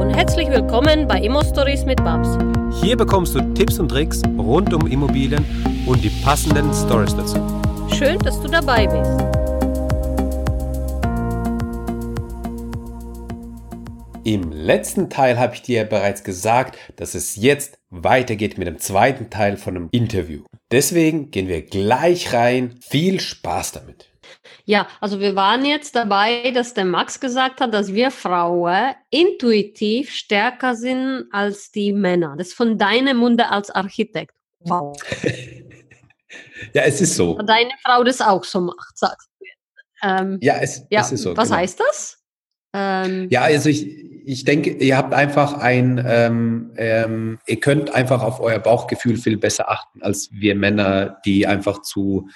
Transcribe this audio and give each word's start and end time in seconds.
und 0.00 0.08
herzlich 0.14 0.48
willkommen 0.48 1.06
bei 1.06 1.20
Immo 1.20 1.44
Stories 1.44 1.84
mit 1.84 2.02
Babs. 2.02 2.38
Hier 2.80 2.96
bekommst 2.96 3.34
du 3.34 3.40
Tipps 3.52 3.78
und 3.78 3.90
Tricks 3.90 4.22
rund 4.38 4.72
um 4.72 4.86
Immobilien 4.86 5.44
und 5.84 6.02
die 6.02 6.08
passenden 6.24 6.72
Stories 6.72 7.14
dazu. 7.14 7.36
Schön, 7.94 8.18
dass 8.20 8.40
du 8.40 8.48
dabei 8.48 8.86
bist. 8.86 9.10
Im 14.24 14.50
letzten 14.52 15.10
Teil 15.10 15.38
habe 15.38 15.54
ich 15.54 15.60
dir 15.60 15.84
bereits 15.84 16.24
gesagt, 16.24 16.78
dass 16.96 17.14
es 17.14 17.36
jetzt 17.36 17.78
weitergeht 17.90 18.56
mit 18.56 18.68
dem 18.68 18.78
zweiten 18.78 19.28
Teil 19.28 19.58
von 19.58 19.74
dem 19.74 19.88
Interview. 19.92 20.44
Deswegen 20.72 21.30
gehen 21.30 21.48
wir 21.48 21.60
gleich 21.60 22.32
rein. 22.32 22.76
Viel 22.80 23.20
Spaß 23.20 23.72
damit. 23.72 24.09
Ja, 24.64 24.88
also 25.00 25.20
wir 25.20 25.36
waren 25.36 25.64
jetzt 25.64 25.94
dabei, 25.94 26.50
dass 26.52 26.74
der 26.74 26.84
Max 26.84 27.20
gesagt 27.20 27.60
hat, 27.60 27.74
dass 27.74 27.92
wir 27.92 28.10
Frauen 28.10 28.94
intuitiv 29.10 30.12
stärker 30.12 30.74
sind 30.74 31.26
als 31.32 31.70
die 31.70 31.92
Männer. 31.92 32.34
Das 32.36 32.48
ist 32.48 32.54
von 32.54 32.78
deinem 32.78 33.18
Munde 33.18 33.48
als 33.50 33.70
Architekt. 33.70 34.34
Wow. 34.60 34.96
ja, 36.72 36.82
es 36.82 37.00
ist 37.00 37.16
so. 37.16 37.38
Deine 37.42 37.70
Frau 37.84 38.04
das 38.04 38.20
auch 38.20 38.44
so 38.44 38.60
macht, 38.60 38.96
sagst 38.96 39.28
du. 39.38 39.46
Ähm, 40.02 40.38
ja, 40.40 40.58
es, 40.60 40.86
ja, 40.90 41.00
es 41.00 41.12
ist 41.12 41.22
so. 41.22 41.36
Was 41.36 41.48
genau. 41.48 41.60
heißt 41.60 41.80
das? 41.80 42.18
Ähm, 42.72 43.28
ja, 43.30 43.42
also 43.42 43.68
ich, 43.68 43.86
ich 44.24 44.44
denke, 44.44 44.70
ihr 44.70 44.96
habt 44.96 45.12
einfach 45.12 45.54
ein, 45.54 46.02
ähm, 46.06 46.72
ähm, 46.76 47.38
ihr 47.46 47.58
könnt 47.58 47.92
einfach 47.94 48.22
auf 48.22 48.40
euer 48.40 48.58
Bauchgefühl 48.58 49.16
viel 49.16 49.36
besser 49.36 49.70
achten 49.70 50.02
als 50.02 50.30
wir 50.32 50.54
Männer, 50.54 51.18
die 51.24 51.46
einfach 51.46 51.82
zu 51.82 52.28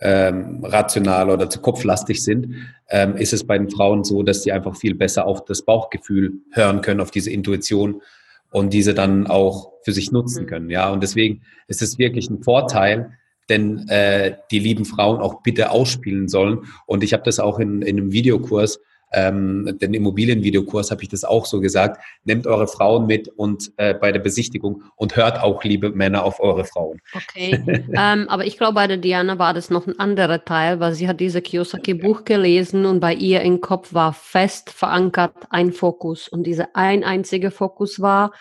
ähm, 0.00 0.64
rational 0.64 1.30
oder 1.30 1.50
zu 1.50 1.60
kopflastig 1.60 2.22
sind, 2.22 2.54
ähm, 2.88 3.16
ist 3.16 3.32
es 3.32 3.44
bei 3.44 3.58
den 3.58 3.70
Frauen 3.70 4.04
so, 4.04 4.22
dass 4.22 4.42
sie 4.42 4.52
einfach 4.52 4.76
viel 4.76 4.94
besser 4.94 5.26
auf 5.26 5.44
das 5.44 5.62
Bauchgefühl 5.62 6.32
hören 6.52 6.80
können, 6.80 7.00
auf 7.00 7.10
diese 7.10 7.30
Intuition 7.30 8.02
und 8.50 8.72
diese 8.72 8.94
dann 8.94 9.26
auch 9.26 9.72
für 9.82 9.92
sich 9.92 10.10
nutzen 10.12 10.44
mhm. 10.44 10.48
können. 10.48 10.70
Ja, 10.70 10.90
und 10.90 11.02
deswegen 11.02 11.42
ist 11.68 11.82
es 11.82 11.98
wirklich 11.98 12.30
ein 12.30 12.42
Vorteil, 12.42 13.12
denn 13.48 13.88
äh, 13.88 14.36
die 14.50 14.58
lieben 14.58 14.84
Frauen 14.84 15.20
auch 15.20 15.42
bitte 15.42 15.70
ausspielen 15.70 16.28
sollen. 16.28 16.60
Und 16.86 17.02
ich 17.02 17.12
habe 17.12 17.24
das 17.24 17.40
auch 17.40 17.58
in, 17.58 17.82
in 17.82 17.98
einem 17.98 18.12
Videokurs 18.12 18.80
ähm, 19.12 19.76
den 19.80 19.94
Immobilienvideokurs 19.94 20.90
habe 20.90 21.02
ich 21.02 21.08
das 21.08 21.24
auch 21.24 21.46
so 21.46 21.60
gesagt, 21.60 22.02
nehmt 22.24 22.46
eure 22.46 22.68
Frauen 22.68 23.06
mit 23.06 23.28
und 23.28 23.72
äh, 23.76 23.94
bei 23.94 24.12
der 24.12 24.20
Besichtigung 24.20 24.82
und 24.96 25.16
hört 25.16 25.40
auch, 25.40 25.64
liebe 25.64 25.90
Männer, 25.90 26.24
auf 26.24 26.40
eure 26.40 26.64
Frauen. 26.64 27.00
Okay, 27.14 27.62
ähm, 27.92 28.28
aber 28.28 28.46
ich 28.46 28.56
glaube, 28.56 28.74
bei 28.74 28.86
der 28.86 28.98
Diana 28.98 29.38
war 29.38 29.54
das 29.54 29.70
noch 29.70 29.86
ein 29.86 29.98
anderer 29.98 30.44
Teil, 30.44 30.80
weil 30.80 30.94
sie 30.94 31.08
hat 31.08 31.20
diese 31.20 31.42
Kiyosaki-Buch 31.42 32.24
gelesen 32.24 32.86
und 32.86 33.00
bei 33.00 33.14
ihr 33.14 33.40
im 33.42 33.60
Kopf 33.60 33.92
war 33.94 34.12
fest 34.12 34.70
verankert 34.70 35.34
ein 35.50 35.72
Fokus 35.72 36.28
und 36.28 36.44
dieser 36.44 36.68
ein 36.74 37.04
einziger 37.04 37.50
Fokus 37.50 38.00
war, 38.00 38.32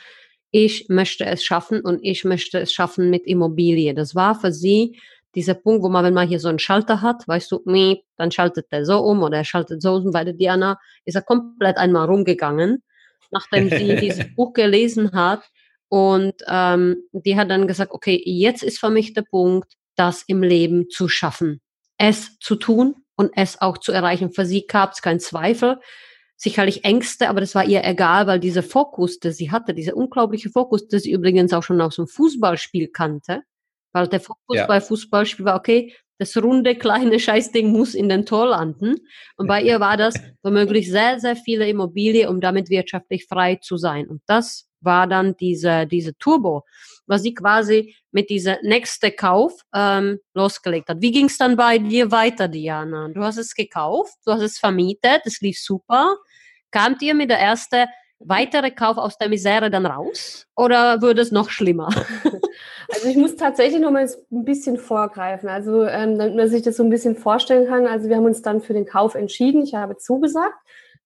ich 0.52 0.88
möchte 0.90 1.26
es 1.26 1.44
schaffen 1.44 1.82
und 1.82 2.00
ich 2.02 2.24
möchte 2.26 2.60
es 2.60 2.74
schaffen 2.74 3.10
mit 3.10 3.26
Immobilie. 3.26 3.94
Das 3.94 4.16
war 4.16 4.40
für 4.40 4.52
sie 4.52 5.00
dieser 5.36 5.54
Punkt, 5.54 5.84
wo 5.84 5.90
man, 5.90 6.04
wenn 6.04 6.14
man 6.14 6.28
hier 6.28 6.40
so 6.40 6.50
einen 6.50 6.60
Schalter 6.60 7.02
hat, 7.02 7.28
weißt 7.28 7.52
du, 7.52 7.64
dann 8.18 8.32
schaltet 8.32 8.72
der 8.72 8.86
so 8.86 9.00
um 9.00 9.22
oder 9.22 9.38
er 9.38 9.44
schaltet 9.44 9.82
so 9.82 9.96
um. 9.96 10.12
Bei 10.12 10.24
der 10.24 10.34
Diana 10.34 10.80
ist 11.06 11.16
er 11.16 11.22
komplett 11.22 11.78
einmal 11.78 12.08
rumgegangen, 12.08 12.84
nachdem 13.32 13.70
sie 13.70 13.96
dieses 14.02 14.34
Buch 14.36 14.54
gelesen 14.54 15.12
hat. 15.14 15.44
Und 15.88 16.36
ähm, 16.48 17.04
die 17.12 17.36
hat 17.36 17.50
dann 17.50 17.68
gesagt, 17.68 17.92
okay, 17.92 18.22
jetzt 18.26 18.64
ist 18.64 18.80
für 18.80 18.90
mich 18.90 19.14
der 19.14 19.24
Punkt, 19.24 19.74
das 19.96 20.24
im 20.28 20.44
Leben 20.44 20.90
zu 20.90 21.08
schaffen, 21.08 21.62
es 21.98 22.38
zu 22.40 22.56
tun 22.56 22.96
und 23.16 23.32
es 23.36 23.60
auch 23.60 23.78
zu 23.78 23.92
erreichen. 23.92 24.32
Für 24.32 24.46
sie 24.46 24.66
gab 24.66 24.94
es 24.94 25.02
keinen 25.02 25.20
Zweifel, 25.20 25.80
sicherlich 26.38 26.86
Ängste, 26.86 27.28
aber 27.28 27.42
das 27.42 27.54
war 27.54 27.66
ihr 27.66 27.84
egal, 27.84 28.28
weil 28.28 28.40
dieser 28.40 28.64
Fokus, 28.64 29.20
den 29.20 29.34
sie 29.34 29.52
hatte, 29.52 29.74
dieser 29.74 29.98
unglaubliche 29.98 30.50
Fokus, 30.50 30.88
den 30.88 31.00
sie 31.00 31.12
übrigens 31.12 31.52
auch 31.54 31.64
schon 31.64 31.82
aus 31.82 31.98
dem 31.98 32.08
Fußballspiel 32.08 32.90
kannte, 32.90 33.42
weil 33.92 34.08
der 34.08 34.20
Fokus 34.20 34.58
ja. 34.58 34.68
bei 34.68 34.82
Fußballspiel 34.82 35.46
war, 35.46 35.56
okay, 35.56 35.94
das 36.20 36.36
runde, 36.38 36.76
kleine 36.76 37.20
Scheißding 37.20 37.72
muss 37.72 37.96
in 37.96 38.10
den 38.10 38.26
Tor 38.26 38.48
landen. 38.48 38.96
Und 39.38 39.48
bei 39.48 39.62
ihr 39.62 39.80
war 39.80 39.98
das 39.98 40.16
womöglich 40.44 40.90
sehr, 40.90 41.20
sehr 41.20 41.36
viele 41.36 41.68
Immobilien, 41.68 42.30
um 42.30 42.42
damit 42.42 42.70
wirtschaftlich 42.70 43.26
frei 43.26 43.56
zu 43.56 43.78
sein. 43.78 44.08
Und 44.08 44.22
das 44.28 44.70
war 44.82 45.08
dann 45.08 45.36
diese, 45.38 45.88
diese 45.88 46.18
Turbo, 46.18 46.66
was 47.06 47.24
sie 47.24 47.34
quasi 47.34 47.96
mit 48.12 48.30
dieser 48.30 48.58
nächste 48.62 49.12
Kauf 49.12 49.54
ähm, 49.74 50.20
losgelegt 50.34 50.90
hat. 50.90 51.02
Wie 51.02 51.12
ging 51.12 51.26
es 51.26 51.38
dann 51.38 51.56
bei 51.56 51.78
dir 51.78 52.12
weiter, 52.12 52.48
Diana? 52.48 53.10
Du 53.10 53.22
hast 53.22 53.38
es 53.38 53.56
gekauft, 53.56 54.14
du 54.26 54.32
hast 54.32 54.42
es 54.42 54.58
vermietet, 54.58 55.22
es 55.26 55.42
lief 55.42 55.60
super. 55.60 56.18
Kamt 56.72 57.02
ihr 57.02 57.16
mit 57.16 57.30
der 57.30 57.40
ersten 57.40 57.88
weitere 58.20 58.72
Kauf 58.72 58.98
aus 58.98 59.18
der 59.18 59.30
Misere 59.30 59.70
dann 59.70 59.86
raus? 59.86 60.46
Oder 60.56 61.02
würde 61.02 61.22
es 61.22 61.32
noch 61.32 61.50
schlimmer? 61.50 61.90
Also 62.92 63.08
ich 63.08 63.18
muss 63.18 63.36
tatsächlich 63.36 63.80
noch 63.80 63.92
mal 63.92 64.10
ein 64.32 64.46
bisschen 64.46 64.78
vorgreifen, 64.78 65.48
also 65.48 65.86
ähm, 65.86 66.18
damit 66.18 66.36
man 66.36 66.50
sich 66.50 66.64
das 66.64 66.76
so 66.76 66.84
ein 66.84 66.90
bisschen 66.90 67.16
vorstellen 67.16 67.68
kann. 67.68 67.86
Also 67.86 68.10
wir 68.10 68.16
haben 68.16 68.26
uns 68.26 68.42
dann 68.42 68.62
für 68.62 68.74
den 68.74 68.86
Kauf 68.86 69.14
entschieden. 69.14 69.62
Ich 69.62 69.76
habe 69.76 69.98
zugesagt. 69.98 70.58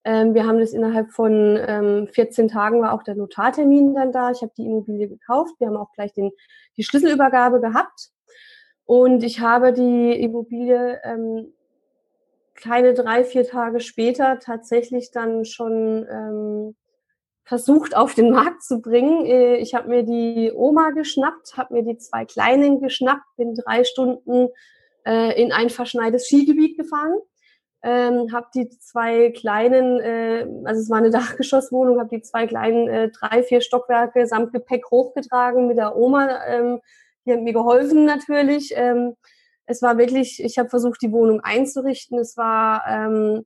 Ähm, 0.06 0.34
wir 0.34 0.46
haben 0.46 0.60
das 0.60 0.72
innerhalb 0.72 1.12
von 1.12 1.60
ähm, 1.68 2.08
14 2.08 2.48
Tagen 2.48 2.82
war 2.82 2.94
auch 2.94 3.04
der 3.04 3.16
Notartermin 3.16 3.94
dann 3.96 4.14
da. 4.14 4.32
Ich 4.32 4.42
habe 4.42 4.54
die 4.58 4.66
Immobilie 4.66 5.10
gekauft. 5.10 5.56
Wir 5.60 5.68
haben 5.68 5.78
auch 5.78 5.92
gleich 5.92 6.14
den, 6.14 6.32
die 6.78 6.84
Schlüsselübergabe 6.84 7.60
gehabt. 7.60 8.12
Und 8.86 9.24
ich 9.24 9.42
habe 9.42 9.74
die 9.74 10.14
Immobilie 10.22 11.02
ähm, 11.04 11.54
kleine 12.56 12.94
drei, 12.94 13.24
vier 13.24 13.46
Tage 13.46 13.82
später 13.82 14.40
tatsächlich 14.40 15.12
dann 15.12 15.46
schon 15.46 16.06
ähm, 16.10 16.76
versucht 17.44 17.96
auf 17.96 18.14
den 18.14 18.32
Markt 18.32 18.64
zu 18.64 18.82
bringen. 18.82 19.26
Äh, 19.26 19.58
ich 19.58 19.74
habe 19.74 19.90
mir 19.90 20.04
die 20.04 20.52
Oma 20.54 20.92
geschnappt, 20.92 21.58
habe 21.58 21.74
mir 21.74 21.84
die 21.84 21.98
zwei 21.98 22.26
Kleinen 22.26 22.80
geschnappt, 22.82 23.26
bin 23.38 23.56
drei 23.56 23.84
Stunden 23.84 24.50
äh, 25.06 25.42
in 25.42 25.52
ein 25.52 25.70
verschneites 25.70 26.28
Skigebiet 26.28 26.78
gefahren, 26.78 27.20
ähm, 27.84 28.32
habe 28.32 28.48
die 28.56 28.70
zwei 28.70 29.32
kleinen, 29.32 30.00
äh, 30.00 30.48
also 30.64 30.82
es 30.82 30.90
war 30.90 31.00
eine 31.00 31.10
Dachgeschosswohnung, 31.12 32.00
habe 32.00 32.10
die 32.10 32.22
zwei 32.22 32.48
kleinen 32.48 32.88
äh, 32.88 33.10
drei, 33.10 33.44
vier 33.44 33.62
Stockwerke 33.62 34.26
samt 34.26 34.54
Gepäck 34.54 34.90
hochgetragen 34.90 35.68
mit 35.68 35.78
der 35.78 35.96
Oma. 35.98 36.46
Ähm, 36.48 36.80
die 37.26 37.34
hat 37.34 37.42
mir 37.42 37.54
geholfen 37.54 38.06
natürlich. 38.06 38.74
Ähm, 38.76 39.16
es 39.66 39.82
war 39.82 39.98
wirklich, 39.98 40.44
ich 40.44 40.58
habe 40.58 40.70
versucht, 40.70 41.02
die 41.02 41.12
Wohnung 41.12 41.40
einzurichten. 41.42 42.20
Es 42.20 42.36
war 42.38 42.84
ähm, 42.88 43.46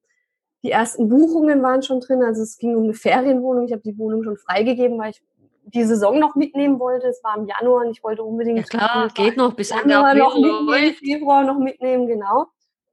die 0.68 0.74
ersten 0.74 1.08
Buchungen 1.08 1.64
waren 1.64 1.82
schon 1.82 2.02
drin. 2.02 2.22
Also 2.24 2.42
es 2.42 2.58
ging 2.58 2.76
um 2.76 2.84
eine 2.84 2.94
Ferienwohnung. 2.94 3.66
Ich 3.66 3.72
habe 3.72 3.82
die 3.84 3.98
Wohnung 3.98 4.24
schon 4.26 4.36
freigegeben, 4.36 5.00
weil 5.00 5.12
ich 5.12 5.22
die 5.64 5.86
Saison 5.86 6.20
noch 6.20 6.36
mitnehmen 6.36 6.78
wollte. 6.78 7.08
Es 7.08 7.24
war 7.24 7.38
im 7.38 7.46
Januar 7.46 7.86
und 7.86 7.92
ich 7.92 8.04
wollte 8.04 8.22
unbedingt. 8.22 8.60
Ja 8.60 8.66
klar, 8.66 9.08
geht 9.14 9.38
noch 9.38 9.54
bis 9.54 9.72
Ende 9.72 9.92
Januar 9.92 10.14
noch 10.16 10.36
mitnehmen, 10.36 10.94
Februar 10.96 11.44
noch 11.46 11.58
mitnehmen, 11.58 12.08
genau. 12.08 12.48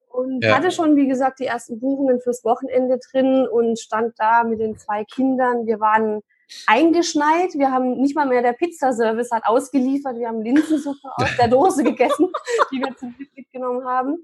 Und 0.08 0.44
ja. 0.44 0.56
hatte 0.56 0.70
schon, 0.70 0.94
wie 0.94 1.08
gesagt, 1.08 1.40
die 1.40 1.46
ersten 1.46 1.80
Buchungen 1.80 2.20
fürs 2.20 2.44
Wochenende 2.44 3.00
drin 3.10 3.48
und 3.48 3.76
stand 3.80 4.14
da 4.18 4.44
mit 4.44 4.60
den 4.60 4.78
zwei 4.78 5.04
Kindern. 5.04 5.66
Wir 5.66 5.80
waren 5.80 6.20
eingeschneit. 6.68 7.54
Wir 7.54 7.72
haben 7.72 8.00
nicht 8.00 8.14
mal 8.14 8.26
mehr 8.26 8.42
der 8.42 8.52
Pizzaservice 8.52 9.32
hat 9.32 9.46
ausgeliefert. 9.46 10.16
Wir 10.16 10.28
haben 10.28 10.42
Linsensuppe 10.42 11.08
aus 11.16 11.36
der 11.36 11.48
Dose 11.48 11.82
gegessen, 11.82 12.30
die 12.70 12.78
wir 12.78 12.96
zum 12.96 13.16
Glück 13.16 13.30
mitgenommen 13.34 13.84
haben. 13.84 14.22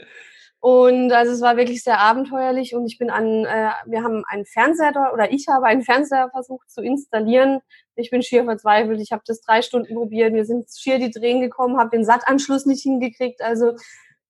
Und 0.60 1.10
also 1.10 1.32
es 1.32 1.40
war 1.40 1.56
wirklich 1.56 1.82
sehr 1.82 1.98
abenteuerlich 1.98 2.74
und 2.74 2.84
ich 2.86 2.98
bin 2.98 3.08
an, 3.08 3.46
äh, 3.46 3.70
wir 3.86 4.02
haben 4.02 4.24
einen 4.28 4.44
Fernseher 4.44 4.92
da, 4.92 5.10
oder 5.10 5.32
ich 5.32 5.46
habe 5.48 5.64
einen 5.64 5.80
Fernseher 5.82 6.28
versucht 6.30 6.70
zu 6.70 6.82
installieren. 6.82 7.60
Ich 7.96 8.10
bin 8.10 8.22
schier 8.22 8.44
verzweifelt. 8.44 9.00
Ich 9.00 9.10
habe 9.10 9.22
das 9.26 9.40
drei 9.40 9.62
Stunden 9.62 9.94
probiert. 9.94 10.34
Wir 10.34 10.44
sind 10.44 10.68
schier 10.70 10.98
die 10.98 11.10
Drehen 11.10 11.40
gekommen, 11.40 11.78
habe 11.78 11.96
den 11.96 12.04
Sattanschluss 12.04 12.66
nicht 12.66 12.82
hingekriegt. 12.82 13.40
Also 13.40 13.72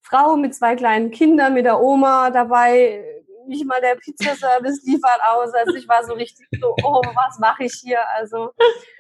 Frau 0.03 0.37
mit 0.37 0.55
zwei 0.55 0.77
kleinen 0.77 1.11
Kindern, 1.11 1.55
mit 1.55 1.65
der 1.65 1.81
Oma 1.81 2.31
dabei, 2.31 3.05
nicht 3.49 3.67
mal 3.67 3.81
der 3.81 3.97
Pizzaservice 3.97 4.85
liefert 4.85 5.21
aus. 5.27 5.53
Also 5.53 5.75
ich 5.75 5.89
war 5.89 6.05
so 6.05 6.13
richtig 6.15 6.47
so, 6.61 6.77
oh, 6.85 7.03
was 7.03 7.41
mache 7.41 7.65
ich 7.65 7.75
hier? 7.83 7.99
Also 8.17 8.53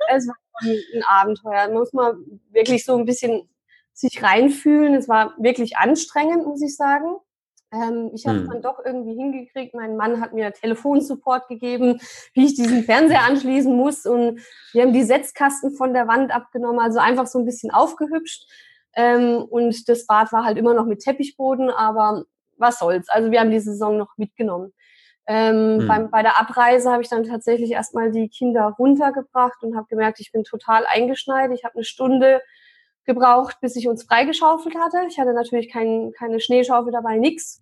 es 0.09 0.27
war 0.27 0.35
ein 0.63 1.05
Abenteuer. 1.07 1.69
Muss 1.69 1.93
man 1.93 2.41
wirklich 2.51 2.85
so 2.85 2.97
ein 2.97 3.05
bisschen 3.05 3.49
sich 4.01 4.23
reinfühlen. 4.23 4.95
Es 4.95 5.09
war 5.09 5.35
wirklich 5.39 5.77
anstrengend, 5.77 6.47
muss 6.47 6.63
ich 6.63 6.77
sagen. 6.77 7.17
Ähm, 7.73 8.11
ich 8.15 8.27
habe 8.27 8.39
es 8.39 8.45
hm. 8.45 8.51
dann 8.51 8.63
doch 8.63 8.81
irgendwie 8.85 9.15
hingekriegt. 9.15 9.75
Mein 9.75 9.97
Mann 9.97 10.21
hat 10.21 10.33
mir 10.33 10.53
Telefonsupport 10.53 11.49
gegeben, 11.49 12.01
wie 12.35 12.47
ich 12.47 12.55
diesen 12.55 12.83
Fernseher 12.85 13.23
anschließen 13.23 13.75
muss. 13.75 14.07
Und 14.07 14.41
wir 14.73 14.83
haben 14.83 14.93
die 14.93 15.05
Setzkasten 15.05 15.73
von 15.73 15.93
der 15.95 16.09
Wand 16.09 16.35
abgenommen, 16.35 16.81
also 16.81 16.99
einfach 16.99 17.27
so 17.27 17.39
ein 17.39 17.45
bisschen 17.45 17.71
aufgehübscht. 17.71 18.49
Ähm, 18.95 19.45
und 19.49 19.89
das 19.89 20.07
Bad 20.07 20.33
war 20.33 20.45
halt 20.45 20.59
immer 20.59 20.75
noch 20.75 20.87
mit 20.87 21.01
Teppichboden, 21.01 21.71
aber 21.71 22.25
was 22.57 22.79
soll's. 22.81 23.09
Also 23.09 23.31
wir 23.31 23.41
haben 23.41 23.53
die 23.53 23.61
Saison 23.61 23.97
noch 23.97 24.17
mitgenommen. 24.17 24.73
Ähm, 25.27 25.81
hm. 25.81 25.87
beim, 25.87 26.11
bei 26.11 26.23
der 26.23 26.41
Abreise 26.41 26.91
habe 26.91 27.03
ich 27.03 27.09
dann 27.09 27.23
tatsächlich 27.23 27.71
erstmal 27.71 28.11
die 28.11 28.29
Kinder 28.29 28.75
runtergebracht 28.79 29.63
und 29.63 29.77
habe 29.77 29.87
gemerkt, 29.89 30.19
ich 30.19 30.33
bin 30.33 30.43
total 30.43 30.87
eingeschneit. 30.87 31.53
Ich 31.53 31.65
habe 31.65 31.77
eine 31.77 31.85
Stunde 31.85 32.43
gebraucht, 33.05 33.57
bis 33.61 33.77
ich 33.77 33.89
uns 33.89 34.05
freigeschaufelt 34.05 34.75
hatte. 34.77 34.99
Ich 35.09 35.19
hatte 35.19 35.33
natürlich 35.33 35.71
kein, 35.71 36.13
keine 36.17 36.41
Schneeschaufel 36.41 36.93
dabei, 36.93 37.17
nix. 37.17 37.61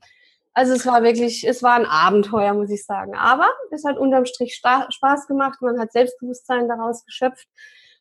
Also 0.52 0.74
es 0.74 0.86
war 0.86 1.02
wirklich, 1.02 1.46
es 1.46 1.62
war 1.62 1.74
ein 1.74 1.86
Abenteuer, 1.86 2.52
muss 2.54 2.70
ich 2.70 2.84
sagen. 2.84 3.14
Aber 3.14 3.48
es 3.70 3.84
hat 3.84 3.96
unterm 3.96 4.24
Strich 4.24 4.56
Spaß 4.56 5.26
gemacht. 5.28 5.62
Man 5.62 5.78
hat 5.78 5.92
Selbstbewusstsein 5.92 6.68
daraus 6.68 7.04
geschöpft. 7.04 7.48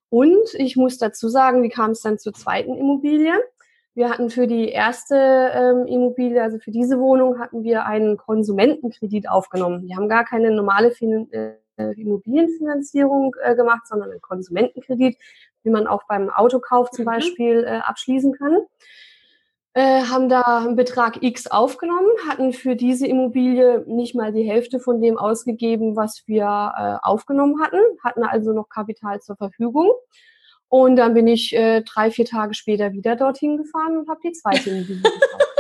Und 0.10 0.54
ich 0.56 0.75
muss 0.75 0.98
dazu 0.98 1.28
sagen, 1.30 1.63
wie 1.63 1.69
kam 1.69 1.92
es 1.92 2.01
dann 2.01 2.18
zur 2.18 2.34
zweiten 2.34 2.74
Immobilie? 2.75 3.34
Wir 3.94 4.10
hatten 4.10 4.30
für 4.30 4.48
die 4.48 4.69
erste 4.69 5.16
ähm, 5.16 5.88
Immobilie, 5.88 6.42
also 6.42 6.60
für 6.60 6.72
diese 6.72 7.00
Wohnung, 7.00 7.40
hatten 7.40 7.63
wir 7.63 7.86
einen 7.86 8.16
Konsumentenkredit 8.16 9.28
aufgenommen. 9.28 9.88
Wir 9.88 9.95
haben 9.95 10.07
gar 10.07 10.24
keine 10.24 10.51
normale 10.51 10.92
fin 10.92 11.31
äh, 11.31 11.56
Immobilienfinanzierung 11.83 13.35
äh, 13.41 13.56
gemacht, 13.56 13.88
sondern 13.88 14.12
einen 14.12 14.21
Konsumentenkredit, 14.21 15.18
wie 15.63 15.69
man 15.69 15.88
auch 15.88 16.03
beim 16.07 16.29
Autokauf 16.29 16.89
zum 16.91 17.06
mhm. 17.06 17.09
Beispiel 17.09 17.63
äh, 17.63 17.79
abschließen 17.79 18.33
kann. 18.33 18.57
Äh, 19.74 20.06
haben 20.06 20.27
da 20.27 20.41
einen 20.65 20.75
Betrag 20.75 21.21
X 21.21 21.45
aufgenommen, 21.45 22.09
hatten 22.27 22.51
für 22.51 22.75
diese 22.75 23.06
Immobilie 23.06 23.83
nicht 23.85 24.15
mal 24.15 24.33
die 24.33 24.41
Hälfte 24.41 24.79
von 24.79 25.01
dem 25.01 25.19
ausgegeben, 25.19 25.95
was 25.95 26.24
wir 26.25 26.45
äh, 26.45 27.07
aufgenommen 27.07 27.62
hatten, 27.62 27.80
hatten 28.03 28.23
also 28.23 28.53
noch 28.53 28.69
Kapital 28.69 29.21
zur 29.21 29.35
Verfügung. 29.35 29.91
Und 30.68 30.95
dann 30.95 31.13
bin 31.13 31.27
ich 31.27 31.56
äh, 31.56 31.83
drei, 31.83 32.09
vier 32.09 32.25
Tage 32.25 32.56
später 32.56 32.91
wieder 32.91 33.15
dorthin 33.15 33.57
gefahren 33.57 33.97
und 33.97 34.09
habe 34.09 34.19
die 34.23 34.31
zweite 34.31 34.71
Immobilie 34.71 35.03
gekauft. 35.03 35.56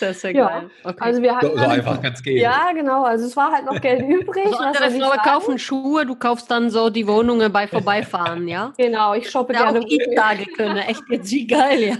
Sehr, 0.00 0.14
sehr 0.14 0.34
ja. 0.34 0.48
geil. 0.48 0.70
Okay. 0.82 0.96
Also 0.98 1.22
wir 1.22 1.36
hatten 1.36 1.46
so, 1.50 1.58
so 1.58 1.64
einfach 1.64 2.00
ganz 2.00 2.22
gehen. 2.22 2.38
Ja, 2.38 2.72
genau. 2.72 3.04
Also 3.04 3.26
es 3.26 3.36
war 3.36 3.52
halt 3.52 3.66
noch 3.66 3.78
Geld 3.82 4.00
übrig. 4.08 4.48
So 4.48 4.56
andere 4.56 4.90
Frauen 4.90 5.18
kaufen 5.18 5.58
Schuhe, 5.58 6.06
du 6.06 6.16
kaufst 6.16 6.50
dann 6.50 6.70
so 6.70 6.88
die 6.88 7.06
Wohnungen 7.06 7.52
bei 7.52 7.66
Vorbeifahren, 7.66 8.48
ja? 8.48 8.72
Genau, 8.78 9.12
ich 9.12 9.30
shoppe 9.30 9.52
ja, 9.52 9.64
gerne. 9.64 9.80
Auch 9.80 9.84
ich 9.86 10.08
sagen 10.16 10.46
können. 10.56 10.78
Echt 10.78 11.02
jetzt 11.10 11.30
wie 11.30 11.46
geil, 11.46 11.80
ja? 11.82 11.96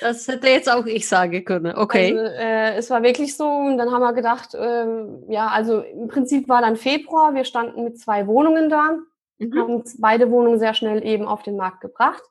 Das 0.00 0.28
hätte 0.28 0.46
jetzt 0.46 0.70
auch 0.72 0.86
ich 0.86 1.08
sagen 1.08 1.44
können. 1.44 1.74
Okay. 1.74 2.16
Also, 2.16 2.34
äh, 2.36 2.76
es 2.76 2.88
war 2.90 3.02
wirklich 3.02 3.36
so 3.36 3.48
und 3.48 3.78
dann 3.78 3.90
haben 3.90 4.02
wir 4.02 4.12
gedacht, 4.12 4.54
äh, 4.54 4.86
ja, 5.28 5.48
also 5.48 5.80
im 5.80 6.06
Prinzip 6.06 6.48
war 6.48 6.60
dann 6.60 6.76
Februar, 6.76 7.34
wir 7.34 7.44
standen 7.44 7.82
mit 7.82 7.98
zwei 7.98 8.28
Wohnungen 8.28 8.70
da, 8.70 8.96
mhm. 9.38 9.58
haben 9.58 9.84
beide 9.98 10.30
Wohnungen 10.30 10.60
sehr 10.60 10.74
schnell 10.74 11.04
eben 11.04 11.26
auf 11.26 11.42
den 11.42 11.56
Markt 11.56 11.80
gebracht 11.80 12.22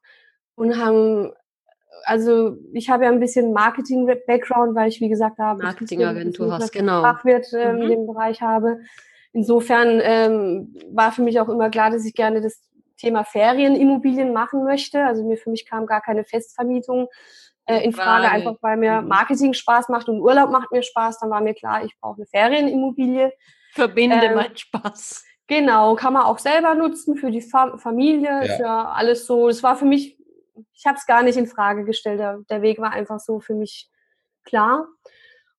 und 0.55 0.81
haben 0.81 1.33
also 2.03 2.57
ich 2.73 2.89
habe 2.89 3.05
ja 3.05 3.11
ein 3.11 3.19
bisschen 3.19 3.53
Marketing-Background, 3.53 4.75
weil 4.75 4.89
ich, 4.89 5.01
wie 5.01 5.09
gesagt, 5.09 5.39
da 5.39 5.55
Marketingagentur 5.55 6.53
hast, 6.53 6.71
genau. 6.71 7.01
Fachwirt 7.01 7.51
äh, 7.53 7.73
mhm. 7.73 7.81
in 7.81 7.89
dem 7.89 8.07
Bereich 8.07 8.41
habe. 8.41 8.79
Insofern 9.31 9.99
ähm, 10.01 10.75
war 10.91 11.11
für 11.11 11.21
mich 11.21 11.39
auch 11.39 11.49
immer 11.49 11.69
klar, 11.69 11.91
dass 11.91 12.05
ich 12.05 12.13
gerne 12.13 12.41
das 12.41 12.61
Thema 12.97 13.23
Ferienimmobilien 13.23 14.33
machen 14.33 14.63
möchte. 14.63 15.03
Also 15.05 15.23
mir 15.23 15.37
für 15.37 15.49
mich 15.49 15.67
kam 15.67 15.85
gar 15.85 16.01
keine 16.01 16.23
Festvermietung 16.23 17.07
äh, 17.65 17.83
in 17.83 17.93
Frage, 17.93 18.27
Frage, 18.27 18.35
einfach 18.35 18.55
weil 18.61 18.77
mir 18.77 19.01
mhm. 19.01 19.07
Marketing 19.07 19.53
Spaß 19.53 19.89
macht 19.89 20.09
und 20.09 20.19
Urlaub 20.19 20.49
macht 20.49 20.71
mir 20.71 20.83
Spaß. 20.83 21.19
Dann 21.19 21.29
war 21.29 21.41
mir 21.41 21.53
klar, 21.53 21.83
ich 21.83 21.95
brauche 21.99 22.17
eine 22.17 22.25
Ferienimmobilie. 22.25 23.31
Verbinde 23.73 24.17
ähm, 24.17 24.35
meinen 24.35 24.57
Spaß. 24.57 25.25
Genau, 25.47 25.95
kann 25.95 26.13
man 26.13 26.23
auch 26.23 26.37
selber 26.37 26.75
nutzen 26.75 27.15
für 27.15 27.31
die 27.31 27.41
Fa 27.41 27.77
Familie, 27.77 28.45
ja. 28.45 28.55
für 28.55 28.69
alles 28.69 29.25
so. 29.25 29.47
Das 29.47 29.63
war 29.63 29.75
für 29.75 29.85
mich 29.85 30.18
ich 30.73 30.85
habe 30.85 30.97
es 30.97 31.05
gar 31.05 31.23
nicht 31.23 31.37
in 31.37 31.47
Frage 31.47 31.85
gestellt. 31.85 32.19
Der, 32.19 32.39
der 32.49 32.61
Weg 32.61 32.79
war 32.79 32.91
einfach 32.91 33.19
so 33.19 33.39
für 33.39 33.55
mich 33.55 33.89
klar. 34.43 34.87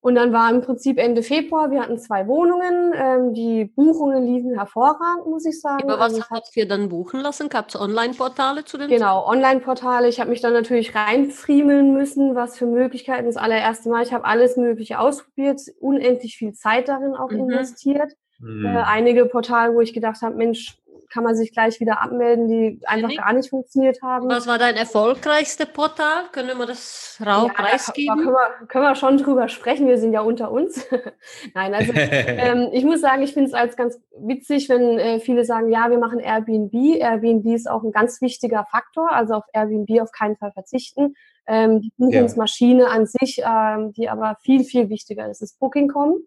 Und 0.03 0.15
dann 0.15 0.33
war 0.33 0.51
im 0.51 0.63
Prinzip 0.63 0.99
Ende 0.99 1.23
Februar, 1.23 1.71
wir 1.71 1.83
hatten 1.83 1.99
zwei 1.99 2.27
Wohnungen, 2.27 2.95
ähm, 2.95 3.35
die 3.35 3.67
Buchungen 3.67 4.25
liefen 4.25 4.55
hervorragend, 4.55 5.27
muss 5.27 5.45
ich 5.45 5.61
sagen. 5.61 5.83
Aber 5.83 5.99
was 6.01 6.15
also, 6.15 6.25
habt 6.31 6.57
ihr 6.57 6.67
dann 6.67 6.89
buchen 6.89 7.21
lassen? 7.21 7.51
Gab 7.51 7.69
es 7.69 7.79
Online-Portale 7.79 8.65
zu 8.65 8.79
den 8.79 8.89
Genau, 8.89 9.27
Online-Portale. 9.27 10.09
Ich 10.09 10.19
habe 10.19 10.31
mich 10.31 10.41
dann 10.41 10.55
natürlich 10.55 10.95
reinfriemeln 10.95 11.93
müssen, 11.93 12.35
was 12.35 12.57
für 12.57 12.65
Möglichkeiten. 12.65 13.27
Das 13.27 13.37
allererste 13.37 13.91
Mal, 13.91 14.03
ich 14.03 14.15
habe 14.15 14.25
alles 14.25 14.57
Mögliche 14.57 14.99
ausprobiert, 14.99 15.61
unendlich 15.81 16.39
viel 16.39 16.55
Zeit 16.55 16.89
darin 16.89 17.15
auch 17.15 17.31
mhm. 17.31 17.41
investiert. 17.41 18.11
Mhm. 18.39 18.65
Äh, 18.65 18.83
einige 18.87 19.27
Portale, 19.27 19.75
wo 19.75 19.83
ich 19.83 19.93
gedacht 19.93 20.23
habe, 20.23 20.35
Mensch, 20.35 20.79
kann 21.11 21.25
man 21.25 21.35
sich 21.35 21.53
gleich 21.53 21.81
wieder 21.81 22.01
abmelden, 22.01 22.49
die 22.49 22.81
einfach 22.87 23.15
gar 23.17 23.33
nicht 23.33 23.51
funktioniert 23.51 24.01
haben. 24.03 24.29
Was 24.29 24.47
war 24.47 24.59
dein 24.59 24.77
erfolgreichste 24.77 25.67
Portal? 25.67 26.25
Können 26.33 26.57
wir 26.57 26.67
das 26.67 27.21
rau 27.25 27.47
ja, 27.47 27.53
preisgeben? 27.53 28.17
Da 28.17 28.23
können, 28.23 28.35
wir, 28.35 28.67
können 28.69 28.85
wir 28.85 28.95
schon 28.95 29.19
drüber 29.19 29.49
sprechen, 29.49 29.89
wir 29.89 29.99
sind 29.99 30.13
ja 30.13 30.21
unter 30.21 30.51
uns. 30.51 30.87
Nein, 31.55 31.75
also 31.75 31.93
ähm, 31.97 32.71
ich 32.73 32.85
muss 32.85 33.01
sagen, 33.01 33.23
ich 33.23 33.35
finde 33.35 33.49
es 33.49 33.55
als 33.55 33.77
ganz 33.77 34.01
witzig, 34.19 34.69
wenn 34.69 34.99
äh, 34.99 35.21
viele 35.21 35.45
sagen, 35.45 35.71
ja, 35.71 35.91
wir 35.91 35.99
machen 35.99 36.21
Airbnb. 36.21 36.73
Airbnb 36.73 37.47
ist 37.47 37.69
auch 37.69 37.83
ein 37.83 37.93
ganz 37.93 38.21
wichtiger 38.21 38.65
Faktor, 38.71 39.13
also 39.13 39.35
auf 39.35 39.45
Airbnb 39.53 40.01
auf 40.01 40.13
keinen 40.13 40.37
Fall 40.37 40.53
verzichten. 40.53 41.15
Ähm, 41.47 41.81
die 41.81 41.93
Buchungsmaschine 41.97 42.83
ja. 42.83 42.89
an 42.89 43.07
sich, 43.07 43.43
ähm, 43.45 43.93
die 43.93 44.09
aber 44.09 44.37
viel, 44.43 44.65
viel 44.65 44.89
wichtiger 44.89 45.29
ist, 45.29 45.43
ist 45.43 45.59
Booking.com. 45.59 46.21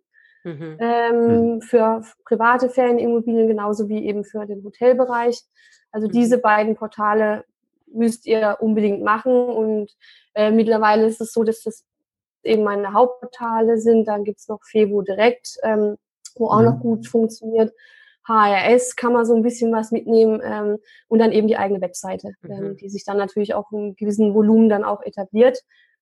Mhm. 0.44 0.78
Ähm, 0.80 1.54
mhm. 1.56 1.62
für 1.62 2.02
private 2.26 2.70
Ferienimmobilien 2.70 3.48
genauso 3.48 3.88
wie 3.88 4.06
eben 4.06 4.26
für 4.26 4.46
den 4.46 4.64
Hotelbereich. 4.64 5.42
Also 5.92 6.08
mhm. 6.08 6.12
diese 6.12 6.38
beiden 6.38 6.76
Portale 6.76 7.46
müsst 7.88 8.26
ihr 8.26 8.58
unbedingt 8.60 9.04
machen 9.04 9.34
und 9.34 9.92
äh, 10.34 10.52
mittlerweile 10.52 11.06
ist 11.06 11.22
es 11.22 11.32
so, 11.32 11.44
dass 11.44 11.62
das 11.62 11.86
eben 12.44 12.64
meine 12.64 12.94
Hauptportale 12.94 13.78
sind. 13.78 14.08
Dann 14.08 14.24
gibt's 14.24 14.48
noch 14.50 14.60
Fevo 14.64 15.02
Direkt, 15.02 15.58
ähm, 15.64 15.96
wo 16.36 16.48
auch 16.48 16.62
noch 16.62 16.76
mhm. 16.76 16.82
gut 16.82 17.08
funktioniert. 17.08 17.74
HRS 18.28 18.96
kann 18.96 19.14
man 19.14 19.26
so 19.26 19.36
ein 19.36 19.44
bisschen 19.44 19.72
was 19.72 19.92
mitnehmen 19.92 20.42
ähm, 20.44 20.78
und 21.08 21.20
dann 21.20 21.34
eben 21.34 21.48
die 21.48 21.58
eigene 21.58 21.82
Webseite, 21.82 22.32
ähm, 22.50 22.70
mhm. 22.70 22.78
die 22.78 22.90
sich 22.90 23.04
dann 23.04 23.18
natürlich 23.18 23.54
auch 23.54 23.72
in 23.72 23.96
gewissen 23.96 24.34
Volumen 24.34 24.70
dann 24.70 24.84
auch 24.84 25.02
etabliert. 25.04 25.62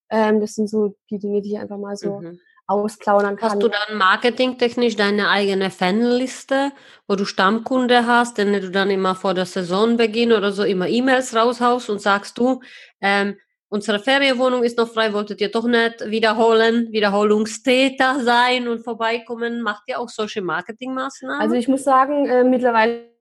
Ähm, 0.09 0.39
das 0.39 0.53
sind 0.53 0.69
so 0.69 0.95
die 1.09 1.19
Dinge, 1.19 1.41
die 1.41 1.53
ich 1.53 1.59
einfach 1.59 1.77
mal 1.77 1.95
so 1.95 2.19
mhm 2.19 2.39
ausplaudern 2.71 3.35
kann. 3.35 3.51
Hast 3.51 3.61
du 3.61 3.67
dann 3.67 3.97
marketingtechnisch 3.97 4.95
deine 4.95 5.29
eigene 5.29 5.69
Fanliste, 5.69 6.71
wo 7.07 7.15
du 7.15 7.25
Stammkunde 7.25 8.07
hast, 8.07 8.37
denn 8.37 8.53
du 8.53 8.71
dann 8.71 8.89
immer 8.89 9.15
vor 9.15 9.33
der 9.33 9.45
Saisonbeginn 9.45 10.31
oder 10.31 10.51
so 10.51 10.63
immer 10.63 10.87
E-Mails 10.87 11.35
raushaust 11.35 11.89
und 11.89 12.01
sagst 12.01 12.37
du, 12.37 12.61
ähm, 13.01 13.37
unsere 13.69 13.99
Ferienwohnung 13.99 14.63
ist 14.63 14.77
noch 14.77 14.89
frei, 14.89 15.13
wolltet 15.13 15.41
ihr 15.41 15.51
doch 15.51 15.65
nicht 15.65 16.05
wiederholen, 16.05 16.91
Wiederholungstäter 16.91 18.19
sein 18.21 18.67
und 18.67 18.83
vorbeikommen? 18.83 19.61
Macht 19.61 19.83
ihr 19.87 19.99
auch 19.99 20.09
solche 20.09 20.41
Marketingmaßnahmen? 20.41 21.41
Also 21.41 21.55
ich 21.55 21.67
muss 21.67 21.83
sagen, 21.83 22.25
äh, 22.27 22.43
mittlerweile 22.43 23.11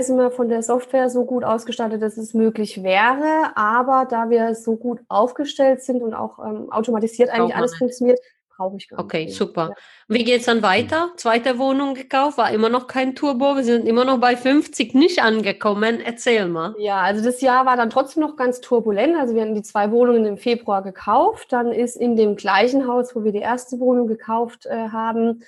sind 0.00 0.16
wir 0.16 0.30
von 0.30 0.48
der 0.48 0.62
Software 0.62 1.10
so 1.10 1.24
gut 1.24 1.44
ausgestattet, 1.44 2.00
dass 2.00 2.16
es 2.16 2.32
möglich 2.32 2.82
wäre. 2.82 3.52
Aber 3.54 4.06
da 4.08 4.30
wir 4.30 4.54
so 4.54 4.76
gut 4.76 5.00
aufgestellt 5.08 5.82
sind 5.82 6.02
und 6.02 6.14
auch 6.14 6.38
ähm, 6.38 6.72
automatisiert 6.72 7.28
eigentlich 7.28 7.54
alles 7.54 7.76
funktioniert, 7.76 8.18
brauche 8.62 8.76
ich 8.76 8.88
gar 8.88 8.96
nicht. 8.98 9.04
Okay, 9.04 9.28
super. 9.28 9.68
Ja. 9.70 9.74
Wie 10.08 10.24
geht 10.24 10.40
es 10.40 10.46
dann 10.46 10.62
weiter? 10.62 11.10
Zweite 11.16 11.58
Wohnung 11.58 11.94
gekauft, 11.94 12.38
war 12.38 12.50
immer 12.50 12.68
noch 12.68 12.86
kein 12.86 13.14
Turbo. 13.14 13.56
Wir 13.56 13.64
sind 13.64 13.86
immer 13.86 14.04
noch 14.04 14.18
bei 14.18 14.36
50 14.36 14.94
nicht 14.94 15.22
angekommen. 15.22 16.00
Erzähl 16.00 16.46
mal. 16.46 16.74
Ja, 16.78 17.00
also 17.00 17.24
das 17.24 17.40
Jahr 17.40 17.66
war 17.66 17.76
dann 17.76 17.90
trotzdem 17.90 18.22
noch 18.22 18.36
ganz 18.36 18.60
turbulent. 18.60 19.16
Also 19.16 19.34
wir 19.34 19.42
hatten 19.42 19.54
die 19.54 19.62
zwei 19.62 19.90
Wohnungen 19.90 20.24
im 20.24 20.38
Februar 20.38 20.82
gekauft. 20.82 21.52
Dann 21.52 21.72
ist 21.72 21.96
in 21.96 22.16
dem 22.16 22.36
gleichen 22.36 22.86
Haus, 22.86 23.14
wo 23.16 23.24
wir 23.24 23.32
die 23.32 23.38
erste 23.38 23.80
Wohnung 23.80 24.06
gekauft 24.06 24.66
äh, 24.66 24.88
haben, 24.88 25.42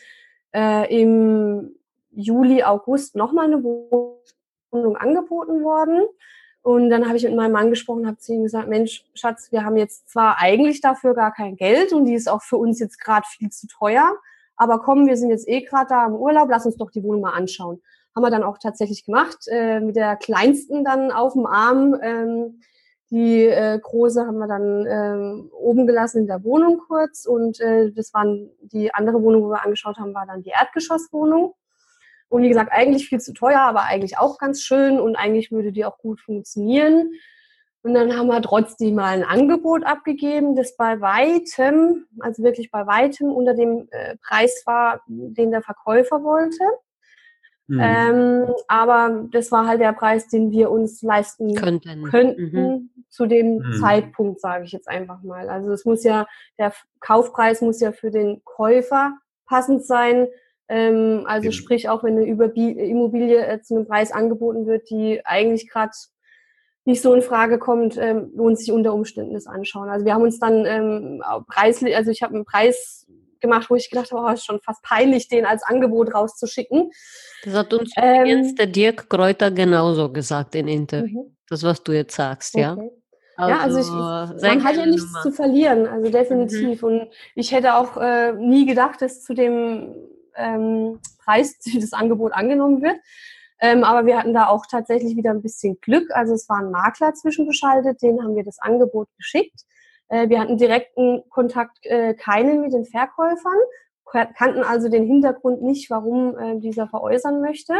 äh, 0.54 1.02
im 1.02 1.76
Juli, 2.10 2.62
August 2.62 3.16
nochmal 3.16 3.46
eine 3.46 3.62
Wohnung 3.62 4.96
angeboten 4.96 5.62
worden. 5.62 6.02
Und 6.64 6.88
dann 6.88 7.06
habe 7.06 7.18
ich 7.18 7.24
mit 7.24 7.36
meinem 7.36 7.52
Mann 7.52 7.68
gesprochen, 7.68 8.06
habe 8.06 8.16
zu 8.16 8.32
ihm 8.32 8.42
gesagt, 8.42 8.70
Mensch, 8.70 9.04
Schatz, 9.12 9.52
wir 9.52 9.66
haben 9.66 9.76
jetzt 9.76 10.08
zwar 10.08 10.40
eigentlich 10.40 10.80
dafür 10.80 11.12
gar 11.12 11.30
kein 11.30 11.56
Geld 11.56 11.92
und 11.92 12.06
die 12.06 12.14
ist 12.14 12.26
auch 12.26 12.40
für 12.40 12.56
uns 12.56 12.80
jetzt 12.80 12.98
gerade 12.98 13.26
viel 13.28 13.50
zu 13.50 13.66
teuer, 13.66 14.14
aber 14.56 14.78
komm, 14.78 15.06
wir 15.06 15.18
sind 15.18 15.28
jetzt 15.28 15.46
eh 15.46 15.60
gerade 15.60 15.88
da 15.90 16.06
im 16.06 16.14
Urlaub, 16.14 16.48
lass 16.48 16.64
uns 16.64 16.78
doch 16.78 16.90
die 16.90 17.02
Wohnung 17.02 17.20
mal 17.20 17.34
anschauen. 17.34 17.82
Haben 18.16 18.22
wir 18.22 18.30
dann 18.30 18.42
auch 18.42 18.56
tatsächlich 18.56 19.04
gemacht, 19.04 19.46
äh, 19.48 19.78
mit 19.80 19.94
der 19.94 20.16
kleinsten 20.16 20.84
dann 20.84 21.10
auf 21.10 21.34
dem 21.34 21.44
Arm. 21.44 21.98
Ähm, 22.00 22.60
die 23.10 23.44
äh, 23.44 23.78
große 23.78 24.26
haben 24.26 24.38
wir 24.38 24.48
dann 24.48 24.86
ähm, 24.88 25.50
oben 25.52 25.86
gelassen 25.86 26.20
in 26.20 26.26
der 26.26 26.44
Wohnung 26.44 26.80
kurz 26.88 27.26
und 27.26 27.60
äh, 27.60 27.92
das 27.92 28.14
waren 28.14 28.48
die 28.62 28.94
andere 28.94 29.22
Wohnung, 29.22 29.42
wo 29.42 29.50
wir 29.50 29.62
angeschaut 29.62 29.98
haben, 29.98 30.14
war 30.14 30.24
dann 30.26 30.42
die 30.42 30.52
Erdgeschosswohnung. 30.58 31.52
Und 32.34 32.42
wie 32.42 32.48
gesagt, 32.48 32.72
eigentlich 32.72 33.08
viel 33.08 33.20
zu 33.20 33.32
teuer, 33.32 33.60
aber 33.60 33.84
eigentlich 33.84 34.18
auch 34.18 34.38
ganz 34.38 34.60
schön 34.60 34.98
und 34.98 35.14
eigentlich 35.14 35.52
würde 35.52 35.70
die 35.70 35.84
auch 35.84 35.98
gut 35.98 36.20
funktionieren. 36.20 37.12
Und 37.82 37.94
dann 37.94 38.16
haben 38.16 38.26
wir 38.26 38.42
trotzdem 38.42 38.96
mal 38.96 39.14
ein 39.14 39.22
Angebot 39.22 39.84
abgegeben, 39.86 40.56
das 40.56 40.76
bei 40.76 41.00
weitem, 41.00 42.06
also 42.18 42.42
wirklich 42.42 42.72
bei 42.72 42.88
weitem 42.88 43.30
unter 43.30 43.54
dem 43.54 43.86
äh, 43.92 44.16
Preis 44.16 44.64
war, 44.66 45.02
den 45.06 45.52
der 45.52 45.62
Verkäufer 45.62 46.24
wollte. 46.24 46.64
Mhm. 47.68 47.80
Ähm, 47.80 48.54
aber 48.66 49.28
das 49.30 49.52
war 49.52 49.68
halt 49.68 49.80
der 49.80 49.92
Preis, 49.92 50.26
den 50.26 50.50
wir 50.50 50.72
uns 50.72 51.02
leisten 51.02 51.54
könnten, 51.54 52.02
könnten 52.02 52.50
mhm. 52.50 52.90
zu 53.10 53.26
dem 53.26 53.58
mhm. 53.58 53.74
Zeitpunkt, 53.80 54.40
sage 54.40 54.64
ich 54.64 54.72
jetzt 54.72 54.88
einfach 54.88 55.22
mal. 55.22 55.48
Also 55.48 55.70
es 55.70 55.84
muss 55.84 56.02
ja, 56.02 56.26
der 56.58 56.72
Kaufpreis 56.98 57.60
muss 57.60 57.78
ja 57.78 57.92
für 57.92 58.10
den 58.10 58.42
Käufer 58.42 59.16
passend 59.46 59.86
sein 59.86 60.26
ähm, 60.68 61.24
also 61.26 61.50
genau. 61.50 61.52
sprich, 61.52 61.88
auch 61.88 62.02
wenn 62.04 62.16
eine 62.16 62.26
Immobilie 62.26 63.46
äh, 63.46 63.60
zu 63.60 63.76
einem 63.76 63.86
Preis 63.86 64.12
angeboten 64.12 64.66
wird, 64.66 64.88
die 64.90 65.20
eigentlich 65.24 65.68
gerade 65.70 65.92
nicht 66.86 67.00
so 67.00 67.14
in 67.14 67.22
Frage 67.22 67.58
kommt, 67.58 67.96
ähm, 67.96 68.30
lohnt 68.34 68.58
sich 68.58 68.70
unter 68.70 68.92
Umständen 68.92 69.34
das 69.34 69.46
anschauen. 69.46 69.88
Also 69.88 70.04
wir 70.04 70.14
haben 70.14 70.22
uns 70.22 70.38
dann 70.38 70.64
ähm, 70.66 71.22
Preis, 71.48 71.82
also 71.82 72.10
ich 72.10 72.22
habe 72.22 72.34
einen 72.34 72.44
Preis 72.44 73.06
gemacht, 73.40 73.70
wo 73.70 73.74
ich 73.74 73.90
gedacht 73.90 74.10
habe, 74.10 74.26
oh, 74.26 74.32
ist 74.32 74.44
schon 74.44 74.60
fast 74.60 74.82
peinlich, 74.82 75.28
den 75.28 75.46
als 75.46 75.62
Angebot 75.62 76.14
rauszuschicken. 76.14 76.90
Das 77.44 77.54
hat 77.54 77.72
uns 77.72 77.92
ähm, 77.96 78.20
übrigens 78.20 78.54
der 78.54 78.66
Dirk 78.66 79.08
Kräuter 79.08 79.50
genauso 79.50 80.10
gesagt 80.10 80.54
in 80.54 80.68
Interview. 80.68 81.24
Mhm. 81.24 81.36
Das, 81.48 81.62
was 81.62 81.82
du 81.82 81.92
jetzt 81.92 82.16
sagst, 82.16 82.54
okay. 82.54 82.62
ja. 82.62 82.76
Also, 83.36 83.50
ja, 83.50 83.60
also 83.60 83.78
ich, 83.80 84.42
man 84.42 84.64
hat 84.64 84.76
ja 84.76 84.86
nichts 84.86 85.06
Nummer. 85.06 85.22
zu 85.22 85.32
verlieren, 85.32 85.86
also 85.86 86.08
definitiv. 86.08 86.82
Mhm. 86.82 86.88
Und 86.88 87.08
ich 87.34 87.52
hätte 87.52 87.74
auch 87.74 87.96
äh, 87.96 88.32
nie 88.32 88.64
gedacht, 88.64 89.02
dass 89.02 89.22
zu 89.22 89.34
dem 89.34 89.94
ähm, 90.36 91.00
Preis 91.24 91.58
das 91.80 91.92
Angebot 91.92 92.32
angenommen 92.32 92.82
wird. 92.82 92.96
Ähm, 93.60 93.84
aber 93.84 94.04
wir 94.06 94.18
hatten 94.18 94.34
da 94.34 94.48
auch 94.48 94.66
tatsächlich 94.66 95.16
wieder 95.16 95.30
ein 95.30 95.42
bisschen 95.42 95.80
Glück. 95.80 96.10
Also 96.10 96.34
es 96.34 96.48
war 96.48 96.58
ein 96.58 96.70
Makler 96.70 97.14
zwischengeschaltet, 97.14 98.02
den 98.02 98.22
haben 98.22 98.36
wir 98.36 98.44
das 98.44 98.58
Angebot 98.58 99.08
geschickt. 99.16 99.62
Äh, 100.08 100.28
wir 100.28 100.40
hatten 100.40 100.58
direkten 100.58 101.22
Kontakt 101.30 101.78
äh, 101.86 102.14
keinen 102.14 102.60
mit 102.60 102.72
den 102.72 102.84
Verkäufern, 102.84 103.58
kannten 104.36 104.62
also 104.62 104.88
den 104.88 105.06
Hintergrund 105.06 105.62
nicht, 105.62 105.90
warum 105.90 106.38
äh, 106.38 106.60
dieser 106.60 106.86
veräußern 106.86 107.40
möchte. 107.40 107.74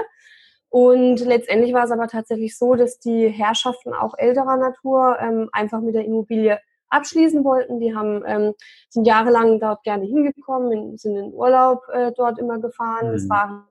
Und 0.69 1.21
letztendlich 1.21 1.73
war 1.73 1.85
es 1.85 1.93
aber 1.93 2.09
tatsächlich 2.09 2.59
so, 2.59 2.75
dass 2.75 2.99
die 2.99 3.29
Herrschaften 3.29 3.93
auch 3.95 4.15
älterer 4.19 4.57
Natur 4.57 5.17
ähm, 5.21 5.49
einfach 5.53 5.81
mit 5.81 5.95
der 5.95 6.05
Immobilie 6.05 6.59
abschließen 6.95 7.45
wollten. 7.45 7.81
Die 7.81 7.95
haben, 7.95 8.23
ähm, 8.27 8.55
sind 8.89 9.07
jahrelang 9.07 9.61
dort 9.61 9.83
gerne 9.83 10.05
hingekommen, 10.05 10.73
in, 10.73 10.97
sind 10.97 11.17
in 11.17 11.33
Urlaub 11.33 11.83
äh, 11.93 12.13
dort 12.17 12.39
immer 12.39 12.59
gefahren. 12.59 13.09
Es 13.15 13.25
mhm. 13.25 13.31
waren 13.31 13.65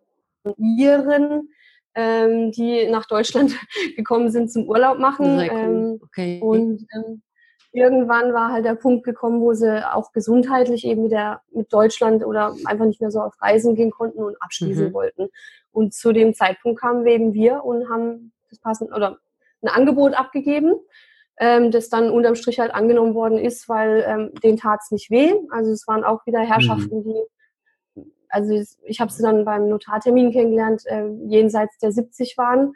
Iren, 0.58 1.50
ähm, 1.96 2.52
die 2.52 2.88
nach 2.90 3.06
Deutschland 3.06 3.56
gekommen 3.96 4.30
sind 4.30 4.52
zum 4.52 4.68
Urlaub 4.68 5.00
machen. 5.00 5.38
Cool. 5.38 5.50
Ähm, 5.52 6.00
okay. 6.04 6.40
Und 6.42 6.86
ähm, 6.96 7.22
irgendwann 7.72 8.34
war 8.34 8.52
halt 8.52 8.66
der 8.66 8.76
Punkt 8.76 9.04
gekommen, 9.04 9.42
wo 9.42 9.54
sie 9.54 9.86
auch 9.94 10.12
gesundheitlich 10.12 10.86
eben 10.86 11.06
wieder 11.06 11.42
mit 11.52 11.74
Deutschland 11.74 12.24
oder 12.26 12.56
einfach 12.66 12.86
nicht 12.86 13.02
mehr 13.02 13.12
so 13.12 13.20
auf 13.20 13.42
Reisen 13.42 13.76
gehen 13.76 13.92
konnten 13.92 14.24
und 14.24 14.42
abschließen 14.42 14.90
mhm. 14.90 14.94
wollten. 14.94 15.30
Und 15.72 15.94
zu 15.94 16.14
dem 16.14 16.34
Zeitpunkt 16.34 16.80
kamen 16.80 17.06
eben 17.08 17.34
wir 17.34 17.64
und 17.64 17.90
haben 17.90 18.32
das 18.50 18.60
passend 18.60 18.92
oder 18.94 19.18
ein 19.64 19.70
Angebot 19.70 20.14
abgegeben, 20.14 20.76
ähm, 21.38 21.72
das 21.72 21.90
dann 21.90 22.10
unterm 22.10 22.36
Strich 22.36 22.60
halt 22.60 22.74
angenommen 22.74 23.16
worden 23.16 23.38
ist, 23.38 23.68
weil 23.70 24.04
ähm, 24.08 24.32
denen 24.44 24.58
tat 24.58 24.80
es 24.84 24.92
nicht 24.92 25.10
weh. 25.10 25.34
Also 25.52 25.72
es 25.72 25.88
waren 25.88 26.04
auch 26.04 26.26
wieder 26.26 26.40
Herrschaften, 26.40 27.00
mhm. 27.00 27.04
die, 27.04 28.06
also 28.30 28.64
ich 28.86 29.00
habe 29.00 29.12
sie 29.12 29.24
dann 29.24 29.46
beim 29.46 29.70
Notartermin 29.70 30.32
kennengelernt, 30.32 30.84
äh, 30.86 31.08
jenseits 31.28 31.78
der 31.80 31.92
70 31.92 32.38
waren 32.38 32.74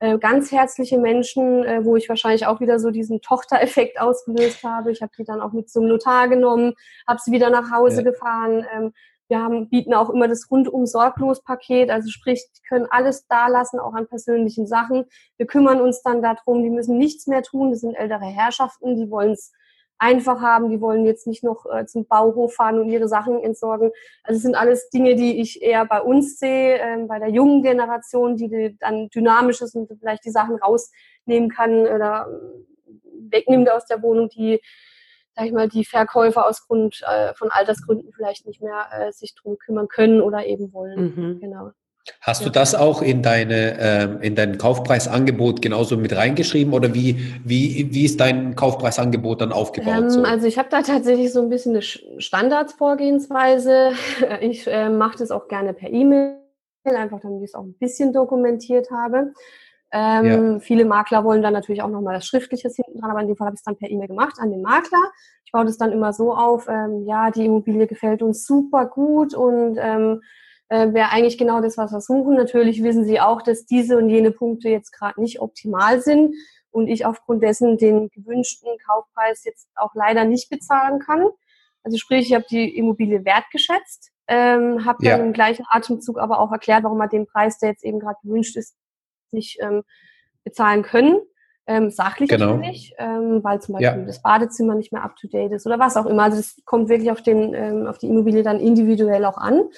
äh, 0.00 0.18
ganz 0.18 0.52
herzliche 0.52 0.98
Menschen, 0.98 1.64
äh, 1.64 1.84
wo 1.84 1.96
ich 1.96 2.08
wahrscheinlich 2.08 2.46
auch 2.46 2.60
wieder 2.60 2.78
so 2.78 2.90
diesen 2.90 3.20
Tochtereffekt 3.20 4.00
ausgelöst 4.00 4.62
habe. 4.62 4.92
Ich 4.92 5.02
habe 5.02 5.12
die 5.18 5.24
dann 5.24 5.40
auch 5.40 5.52
mit 5.52 5.68
zum 5.70 5.86
Notar 5.86 6.28
genommen, 6.28 6.74
habe 7.06 7.20
sie 7.22 7.32
wieder 7.32 7.50
nach 7.50 7.70
Hause 7.72 8.02
ja. 8.02 8.10
gefahren. 8.10 8.64
Ähm, 8.72 8.92
wir 9.28 9.40
haben, 9.40 9.68
bieten 9.68 9.94
auch 9.94 10.10
immer 10.10 10.26
das 10.26 10.50
rundum 10.50 10.86
sorglos 10.86 11.42
Paket, 11.42 11.90
also 11.90 12.08
sprich, 12.08 12.44
die 12.56 12.62
können 12.62 12.86
alles 12.90 13.26
da 13.28 13.48
lassen, 13.48 13.78
auch 13.78 13.94
an 13.94 14.08
persönlichen 14.08 14.66
Sachen. 14.66 15.04
Wir 15.36 15.46
kümmern 15.46 15.80
uns 15.80 16.02
dann 16.02 16.22
darum, 16.22 16.62
die 16.62 16.70
müssen 16.70 16.96
nichts 16.96 17.26
mehr 17.26 17.42
tun. 17.42 17.70
Das 17.70 17.80
sind 17.80 17.94
ältere 17.94 18.24
Herrschaften, 18.24 18.96
die 18.96 19.10
wollen 19.10 19.32
es 19.32 19.52
einfach 19.98 20.40
haben. 20.40 20.70
Die 20.70 20.80
wollen 20.80 21.04
jetzt 21.04 21.26
nicht 21.26 21.44
noch 21.44 21.66
äh, 21.66 21.84
zum 21.86 22.06
Bauhof 22.06 22.54
fahren 22.54 22.78
und 22.78 22.88
ihre 22.88 23.08
Sachen 23.08 23.42
entsorgen. 23.42 23.90
Also 24.22 24.38
es 24.38 24.42
sind 24.42 24.54
alles 24.54 24.88
Dinge, 24.90 25.16
die 25.16 25.40
ich 25.40 25.60
eher 25.60 25.84
bei 25.84 26.00
uns 26.00 26.38
sehe, 26.38 26.78
äh, 26.78 27.04
bei 27.06 27.18
der 27.18 27.28
jungen 27.28 27.62
Generation, 27.62 28.36
die, 28.36 28.48
die 28.48 28.76
dann 28.78 29.08
dynamisch 29.10 29.60
ist 29.60 29.74
und 29.74 29.90
vielleicht 29.98 30.24
die 30.24 30.30
Sachen 30.30 30.56
rausnehmen 30.56 31.50
kann 31.50 31.86
oder 31.86 32.28
wegnimmt 33.30 33.70
aus 33.70 33.86
der 33.86 34.02
Wohnung, 34.02 34.28
die 34.28 34.60
sag 35.38 35.46
ich 35.46 35.52
mal, 35.52 35.68
die 35.68 35.84
Verkäufer 35.84 36.46
aus 36.46 36.66
Grund 36.66 37.00
äh, 37.06 37.32
von 37.34 37.50
Altersgründen 37.50 38.12
vielleicht 38.12 38.46
nicht 38.46 38.60
mehr 38.60 38.86
äh, 38.90 39.12
sich 39.12 39.36
drum 39.36 39.56
kümmern 39.56 39.86
können 39.86 40.20
oder 40.20 40.44
eben 40.46 40.72
wollen. 40.72 41.14
Mhm. 41.14 41.40
Genau. 41.40 41.70
Hast 42.22 42.44
du 42.44 42.50
das 42.50 42.74
auch 42.74 43.02
in 43.02 43.22
deine 43.22 43.78
äh, 43.78 44.26
in 44.26 44.34
dein 44.34 44.56
Kaufpreisangebot 44.56 45.60
genauso 45.60 45.98
mit 45.98 46.16
reingeschrieben 46.16 46.72
oder 46.72 46.94
wie 46.94 47.18
wie 47.44 47.88
wie 47.92 48.04
ist 48.04 48.18
dein 48.18 48.56
Kaufpreisangebot 48.56 49.42
dann 49.42 49.52
aufgebaut? 49.52 50.04
Ähm, 50.04 50.10
so? 50.10 50.22
Also 50.22 50.46
ich 50.46 50.58
habe 50.58 50.70
da 50.70 50.80
tatsächlich 50.80 51.32
so 51.32 51.42
ein 51.42 51.50
bisschen 51.50 51.72
eine 51.72 51.82
Standardsvorgehensweise. 51.82 53.92
Ich 54.40 54.66
äh, 54.66 54.88
mache 54.88 55.18
das 55.18 55.30
auch 55.30 55.48
gerne 55.48 55.74
per 55.74 55.90
E-Mail, 55.90 56.38
einfach 56.84 57.20
damit 57.20 57.42
ich 57.42 57.50
es 57.50 57.54
auch 57.54 57.64
ein 57.64 57.74
bisschen 57.74 58.12
dokumentiert 58.12 58.90
habe. 58.90 59.32
Ähm, 59.90 60.52
ja. 60.52 60.58
Viele 60.60 60.84
Makler 60.84 61.24
wollen 61.24 61.42
dann 61.42 61.54
natürlich 61.54 61.82
auch 61.82 61.88
nochmal 61.88 62.14
das 62.14 62.26
Schriftliches 62.26 62.76
hinten 62.76 63.00
dran, 63.00 63.10
aber 63.10 63.20
in 63.20 63.28
dem 63.28 63.36
Fall 63.36 63.46
habe 63.46 63.54
ich 63.54 63.60
es 63.60 63.64
dann 63.64 63.76
per 63.76 63.90
E-Mail 63.90 64.08
gemacht 64.08 64.36
an 64.38 64.50
den 64.50 64.62
Makler. 64.62 65.02
Ich 65.44 65.52
baue 65.52 65.64
das 65.64 65.78
dann 65.78 65.92
immer 65.92 66.12
so 66.12 66.34
auf, 66.34 66.68
ähm, 66.68 67.04
ja, 67.06 67.30
die 67.30 67.46
Immobilie 67.46 67.86
gefällt 67.86 68.22
uns 68.22 68.44
super 68.44 68.86
gut 68.86 69.34
und 69.34 69.78
ähm, 69.80 70.20
äh, 70.68 70.92
wäre 70.92 71.10
eigentlich 71.10 71.38
genau 71.38 71.62
das, 71.62 71.78
was 71.78 71.92
wir 71.92 72.00
suchen. 72.00 72.34
Natürlich 72.34 72.82
wissen 72.82 73.04
Sie 73.04 73.20
auch, 73.20 73.40
dass 73.40 73.64
diese 73.64 73.96
und 73.96 74.10
jene 74.10 74.30
Punkte 74.30 74.68
jetzt 74.68 74.92
gerade 74.92 75.20
nicht 75.20 75.40
optimal 75.40 76.00
sind 76.00 76.34
und 76.70 76.88
ich 76.88 77.06
aufgrund 77.06 77.42
dessen 77.42 77.78
den 77.78 78.10
gewünschten 78.10 78.68
Kaufpreis 78.86 79.44
jetzt 79.44 79.68
auch 79.74 79.94
leider 79.94 80.24
nicht 80.24 80.50
bezahlen 80.50 81.00
kann. 81.00 81.26
Also 81.82 81.96
sprich, 81.96 82.28
ich 82.28 82.34
habe 82.34 82.44
die 82.50 82.76
Immobilie 82.76 83.24
wertgeschätzt, 83.24 84.10
ähm, 84.26 84.84
habe 84.84 85.04
ja. 85.04 85.16
dann 85.16 85.28
im 85.28 85.32
gleichen 85.32 85.64
Atemzug 85.70 86.18
aber 86.18 86.40
auch 86.40 86.52
erklärt, 86.52 86.84
warum 86.84 86.98
man 86.98 87.08
den 87.08 87.26
Preis, 87.26 87.58
der 87.58 87.70
jetzt 87.70 87.84
eben 87.84 88.00
gerade 88.00 88.18
gewünscht 88.22 88.56
ist, 88.56 88.76
nicht 89.32 89.58
ähm, 89.60 89.82
bezahlen 90.44 90.82
können. 90.82 91.20
Ähm, 91.66 91.90
sachlich 91.90 92.30
genau. 92.30 92.56
natürlich, 92.56 92.94
ähm, 92.96 93.44
weil 93.44 93.60
zum 93.60 93.74
Beispiel 93.74 94.00
ja. 94.00 94.06
das 94.06 94.22
Badezimmer 94.22 94.74
nicht 94.74 94.90
mehr 94.90 95.04
up 95.04 95.16
to 95.16 95.28
date 95.28 95.52
ist 95.52 95.66
oder 95.66 95.78
was 95.78 95.98
auch 95.98 96.06
immer. 96.06 96.22
Also 96.22 96.38
das 96.38 96.56
kommt 96.64 96.88
wirklich 96.88 97.10
auf 97.10 97.20
den, 97.20 97.52
ähm, 97.52 97.86
auf 97.86 97.98
die 97.98 98.08
Immobilie 98.08 98.42
dann 98.42 98.58
individuell 98.58 99.26
auch 99.26 99.36
an 99.36 99.68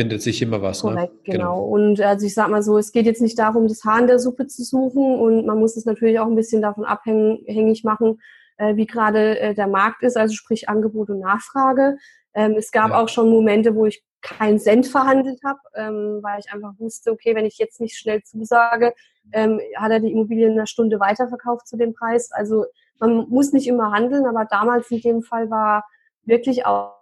findet 0.00 0.22
sich 0.22 0.40
immer 0.40 0.62
was. 0.62 0.82
Ne? 0.82 0.92
Korrekt, 0.92 1.12
ne? 1.12 1.20
genau. 1.24 1.38
genau. 1.38 1.64
Und 1.64 2.00
also 2.00 2.26
ich 2.26 2.32
sag 2.32 2.48
mal 2.48 2.62
so, 2.62 2.78
es 2.78 2.92
geht 2.92 3.04
jetzt 3.04 3.20
nicht 3.20 3.38
darum, 3.38 3.68
das 3.68 3.84
Haar 3.84 4.00
in 4.00 4.06
der 4.06 4.18
Suppe 4.18 4.46
zu 4.46 4.64
suchen 4.64 5.18
und 5.18 5.44
man 5.44 5.58
muss 5.58 5.76
es 5.76 5.84
natürlich 5.84 6.18
auch 6.18 6.26
ein 6.26 6.36
bisschen 6.36 6.62
davon 6.62 6.86
abhängig 6.86 7.84
machen, 7.84 8.18
äh, 8.56 8.76
wie 8.76 8.86
gerade 8.86 9.38
äh, 9.38 9.54
der 9.54 9.66
Markt 9.66 10.02
ist, 10.02 10.16
also 10.16 10.34
sprich 10.34 10.70
Angebot 10.70 11.10
und 11.10 11.20
Nachfrage. 11.20 11.98
Ähm, 12.34 12.54
es 12.56 12.70
gab 12.70 12.90
ja. 12.90 13.00
auch 13.00 13.08
schon 13.08 13.30
Momente, 13.30 13.74
wo 13.74 13.86
ich 13.86 14.02
keinen 14.22 14.58
Cent 14.58 14.86
verhandelt 14.86 15.40
habe, 15.44 15.60
ähm, 15.74 16.20
weil 16.22 16.40
ich 16.40 16.52
einfach 16.52 16.72
wusste, 16.78 17.10
okay, 17.10 17.34
wenn 17.34 17.46
ich 17.46 17.58
jetzt 17.58 17.80
nicht 17.80 17.96
schnell 17.96 18.22
zusage, 18.22 18.94
ähm, 19.32 19.60
hat 19.76 19.90
er 19.90 20.00
die 20.00 20.12
Immobilie 20.12 20.46
in 20.46 20.52
einer 20.52 20.66
Stunde 20.66 21.00
weiterverkauft 21.00 21.66
zu 21.66 21.76
dem 21.76 21.94
Preis. 21.94 22.30
Also 22.32 22.66
man 22.98 23.28
muss 23.28 23.52
nicht 23.52 23.66
immer 23.66 23.92
handeln, 23.92 24.26
aber 24.26 24.44
damals 24.44 24.90
in 24.90 25.00
dem 25.00 25.22
Fall 25.22 25.50
war 25.50 25.84
wirklich 26.24 26.66
auch 26.66 27.00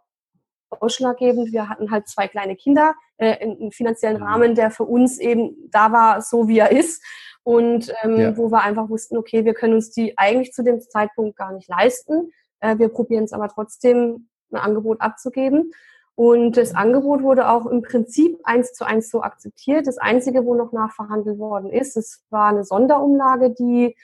ausschlaggebend. 0.71 1.53
Wir 1.53 1.69
hatten 1.69 1.91
halt 1.91 2.09
zwei 2.09 2.29
kleine 2.29 2.57
Kinder, 2.57 2.95
äh, 3.17 3.39
einen 3.39 3.73
finanziellen 3.73 4.19
mhm. 4.19 4.23
Rahmen, 4.27 4.55
der 4.55 4.71
für 4.71 4.85
uns 4.85 5.19
eben 5.19 5.57
da 5.71 5.93
war, 5.93 6.23
so 6.23 6.49
wie 6.49 6.59
er 6.59 6.71
ist. 6.71 7.03
Und 7.43 7.93
ähm, 8.03 8.21
ja. 8.21 8.37
wo 8.37 8.51
wir 8.51 8.63
einfach 8.63 8.91
wussten, 8.91 9.17
okay, 9.17 9.45
wir 9.45 9.55
können 9.55 9.75
uns 9.75 9.91
die 9.91 10.19
eigentlich 10.19 10.53
zu 10.53 10.63
dem 10.63 10.81
Zeitpunkt 10.81 11.37
gar 11.37 11.53
nicht 11.53 11.69
leisten. 11.69 12.31
Äh, 12.61 12.79
wir 12.79 12.91
probieren 12.91 13.25
es 13.25 13.33
aber 13.33 13.49
trotzdem, 13.49 14.29
ein 14.53 14.57
Angebot 14.57 15.01
abzugeben. 15.01 15.73
Und 16.15 16.57
das 16.57 16.75
Angebot 16.75 17.23
wurde 17.23 17.49
auch 17.49 17.67
im 17.67 17.83
Prinzip 17.83 18.41
eins 18.43 18.73
zu 18.73 18.85
eins 18.85 19.09
so 19.09 19.23
akzeptiert. 19.23 19.87
Das 19.87 19.99
Einzige, 19.99 20.45
wo 20.45 20.55
noch 20.55 20.73
nachverhandelt 20.73 21.39
worden 21.39 21.71
ist, 21.71 21.97
es 21.97 22.25
war 22.31 22.49
eine 22.49 22.65
Sonderumlage, 22.65 23.51
die 23.51 23.95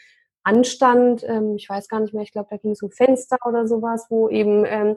anstand. 0.45 1.25
Ähm, 1.27 1.57
ich 1.57 1.69
weiß 1.69 1.89
gar 1.89 2.01
nicht 2.01 2.15
mehr, 2.15 2.23
ich 2.23 2.33
glaube, 2.33 2.49
da 2.51 2.57
ging 2.57 2.71
es 2.71 2.83
um 2.83 2.91
Fenster 2.91 3.39
oder 3.45 3.67
sowas, 3.67 4.07
wo 4.11 4.29
eben 4.29 4.65
ähm, 4.65 4.97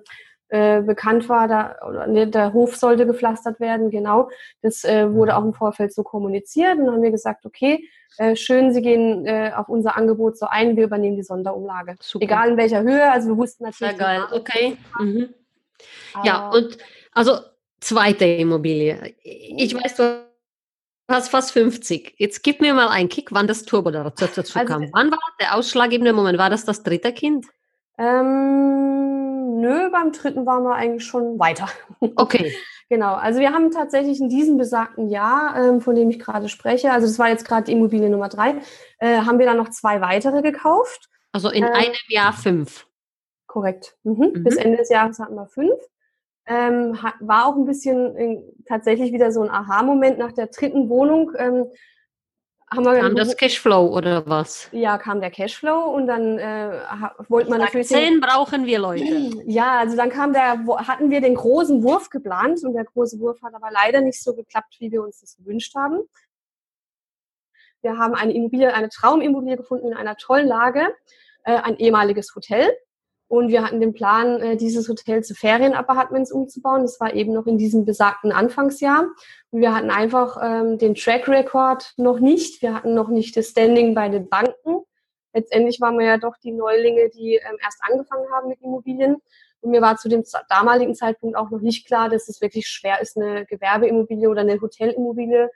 äh, 0.49 0.81
bekannt 0.81 1.27
war, 1.27 1.47
da, 1.47 1.75
oder, 1.87 2.07
ne, 2.07 2.27
der 2.27 2.53
Hof 2.53 2.75
sollte 2.75 3.05
gepflastert 3.05 3.59
werden, 3.59 3.89
genau. 3.89 4.29
Das 4.61 4.83
äh, 4.83 5.11
wurde 5.13 5.35
auch 5.35 5.43
im 5.43 5.53
Vorfeld 5.53 5.93
so 5.93 6.03
kommuniziert 6.03 6.77
und 6.77 6.85
dann 6.85 6.95
haben 6.95 7.01
wir 7.01 7.11
gesagt, 7.11 7.45
okay, 7.45 7.89
äh, 8.17 8.35
schön, 8.35 8.71
Sie 8.71 8.81
gehen 8.81 9.25
äh, 9.25 9.51
auf 9.55 9.69
unser 9.69 9.97
Angebot 9.97 10.37
so 10.37 10.45
ein, 10.45 10.77
wir 10.77 10.85
übernehmen 10.85 11.17
die 11.17 11.23
Sonderumlage. 11.23 11.95
Super. 11.99 12.23
Egal 12.23 12.51
in 12.51 12.57
welcher 12.57 12.81
Höhe, 12.81 13.11
also 13.11 13.29
wir 13.29 13.37
wussten 13.37 13.63
natürlich. 13.63 13.97
Sehr 13.97 13.99
geil, 13.99 14.21
okay. 14.31 14.77
Mhm. 14.99 15.33
Ja, 16.23 16.49
und 16.49 16.77
also 17.11 17.39
zweite 17.79 18.25
Immobilie. 18.25 19.15
Ich 19.23 19.73
weiß, 19.73 19.95
du 19.95 20.27
hast 21.09 21.29
fast 21.29 21.51
50. 21.51 22.15
Jetzt 22.17 22.43
gib 22.43 22.61
mir 22.61 22.73
mal 22.73 22.89
einen 22.89 23.09
Kick, 23.09 23.31
wann 23.31 23.47
das 23.47 23.63
Turbo 23.63 23.91
dazu 23.91 24.25
also, 24.25 24.65
kam. 24.65 24.89
Wann 24.93 25.11
war 25.11 25.19
der 25.39 25.55
ausschlaggebende 25.55 26.13
Moment? 26.13 26.37
War 26.37 26.49
das 26.49 26.65
das 26.65 26.83
dritte 26.83 27.13
Kind? 27.13 27.45
Ähm, 27.97 29.59
nö, 29.59 29.89
beim 29.89 30.11
dritten 30.11 30.45
waren 30.45 30.63
wir 30.63 30.75
eigentlich 30.75 31.05
schon 31.05 31.39
weiter. 31.39 31.67
Okay. 32.15 32.53
genau. 32.89 33.15
Also 33.15 33.39
wir 33.39 33.53
haben 33.53 33.71
tatsächlich 33.71 34.19
in 34.19 34.29
diesem 34.29 34.57
besagten 34.57 35.09
Jahr, 35.09 35.55
ähm, 35.57 35.81
von 35.81 35.95
dem 35.95 36.09
ich 36.09 36.19
gerade 36.19 36.49
spreche, 36.49 36.91
also 36.91 37.07
das 37.07 37.17
war 37.17 37.29
jetzt 37.29 37.47
gerade 37.47 37.63
die 37.63 37.71
Immobilie 37.71 38.09
Nummer 38.09 38.29
drei, 38.29 38.61
äh, 38.99 39.21
haben 39.21 39.39
wir 39.39 39.45
dann 39.45 39.57
noch 39.57 39.69
zwei 39.69 40.01
weitere 40.01 40.41
gekauft. 40.41 41.09
Also 41.31 41.49
in 41.49 41.63
ähm, 41.63 41.73
einem 41.73 41.95
Jahr 42.09 42.33
fünf. 42.33 42.85
Korrekt. 43.57 43.97
Mhm. 44.03 44.33
Mhm. 44.35 44.43
Bis 44.43 44.55
Ende 44.55 44.77
des 44.77 44.89
Jahres 44.89 45.17
hatten 45.17 45.33
wir 45.33 45.47
fünf. 45.47 45.81
Ähm, 46.45 46.95
war 47.21 47.47
auch 47.47 47.55
ein 47.55 47.65
bisschen 47.65 48.15
äh, 48.15 48.43
tatsächlich 48.67 49.11
wieder 49.11 49.31
so 49.31 49.41
ein 49.41 49.49
Aha-Moment 49.49 50.19
nach 50.19 50.31
der 50.31 50.45
dritten 50.45 50.89
Wohnung. 50.89 51.31
Ähm, 51.35 51.65
haben 52.69 52.85
wir 52.85 52.99
kam 52.99 53.15
das 53.15 53.35
Cashflow 53.35 53.97
oder 53.97 54.27
was? 54.27 54.69
Ja, 54.73 54.99
kam 54.99 55.21
der 55.21 55.31
Cashflow 55.31 55.85
und 55.85 56.05
dann 56.05 56.37
äh, 56.37 56.81
wollte 57.29 57.49
man 57.49 57.61
natürlich. 57.61 57.87
Zehn 57.87 58.19
brauchen 58.19 58.67
wir 58.67 58.77
Leute. 58.77 59.31
Ja, 59.47 59.79
also 59.79 59.97
dann 59.97 60.11
kam 60.11 60.33
der, 60.33 60.63
hatten 60.87 61.09
wir 61.09 61.19
den 61.19 61.33
großen 61.33 61.81
Wurf 61.81 62.11
geplant 62.11 62.63
und 62.63 62.73
der 62.73 62.85
große 62.85 63.19
Wurf 63.19 63.41
hat 63.41 63.55
aber 63.55 63.71
leider 63.71 64.01
nicht 64.01 64.21
so 64.21 64.35
geklappt, 64.35 64.75
wie 64.77 64.91
wir 64.91 65.01
uns 65.01 65.21
das 65.21 65.35
gewünscht 65.35 65.73
haben. 65.73 66.01
Wir 67.81 67.97
haben 67.97 68.13
eine 68.13 68.33
Immobilie, 68.33 68.71
eine 68.71 68.89
Traumimmobilie 68.89 69.57
gefunden 69.57 69.87
in 69.87 69.93
einer 69.95 70.15
tollen 70.15 70.47
Lage, 70.47 70.93
äh, 71.43 71.55
ein 71.55 71.77
ehemaliges 71.77 72.35
Hotel. 72.35 72.69
Und 73.29 73.49
wir 73.49 73.63
hatten 73.63 73.81
den 73.81 73.93
Plan, 73.93 74.39
äh, 74.39 74.55
dieses 74.55 74.87
Hotel 74.87 75.23
zu 75.23 75.35
Ferienappartements 75.35 76.31
umzubauen. 76.31 76.83
Das 76.83 76.99
war 76.99 77.13
eben 77.13 77.33
noch 77.33 77.45
in 77.45 77.57
diesem 77.57 77.83
besagten 77.83 78.31
Anfangsjahr. 78.31 79.07
Und 79.51 79.61
wir 79.61 79.75
hatten 79.75 79.89
einfach 79.89 80.37
ähm, 80.41 80.77
den 80.77 80.95
Track 80.95 81.27
Record 81.27 81.93
noch 81.97 82.19
nicht. 82.19 82.61
Wir 82.61 82.73
hatten 82.73 82.93
noch 82.93 83.09
nicht 83.09 83.35
das 83.35 83.49
Standing 83.49 83.93
bei 83.93 84.07
den 84.07 84.29
Banken. 84.29 84.83
Letztendlich 85.33 85.81
waren 85.81 85.99
wir 85.99 86.05
ja 86.05 86.17
doch 86.17 86.35
die 86.41 86.51
Neulinge, 86.51 87.09
die 87.09 87.35
ähm, 87.35 87.57
erst 87.63 87.79
angefangen 87.81 88.25
haben 88.31 88.47
mit 88.47 88.61
Immobilien. 88.61 89.17
Und 89.59 89.71
mir 89.71 89.81
war 89.81 89.97
zu 89.97 90.07
dem 90.07 90.23
damaligen 90.49 90.95
Zeitpunkt 90.95 91.35
auch 91.35 91.49
noch 91.49 91.61
nicht 91.61 91.85
klar, 91.85 92.09
dass 92.09 92.29
es 92.29 92.41
wirklich 92.41 92.67
schwer 92.67 93.01
ist, 93.01 93.17
eine 93.17 93.45
Gewerbeimmobilie 93.45 94.29
oder 94.29 94.41
eine 94.41 94.61
Hotelimmobilie 94.61 95.49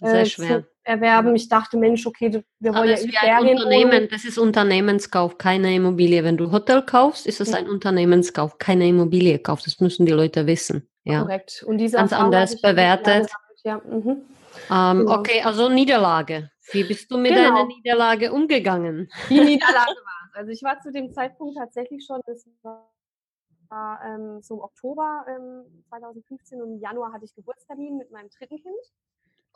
äh, 0.00 0.24
zu 0.24 0.66
erwerben. 0.82 1.34
Ich 1.34 1.48
dachte, 1.48 1.76
Mensch, 1.76 2.06
okay, 2.06 2.42
wir 2.60 2.74
wollen 2.74 2.88
ja 2.88 2.96
Ferien 2.96 3.58
Unternehmen, 3.58 4.08
Das 4.10 4.24
ist 4.24 4.38
Unternehmenskauf, 4.38 5.38
keine 5.38 5.74
Immobilie. 5.74 6.22
Wenn 6.24 6.36
du 6.36 6.52
Hotel 6.52 6.82
kaufst, 6.82 7.26
ist 7.26 7.40
es 7.40 7.50
ja. 7.50 7.58
ein 7.58 7.68
Unternehmenskauf, 7.68 8.58
keine 8.58 8.88
Immobilie 8.88 9.38
kaufst. 9.38 9.66
Das 9.66 9.80
müssen 9.80 10.06
die 10.06 10.12
Leute 10.12 10.46
wissen. 10.46 10.88
Ja. 11.04 11.22
Korrekt. 11.22 11.64
Und 11.66 11.78
diese 11.78 11.96
ganz 11.96 12.12
anders 12.12 12.60
bewertet. 12.60 13.28
Ja. 13.64 13.78
Mhm. 13.78 14.22
Ähm, 14.70 14.98
genau. 14.98 15.18
Okay, 15.18 15.42
also 15.42 15.68
Niederlage. 15.68 16.50
Wie 16.72 16.84
bist 16.84 17.10
du 17.10 17.18
mit 17.18 17.32
genau. 17.32 17.48
deiner 17.48 17.66
Niederlage 17.66 18.32
umgegangen? 18.32 19.08
Die 19.28 19.40
Niederlage 19.40 19.96
war 20.04 20.30
Also 20.34 20.50
ich 20.50 20.62
war 20.62 20.80
zu 20.80 20.90
dem 20.90 21.12
Zeitpunkt 21.12 21.56
tatsächlich 21.56 22.04
schon, 22.04 22.20
das 22.26 22.44
war 22.60 24.00
ähm, 24.04 24.40
so 24.42 24.54
im 24.54 24.60
Oktober 24.60 25.24
ähm, 25.28 25.84
2015 25.88 26.60
und 26.62 26.74
im 26.74 26.80
Januar 26.80 27.12
hatte 27.12 27.24
ich 27.24 27.34
Geburtstermin 27.34 27.96
mit 27.96 28.10
meinem 28.10 28.28
dritten 28.30 28.56
Kind. 28.56 28.92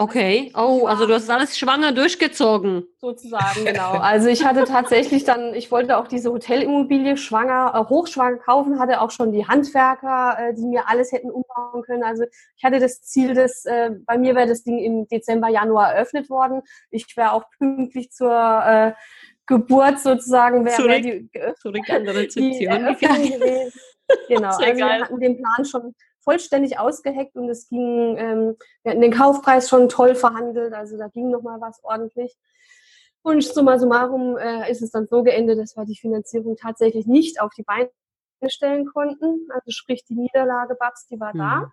Okay. 0.00 0.50
Oh, 0.56 0.86
also 0.86 1.06
du 1.06 1.12
hast 1.12 1.28
alles 1.28 1.58
schwanger 1.58 1.92
durchgezogen. 1.92 2.84
Sozusagen, 3.02 3.66
genau. 3.66 3.92
Also 4.00 4.28
ich 4.28 4.46
hatte 4.46 4.64
tatsächlich 4.64 5.24
dann, 5.24 5.52
ich 5.52 5.70
wollte 5.70 5.98
auch 5.98 6.06
diese 6.06 6.32
Hotelimmobilie 6.32 7.18
schwanger, 7.18 7.74
äh, 7.74 7.86
hochschwanger 7.86 8.38
kaufen, 8.38 8.80
hatte 8.80 9.02
auch 9.02 9.10
schon 9.10 9.30
die 9.30 9.46
Handwerker, 9.46 10.38
äh, 10.38 10.54
die 10.54 10.64
mir 10.64 10.88
alles 10.88 11.12
hätten 11.12 11.30
umbauen 11.30 11.82
können. 11.82 12.02
Also 12.02 12.24
ich 12.56 12.64
hatte 12.64 12.80
das 12.80 13.02
Ziel, 13.02 13.34
dass 13.34 13.66
äh, 13.66 13.90
bei 14.06 14.16
mir 14.16 14.34
wäre 14.34 14.46
das 14.46 14.62
Ding 14.62 14.78
im 14.78 15.06
Dezember, 15.06 15.48
Januar 15.48 15.92
eröffnet 15.92 16.30
worden. 16.30 16.62
Ich 16.90 17.14
wäre 17.18 17.32
auch 17.32 17.44
pünktlich 17.58 18.10
zur 18.10 18.32
äh, 18.32 18.92
Geburt 19.44 20.00
sozusagen 20.00 20.64
wäre 20.64 20.76
zurück, 20.76 21.84
die, 21.84 21.90
an 21.90 22.04
der 22.06 22.14
Rezeption 22.14 22.86
gewesen. 23.00 23.80
Genau, 24.28 24.52
Sehr 24.52 24.68
also 24.68 24.80
geil. 24.80 24.98
wir 24.98 25.04
hatten 25.04 25.20
den 25.20 25.36
Plan 25.36 25.64
schon 25.66 25.94
vollständig 26.22 26.78
ausgeheckt 26.78 27.36
und 27.36 27.48
es 27.48 27.68
ging, 27.68 28.16
ähm, 28.18 28.56
wir 28.82 28.92
hatten 28.92 29.00
den 29.00 29.12
Kaufpreis 29.12 29.68
schon 29.68 29.88
toll 29.88 30.14
verhandelt, 30.14 30.72
also 30.72 30.96
da 30.96 31.08
ging 31.08 31.30
nochmal 31.30 31.60
was 31.60 31.80
ordentlich. 31.82 32.36
Und 33.22 33.44
summa 33.44 33.78
summarum 33.78 34.38
äh, 34.38 34.70
ist 34.70 34.82
es 34.82 34.90
dann 34.90 35.06
so 35.06 35.22
geendet, 35.22 35.58
dass 35.58 35.76
wir 35.76 35.84
die 35.84 35.98
Finanzierung 35.98 36.56
tatsächlich 36.56 37.06
nicht 37.06 37.40
auf 37.40 37.52
die 37.56 37.62
Beine 37.62 37.90
stellen 38.46 38.86
konnten. 38.86 39.46
Also 39.50 39.70
sprich 39.70 40.04
die 40.06 40.14
Niederlage 40.14 40.74
Babs, 40.74 41.06
die 41.06 41.20
war 41.20 41.34
mhm. 41.34 41.38
da. 41.38 41.72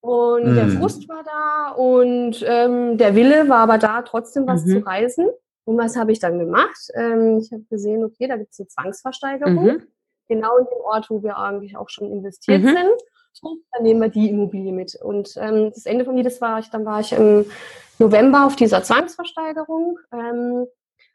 Und 0.00 0.52
mhm. 0.52 0.54
der 0.54 0.68
Frust 0.68 1.08
war 1.08 1.24
da 1.24 1.72
und 1.72 2.44
ähm, 2.46 2.98
der 2.98 3.16
Wille 3.16 3.48
war 3.48 3.58
aber 3.58 3.78
da, 3.78 4.02
trotzdem 4.02 4.46
was 4.46 4.64
mhm. 4.64 4.70
zu 4.70 4.78
reisen. 4.86 5.28
Und 5.64 5.76
was 5.76 5.96
habe 5.96 6.12
ich 6.12 6.20
dann 6.20 6.38
gemacht? 6.38 6.88
Ähm, 6.94 7.40
ich 7.42 7.52
habe 7.52 7.64
gesehen, 7.68 8.04
okay, 8.04 8.28
da 8.28 8.36
gibt 8.36 8.52
es 8.52 8.60
eine 8.60 8.68
Zwangsversteigerung. 8.68 9.82
Genau 10.28 10.56
in 10.58 10.66
dem 10.66 10.80
Ort, 10.84 11.10
wo 11.10 11.22
wir 11.22 11.38
eigentlich 11.38 11.76
auch 11.76 11.88
schon 11.88 12.10
investiert 12.10 12.62
mhm. 12.62 12.68
sind 12.68 13.02
dann 13.42 13.82
nehmen 13.82 14.00
wir 14.00 14.08
die 14.08 14.30
Immobilie 14.30 14.72
mit. 14.72 14.96
Und 14.96 15.34
ähm, 15.36 15.70
das 15.72 15.86
Ende 15.86 16.04
von 16.04 16.14
mir, 16.14 16.24
das 16.24 16.40
war 16.40 16.58
ich, 16.58 16.70
dann 16.70 16.84
war 16.84 17.00
ich 17.00 17.12
im 17.12 17.46
November 17.98 18.46
auf 18.46 18.56
dieser 18.56 18.82
Zwangsversteigerung. 18.82 19.98
Ähm, 20.12 20.66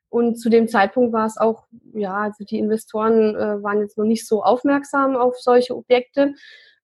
und 0.10 0.36
zu 0.36 0.50
dem 0.50 0.68
Zeitpunkt 0.68 1.12
war 1.12 1.26
es 1.26 1.38
auch, 1.38 1.66
ja, 1.94 2.14
also 2.14 2.44
die 2.44 2.60
Investoren 2.60 3.36
äh, 3.36 3.64
waren 3.64 3.82
jetzt 3.82 3.98
noch 3.98 4.06
nicht 4.06 4.28
so 4.28 4.44
aufmerksam 4.44 5.16
auf 5.16 5.40
solche 5.40 5.76
Objekte. 5.76 6.36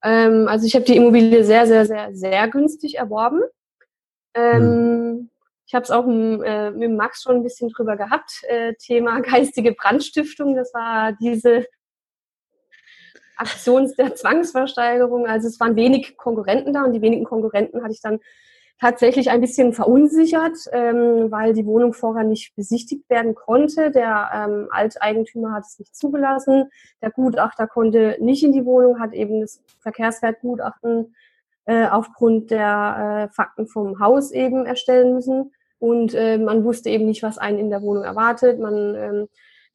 Ähm, 0.03 0.47
also 0.47 0.65
ich 0.65 0.75
habe 0.75 0.85
die 0.85 0.95
Immobilie 0.95 1.43
sehr, 1.43 1.67
sehr, 1.67 1.85
sehr, 1.85 2.15
sehr 2.15 2.47
günstig 2.47 2.97
erworben. 2.97 3.41
Ähm, 4.33 5.11
mhm. 5.11 5.29
Ich 5.67 5.75
habe 5.75 5.83
es 5.83 5.91
auch 5.91 6.07
äh, 6.07 6.71
mit 6.71 6.91
Max 6.91 7.21
schon 7.21 7.35
ein 7.35 7.43
bisschen 7.43 7.69
drüber 7.69 7.95
gehabt. 7.95 8.41
Äh, 8.47 8.73
Thema 8.79 9.19
geistige 9.21 9.73
Brandstiftung. 9.73 10.55
Das 10.55 10.73
war 10.73 11.13
diese 11.21 11.67
Aktion 13.39 13.91
der 13.97 14.15
Zwangsversteigerung. 14.15 15.25
Also 15.27 15.47
es 15.47 15.59
waren 15.59 15.75
wenig 15.75 16.17
Konkurrenten 16.17 16.73
da 16.73 16.83
und 16.83 16.93
die 16.93 17.01
wenigen 17.01 17.25
Konkurrenten 17.25 17.83
hatte 17.83 17.93
ich 17.93 18.01
dann 18.01 18.19
tatsächlich 18.79 19.29
ein 19.29 19.41
bisschen 19.41 19.73
verunsichert, 19.73 20.57
ähm, 20.71 21.29
weil 21.31 21.53
die 21.53 21.65
Wohnung 21.65 21.93
vorher 21.93 22.23
nicht 22.23 22.55
besichtigt 22.55 23.09
werden 23.09 23.35
konnte. 23.35 23.91
Der 23.91 24.29
ähm, 24.33 24.67
Alteigentümer 24.71 25.53
hat 25.53 25.65
es 25.65 25.79
nicht 25.79 25.95
zugelassen. 25.95 26.69
Der 27.01 27.11
Gutachter 27.11 27.67
konnte 27.67 28.17
nicht 28.21 28.43
in 28.43 28.53
die 28.53 28.65
Wohnung, 28.65 28.99
hat 28.99 29.13
eben 29.13 29.41
das 29.41 29.61
Verkehrswertgutachten 29.79 31.13
äh, 31.65 31.87
aufgrund 31.87 32.51
der 32.51 33.29
äh, 33.29 33.33
Fakten 33.33 33.67
vom 33.67 33.99
Haus 33.99 34.31
eben 34.31 34.65
erstellen 34.65 35.13
müssen. 35.13 35.51
Und 35.77 36.13
äh, 36.13 36.37
man 36.37 36.63
wusste 36.63 36.89
eben 36.89 37.05
nicht, 37.05 37.23
was 37.23 37.37
einen 37.37 37.59
in 37.59 37.69
der 37.69 37.81
Wohnung 37.81 38.03
erwartet. 38.03 38.59
Man 38.59 38.95
ähm, 38.95 39.27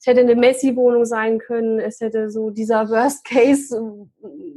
es 0.05 0.09
hätte 0.09 0.21
eine 0.21 0.35
Messi-Wohnung 0.35 1.07
sein 1.07 1.39
können, 1.39 1.81
es 1.81 1.99
hätte 1.99 2.29
so 2.29 2.51
dieser 2.51 2.91
Worst-Case, 2.91 4.07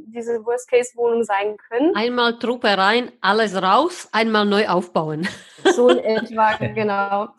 diese 0.07 0.45
Worst-Case-Wohnung 0.45 1.23
sein 1.23 1.55
können. 1.69 1.95
Einmal 1.95 2.37
Truppe 2.37 2.77
rein, 2.77 3.13
alles 3.21 3.55
raus, 3.55 4.09
einmal 4.11 4.45
neu 4.45 4.67
aufbauen. 4.67 5.25
So 5.73 5.87
in 5.87 5.99
etwa, 6.03 6.57
genau. 6.57 7.29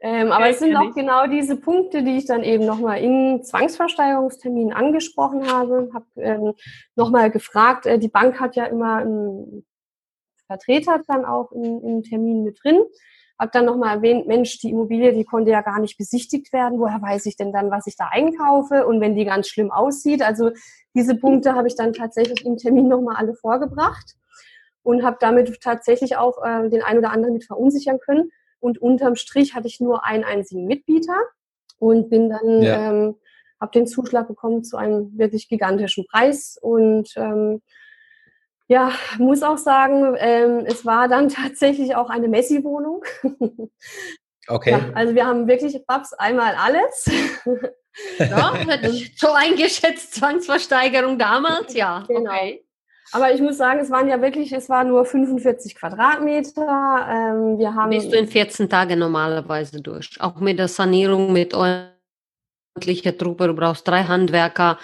Ähm, 0.00 0.32
aber 0.32 0.48
es 0.48 0.58
sind 0.58 0.74
auch 0.74 0.94
genau 0.94 1.26
diese 1.26 1.56
Punkte, 1.56 2.02
die 2.02 2.16
ich 2.16 2.24
dann 2.24 2.44
eben 2.44 2.64
nochmal 2.64 3.02
in 3.02 3.42
Zwangsversteigerungsterminen 3.42 4.72
angesprochen 4.72 5.46
habe. 5.46 5.90
Habe 5.92 6.06
ähm, 6.16 6.54
nochmal 6.96 7.30
gefragt, 7.30 7.84
äh, 7.84 7.98
die 7.98 8.08
Bank 8.08 8.40
hat 8.40 8.56
ja 8.56 8.64
immer 8.64 8.96
einen 8.96 9.66
Vertreter 10.46 11.02
dann 11.06 11.26
auch 11.26 11.52
im 11.52 12.02
Termin 12.04 12.42
mit 12.42 12.58
drin. 12.64 12.80
Habe 13.40 13.52
dann 13.54 13.64
nochmal 13.64 13.96
erwähnt, 13.96 14.26
Mensch, 14.26 14.58
die 14.58 14.68
Immobilie, 14.68 15.14
die 15.14 15.24
konnte 15.24 15.50
ja 15.50 15.62
gar 15.62 15.80
nicht 15.80 15.96
besichtigt 15.96 16.52
werden. 16.52 16.78
Woher 16.78 17.00
weiß 17.00 17.24
ich 17.24 17.36
denn 17.36 17.52
dann, 17.52 17.70
was 17.70 17.86
ich 17.86 17.96
da 17.96 18.08
einkaufe 18.12 18.86
und 18.86 19.00
wenn 19.00 19.14
die 19.14 19.24
ganz 19.24 19.48
schlimm 19.48 19.70
aussieht? 19.70 20.20
Also 20.20 20.50
diese 20.94 21.16
Punkte 21.16 21.54
habe 21.54 21.66
ich 21.66 21.74
dann 21.74 21.94
tatsächlich 21.94 22.44
im 22.44 22.58
Termin 22.58 22.88
nochmal 22.88 23.16
alle 23.16 23.32
vorgebracht 23.32 24.14
und 24.82 25.02
habe 25.02 25.16
damit 25.20 25.58
tatsächlich 25.62 26.18
auch 26.18 26.44
äh, 26.44 26.68
den 26.68 26.82
einen 26.82 26.98
oder 26.98 27.12
anderen 27.12 27.32
mit 27.32 27.46
verunsichern 27.46 27.98
können. 27.98 28.30
Und 28.58 28.76
unterm 28.76 29.16
Strich 29.16 29.54
hatte 29.54 29.68
ich 29.68 29.80
nur 29.80 30.04
einen 30.04 30.24
einzigen 30.24 30.66
Mitbieter 30.66 31.16
und 31.78 32.10
bin 32.10 32.28
dann, 32.28 32.60
ja. 32.60 32.90
ähm, 32.90 33.16
habe 33.58 33.72
den 33.72 33.86
Zuschlag 33.86 34.28
bekommen 34.28 34.64
zu 34.64 34.76
einem 34.76 35.16
wirklich 35.16 35.48
gigantischen 35.48 36.04
Preis 36.10 36.58
und 36.60 37.08
ähm, 37.16 37.62
ja, 38.70 38.92
muss 39.18 39.42
auch 39.42 39.58
sagen, 39.58 40.14
ähm, 40.18 40.64
es 40.64 40.86
war 40.86 41.08
dann 41.08 41.28
tatsächlich 41.42 41.96
auch 41.96 42.08
eine 42.08 42.28
Messi-Wohnung. 42.28 43.04
Okay. 44.46 44.70
Ja, 44.70 44.80
also 44.94 45.14
wir 45.14 45.26
haben 45.26 45.48
wirklich 45.48 45.76
Babs 45.86 46.12
einmal 46.12 46.54
alles. 46.54 47.10
ja, 48.18 48.52
so 49.16 49.32
eingeschätzt 49.32 50.14
Zwangsversteigerung 50.14 51.18
damals, 51.18 51.74
ja. 51.74 52.04
Genau. 52.08 52.30
Okay. 52.30 52.64
Aber 53.12 53.34
ich 53.34 53.40
muss 53.40 53.56
sagen, 53.56 53.80
es 53.80 53.90
waren 53.90 54.08
ja 54.08 54.22
wirklich, 54.22 54.52
es 54.52 54.68
war 54.68 54.84
nur 54.84 55.04
45 55.04 55.74
Quadratmeter. 55.74 57.08
Ähm, 57.10 57.58
wir 57.58 57.74
haben 57.74 57.90
Bist 57.90 58.12
du 58.12 58.16
in 58.16 58.28
14 58.28 58.68
Tagen 58.68 59.00
normalerweise 59.00 59.80
durch? 59.80 60.16
Auch 60.20 60.36
mit 60.36 60.60
der 60.60 60.68
Sanierung, 60.68 61.32
mit 61.32 61.54
ordentlicher 61.54 63.18
Truppe, 63.18 63.48
du 63.48 63.54
brauchst 63.54 63.86
drei 63.88 64.04
Handwerker, 64.04 64.78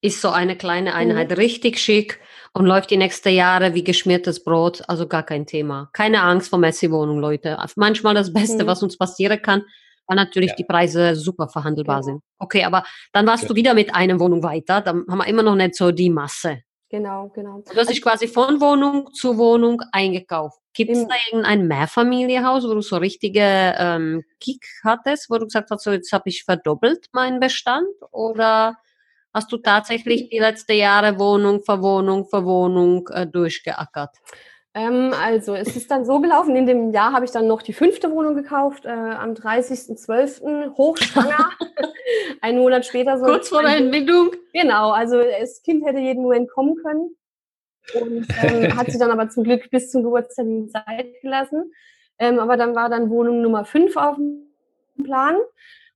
ist 0.00 0.20
so 0.20 0.30
eine 0.30 0.56
kleine 0.56 0.94
Einheit 0.94 1.30
mhm. 1.30 1.36
richtig 1.36 1.80
schick 1.80 2.20
und 2.54 2.66
läuft 2.66 2.90
die 2.90 2.96
nächsten 2.96 3.30
Jahre 3.30 3.74
wie 3.74 3.84
geschmiertes 3.84 4.44
Brot, 4.44 4.82
also 4.88 5.06
gar 5.06 5.22
kein 5.22 5.46
Thema. 5.46 5.88
Keine 5.92 6.22
Angst 6.22 6.50
vor 6.50 6.58
Messi-Wohnung, 6.58 7.18
Leute. 7.18 7.58
Manchmal 7.76 8.14
das 8.14 8.32
Beste, 8.32 8.64
mhm. 8.64 8.66
was 8.66 8.82
uns 8.82 8.98
passieren 8.98 9.40
kann, 9.40 9.64
weil 10.06 10.16
natürlich 10.16 10.50
ja. 10.50 10.56
die 10.56 10.64
Preise 10.64 11.16
super 11.16 11.48
verhandelbar 11.48 12.00
genau. 12.00 12.06
sind. 12.06 12.22
Okay, 12.38 12.64
aber 12.64 12.84
dann 13.12 13.26
warst 13.26 13.44
ja. 13.44 13.48
du 13.48 13.54
wieder 13.54 13.74
mit 13.74 13.94
einer 13.94 14.20
Wohnung 14.20 14.42
weiter, 14.42 14.80
dann 14.80 15.04
haben 15.08 15.18
wir 15.18 15.26
immer 15.26 15.42
noch 15.42 15.54
nicht 15.54 15.74
so 15.74 15.90
die 15.90 16.10
Masse. 16.10 16.62
Genau, 16.90 17.30
genau. 17.34 17.62
Du 17.72 17.74
hast 17.74 17.88
dich 17.88 18.02
quasi 18.02 18.28
von 18.28 18.60
Wohnung 18.60 19.14
zu 19.14 19.38
Wohnung 19.38 19.80
eingekauft. 19.92 20.58
Gibt 20.74 20.90
es 20.90 21.06
da 21.06 21.14
irgendein 21.30 21.66
Mehrfamilienhaus, 21.66 22.64
wo 22.64 22.74
du 22.74 22.82
so 22.82 22.98
richtige 22.98 23.74
ähm, 23.78 24.24
Kick 24.40 24.66
hattest, 24.84 25.30
wo 25.30 25.38
du 25.38 25.46
gesagt 25.46 25.70
hast, 25.70 25.84
so 25.84 25.90
jetzt 25.90 26.12
habe 26.12 26.28
ich 26.28 26.44
verdoppelt 26.44 27.06
meinen 27.12 27.40
Bestand? 27.40 27.88
Oder 28.10 28.76
hast 29.32 29.52
du 29.52 29.58
tatsächlich 29.58 30.28
die 30.28 30.38
letzten 30.38 30.72
Jahre 30.72 31.18
Wohnung 31.18 31.62
für 31.62 31.82
Wohnung 31.82 32.26
für 32.26 32.44
Wohnung 32.44 33.08
äh, 33.08 33.26
durchgeackert? 33.26 34.16
Ähm, 34.74 35.12
also 35.22 35.54
es 35.54 35.76
ist 35.76 35.90
dann 35.90 36.06
so 36.06 36.20
gelaufen, 36.20 36.56
in 36.56 36.64
dem 36.66 36.92
Jahr 36.92 37.12
habe 37.12 37.26
ich 37.26 37.30
dann 37.30 37.46
noch 37.46 37.60
die 37.60 37.74
fünfte 37.74 38.10
Wohnung 38.10 38.34
gekauft, 38.34 38.86
äh, 38.86 38.88
am 38.88 39.34
30.12. 39.34 40.74
hochschwanger. 40.76 41.50
Einen 42.40 42.58
Monat 42.58 42.86
später 42.86 43.18
so. 43.18 43.26
Kurz 43.26 43.50
vor 43.50 43.62
der 43.62 43.76
Entbindung? 43.76 44.30
Genau, 44.54 44.90
also 44.92 45.22
das 45.22 45.62
Kind 45.62 45.84
hätte 45.84 45.98
jeden 45.98 46.22
Moment 46.22 46.50
kommen 46.50 46.76
können. 46.76 47.16
Und 47.94 48.26
ähm, 48.42 48.76
hat 48.76 48.90
sie 48.90 48.98
dann 48.98 49.10
aber 49.10 49.28
zum 49.28 49.44
Glück 49.44 49.70
bis 49.70 49.90
zum 49.90 50.02
Geburtstermin 50.04 50.70
Zeit 50.70 51.20
gelassen. 51.20 51.72
Ähm, 52.18 52.38
aber 52.38 52.56
dann 52.56 52.74
war 52.74 52.88
dann 52.88 53.10
Wohnung 53.10 53.42
Nummer 53.42 53.64
5 53.66 53.94
auf 53.96 54.16
dem 54.16 54.46
Plan. 55.04 55.36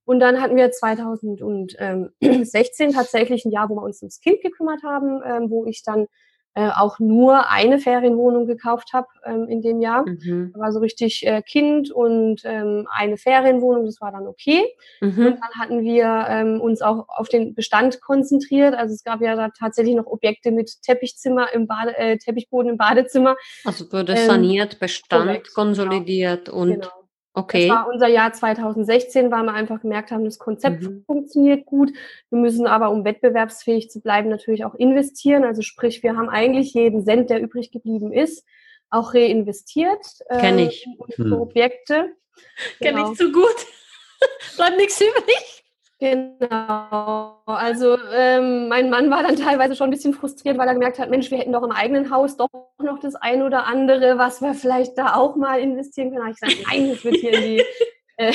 Und 0.07 0.19
dann 0.21 0.41
hatten 0.41 0.55
wir 0.55 0.71
2016 0.71 2.93
tatsächlich 2.93 3.43
ein 3.43 3.51
Jahr, 3.51 3.69
wo 3.69 3.75
wir 3.75 3.83
uns 3.83 4.01
ums 4.01 4.21
Kind 4.21 4.41
gekümmert 4.41 4.81
haben, 4.81 5.21
ähm, 5.25 5.49
wo 5.49 5.65
ich 5.65 5.83
dann 5.83 6.07
äh, 6.53 6.69
auch 6.69 6.99
nur 6.99 7.51
eine 7.51 7.77
Ferienwohnung 7.77 8.47
gekauft 8.47 8.93
habe 8.93 9.07
ähm, 9.25 9.49
in 9.49 9.61
dem 9.61 9.81
Jahr. 9.81 10.05
Mhm. 10.07 10.53
war 10.55 10.71
so 10.71 10.79
richtig 10.79 11.27
äh, 11.27 11.41
Kind 11.41 11.91
und 11.91 12.43
ähm, 12.45 12.87
eine 12.89 13.17
Ferienwohnung, 13.17 13.85
das 13.85 13.99
war 13.99 14.13
dann 14.13 14.27
okay. 14.27 14.63
Mhm. 15.01 15.27
Und 15.27 15.41
dann 15.41 15.51
hatten 15.59 15.83
wir 15.83 16.25
ähm, 16.29 16.61
uns 16.61 16.81
auch 16.81 17.09
auf 17.09 17.27
den 17.27 17.53
Bestand 17.53 17.99
konzentriert. 17.99 18.75
Also 18.75 18.93
es 18.93 19.03
gab 19.03 19.19
ja 19.21 19.35
da 19.35 19.49
tatsächlich 19.49 19.95
noch 19.95 20.05
Objekte 20.05 20.51
mit 20.51 20.71
Teppichzimmer 20.83 21.53
im 21.53 21.67
Bade, 21.67 21.97
äh, 21.97 22.17
Teppichboden 22.17 22.71
im 22.71 22.77
Badezimmer. 22.77 23.35
Also 23.65 23.91
wurde 23.91 24.15
saniert, 24.15 24.79
Bestand 24.79 25.25
korrekt, 25.25 25.53
konsolidiert 25.53 26.45
genau. 26.45 26.59
und 26.59 26.69
genau. 26.69 26.87
Okay. 27.37 27.67
Das 27.67 27.77
war 27.77 27.87
unser 27.87 28.07
Jahr 28.07 28.33
2016, 28.33 29.29
weil 29.29 29.43
wir 29.43 29.53
einfach 29.53 29.79
gemerkt 29.79 30.09
haben, 30.09 30.25
das 30.25 30.39
Konzept 30.39 30.81
mhm. 30.81 31.03
funktioniert 31.05 31.67
gut. 31.67 31.91
Wir 32.31 32.39
müssen 32.39 32.65
aber, 32.65 32.89
um 32.89 33.05
wettbewerbsfähig 33.05 33.91
zu 33.91 34.01
bleiben, 34.01 34.27
natürlich 34.29 34.65
auch 34.65 34.73
investieren. 34.73 35.43
Also 35.43 35.61
sprich, 35.61 36.01
wir 36.01 36.17
haben 36.17 36.29
eigentlich 36.29 36.73
jeden 36.73 37.05
Cent, 37.05 37.29
der 37.29 37.39
übrig 37.39 37.71
geblieben 37.71 38.11
ist, 38.11 38.43
auch 38.89 39.13
reinvestiert. 39.13 40.03
Kenne 40.29 40.63
äh, 40.63 40.67
ich. 40.69 40.87
In 40.87 40.95
unsere 40.97 41.35
hm. 41.35 41.41
Objekte. 41.41 42.15
Kenne 42.79 42.97
genau. 42.97 43.11
ich 43.11 43.19
zu 43.19 43.31
gut. 43.31 43.55
Bleibt 44.55 44.77
nichts 44.77 44.99
übrig. 44.99 45.56
Genau. 45.99 47.41
Also 47.45 47.97
ähm, 48.13 48.67
mein 48.67 48.91
Mann 48.91 49.09
war 49.09 49.23
dann 49.23 49.35
teilweise 49.35 49.75
schon 49.75 49.87
ein 49.87 49.91
bisschen 49.91 50.13
frustriert, 50.13 50.57
weil 50.57 50.67
er 50.67 50.75
gemerkt 50.75 50.99
hat, 50.99 51.09
Mensch, 51.09 51.31
wir 51.31 51.39
hätten 51.39 51.53
doch 51.53 51.63
im 51.63 51.71
eigenen 51.71 52.11
Haus 52.11 52.37
doch 52.37 52.49
noch 52.77 52.99
das 52.99 53.15
ein 53.15 53.41
oder 53.41 53.65
andere, 53.65 54.19
was 54.19 54.41
wir 54.41 54.53
vielleicht 54.53 54.97
da 54.97 55.15
auch 55.15 55.35
mal 55.35 55.59
investieren 55.59 56.09
können. 56.09 56.19
Da 56.19 56.25
habe 56.25 56.33
ich 56.33 56.39
gesagt, 56.39 56.67
nein, 56.69 56.89
das 56.89 57.03
wird 57.03 57.15
hier 57.15 57.33
in 57.33 57.41
die, 57.41 57.63
äh, 58.17 58.33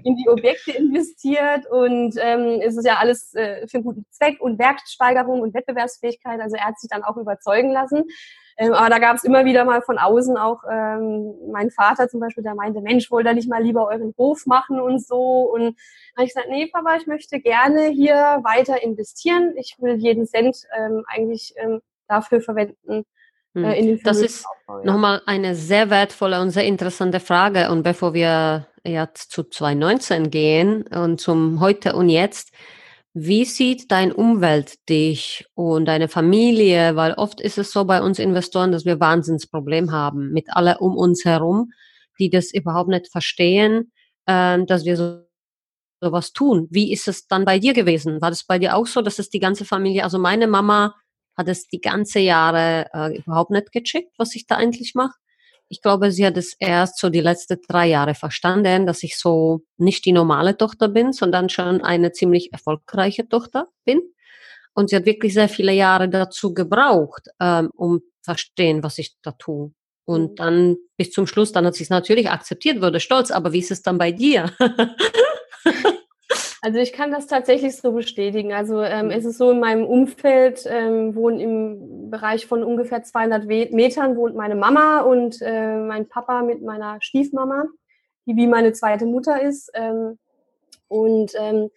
in 0.04 0.16
die 0.16 0.28
Objekte 0.30 0.70
investiert 0.72 1.66
und 1.70 2.14
ähm, 2.18 2.60
es 2.62 2.78
ist 2.78 2.86
ja 2.86 2.96
alles 2.96 3.34
äh, 3.34 3.66
für 3.68 3.78
einen 3.78 3.84
guten 3.84 4.06
Zweck 4.10 4.40
und 4.40 4.58
Wertsteigerung 4.58 5.42
und 5.42 5.52
Wettbewerbsfähigkeit. 5.52 6.40
Also 6.40 6.56
er 6.56 6.64
hat 6.64 6.80
sich 6.80 6.88
dann 6.88 7.04
auch 7.04 7.18
überzeugen 7.18 7.70
lassen. 7.70 8.04
Ähm, 8.58 8.72
aber 8.72 8.90
da 8.90 8.98
gab 8.98 9.16
es 9.16 9.24
immer 9.24 9.44
wieder 9.44 9.64
mal 9.64 9.82
von 9.82 9.98
außen 9.98 10.36
auch 10.36 10.62
ähm, 10.70 11.34
mein 11.50 11.70
Vater 11.70 12.08
zum 12.08 12.20
Beispiel, 12.20 12.42
der 12.42 12.54
meinte, 12.54 12.80
Mensch, 12.80 13.10
wollt 13.10 13.26
ihr 13.26 13.34
nicht 13.34 13.48
mal 13.48 13.62
lieber 13.62 13.88
euren 13.88 14.14
Hof 14.18 14.46
machen 14.46 14.80
und 14.80 15.04
so. 15.04 15.50
Und 15.52 15.76
habe 16.16 16.24
ich 16.24 16.34
gesagt, 16.34 16.48
nee, 16.50 16.66
Papa, 16.66 16.96
ich 16.96 17.06
möchte 17.06 17.40
gerne 17.40 17.88
hier 17.88 18.40
weiter 18.42 18.82
investieren. 18.82 19.54
Ich 19.56 19.76
will 19.78 19.96
jeden 19.96 20.26
Cent 20.26 20.56
ähm, 20.76 21.04
eigentlich 21.06 21.54
ähm, 21.56 21.80
dafür 22.08 22.40
verwenden. 22.40 23.04
Äh, 23.54 23.82
hm. 23.82 24.00
das 24.02 24.18
ist 24.18 24.46
ja. 24.68 24.80
nochmal 24.82 25.20
eine 25.26 25.54
sehr 25.54 25.90
wertvolle 25.90 26.40
und 26.40 26.50
sehr 26.50 26.64
interessante 26.64 27.20
Frage. 27.20 27.70
Und 27.70 27.82
bevor 27.82 28.14
wir 28.14 28.66
jetzt 28.84 29.30
zu 29.30 29.44
2019 29.44 30.30
gehen 30.30 30.86
und 30.86 31.20
zum 31.20 31.60
Heute 31.60 31.94
und 31.94 32.08
Jetzt, 32.08 32.52
wie 33.14 33.44
sieht 33.44 33.90
dein 33.90 34.12
Umwelt 34.12 34.88
dich 34.88 35.46
und 35.54 35.86
deine 35.86 36.08
Familie? 36.08 36.96
Weil 36.96 37.12
oft 37.14 37.40
ist 37.40 37.58
es 37.58 37.72
so 37.72 37.84
bei 37.84 38.02
uns 38.02 38.18
Investoren, 38.18 38.72
dass 38.72 38.84
wir 38.84 39.00
Wahnsinnsproblem 39.00 39.92
haben 39.92 40.32
mit 40.32 40.46
alle 40.50 40.78
um 40.78 40.96
uns 40.96 41.24
herum, 41.24 41.72
die 42.18 42.30
das 42.30 42.52
überhaupt 42.52 42.88
nicht 42.88 43.10
verstehen, 43.10 43.92
äh, 44.26 44.64
dass 44.64 44.84
wir 44.84 44.96
so 44.96 45.22
sowas 46.02 46.32
tun. 46.32 46.66
Wie 46.70 46.92
ist 46.92 47.08
es 47.08 47.26
dann 47.28 47.44
bei 47.44 47.58
dir 47.58 47.74
gewesen? 47.74 48.20
War 48.20 48.30
das 48.30 48.44
bei 48.44 48.58
dir 48.58 48.76
auch 48.76 48.86
so, 48.86 49.02
dass 49.02 49.18
es 49.18 49.30
die 49.30 49.38
ganze 49.38 49.64
Familie, 49.64 50.04
also 50.04 50.18
meine 50.18 50.48
Mama 50.48 50.94
hat 51.36 51.48
es 51.48 51.68
die 51.68 51.80
ganze 51.80 52.18
Jahre 52.18 52.86
äh, 52.92 53.18
überhaupt 53.18 53.50
nicht 53.50 53.72
gecheckt, 53.72 54.12
was 54.18 54.34
ich 54.34 54.46
da 54.46 54.56
eigentlich 54.56 54.94
mache. 54.94 55.14
Ich 55.72 55.80
glaube, 55.80 56.12
sie 56.12 56.26
hat 56.26 56.36
es 56.36 56.54
erst 56.58 56.98
so 56.98 57.08
die 57.08 57.22
letzten 57.22 57.58
drei 57.66 57.86
Jahre 57.86 58.14
verstanden, 58.14 58.84
dass 58.84 59.02
ich 59.02 59.16
so 59.16 59.62
nicht 59.78 60.04
die 60.04 60.12
normale 60.12 60.58
Tochter 60.58 60.86
bin, 60.86 61.14
sondern 61.14 61.48
schon 61.48 61.80
eine 61.80 62.12
ziemlich 62.12 62.52
erfolgreiche 62.52 63.26
Tochter 63.26 63.68
bin. 63.86 64.02
Und 64.74 64.90
sie 64.90 64.96
hat 64.96 65.06
wirklich 65.06 65.32
sehr 65.32 65.48
viele 65.48 65.72
Jahre 65.72 66.10
dazu 66.10 66.52
gebraucht, 66.52 67.28
ähm, 67.40 67.70
um 67.74 68.00
verstehen, 68.20 68.82
was 68.82 68.98
ich 68.98 69.16
da 69.22 69.32
tue. 69.32 69.72
Und 70.04 70.32
mhm. 70.32 70.36
dann 70.36 70.76
bis 70.98 71.10
zum 71.10 71.26
Schluss, 71.26 71.52
dann 71.52 71.64
hat 71.64 71.74
sie 71.74 71.84
es 71.84 71.90
natürlich 71.90 72.28
akzeptiert, 72.28 72.82
wurde 72.82 73.00
stolz. 73.00 73.30
Aber 73.30 73.54
wie 73.54 73.60
ist 73.60 73.70
es 73.70 73.80
dann 73.80 73.96
bei 73.96 74.12
dir? 74.12 74.52
Also 76.64 76.78
ich 76.78 76.92
kann 76.92 77.10
das 77.10 77.26
tatsächlich 77.26 77.76
so 77.76 77.90
bestätigen. 77.90 78.52
Also 78.52 78.82
ähm, 78.82 79.10
es 79.10 79.24
ist 79.24 79.36
so, 79.36 79.50
in 79.50 79.58
meinem 79.58 79.84
Umfeld 79.84 80.64
ähm, 80.68 81.16
wohnen 81.16 81.40
im 81.40 82.08
Bereich 82.08 82.46
von 82.46 82.62
ungefähr 82.62 83.02
200 83.02 83.46
Metern 83.46 84.16
wohnt 84.16 84.36
meine 84.36 84.54
Mama 84.54 85.00
und 85.00 85.42
äh, 85.42 85.76
mein 85.78 86.08
Papa 86.08 86.42
mit 86.42 86.62
meiner 86.62 86.98
Stiefmama, 87.00 87.64
die 88.26 88.36
wie 88.36 88.46
meine 88.46 88.72
zweite 88.72 89.06
Mutter 89.06 89.42
ist. 89.42 89.72
Ähm, 89.74 90.20
und 90.86 91.32
ähm, 91.36 91.70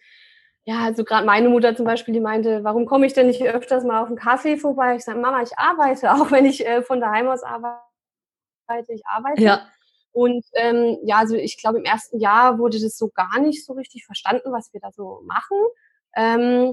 ja, 0.62 0.84
also 0.84 1.02
gerade 1.02 1.26
meine 1.26 1.48
Mutter 1.48 1.74
zum 1.74 1.84
Beispiel, 1.84 2.14
die 2.14 2.20
meinte, 2.20 2.62
warum 2.62 2.86
komme 2.86 3.06
ich 3.06 3.12
denn 3.12 3.26
nicht 3.26 3.42
öfters 3.42 3.82
mal 3.82 4.02
auf 4.02 4.06
einen 4.06 4.16
Kaffee 4.16 4.56
vorbei? 4.56 4.94
Ich 4.94 5.04
sage, 5.04 5.18
Mama, 5.18 5.42
ich 5.42 5.58
arbeite, 5.58 6.12
auch 6.12 6.30
wenn 6.30 6.44
ich 6.44 6.64
äh, 6.64 6.82
von 6.82 7.00
daheim 7.00 7.26
aus 7.26 7.42
arbeite, 7.42 7.82
ich 8.92 9.02
arbeite. 9.04 9.42
Ja. 9.42 9.66
Und 10.16 10.46
ähm, 10.54 10.96
ja, 11.04 11.18
also 11.18 11.36
ich 11.36 11.58
glaube, 11.58 11.76
im 11.76 11.84
ersten 11.84 12.18
Jahr 12.18 12.58
wurde 12.58 12.80
das 12.80 12.96
so 12.96 13.08
gar 13.08 13.38
nicht 13.38 13.66
so 13.66 13.74
richtig 13.74 14.06
verstanden, 14.06 14.50
was 14.50 14.72
wir 14.72 14.80
da 14.80 14.90
so 14.90 15.20
machen. 15.26 15.58
Ähm, 16.16 16.72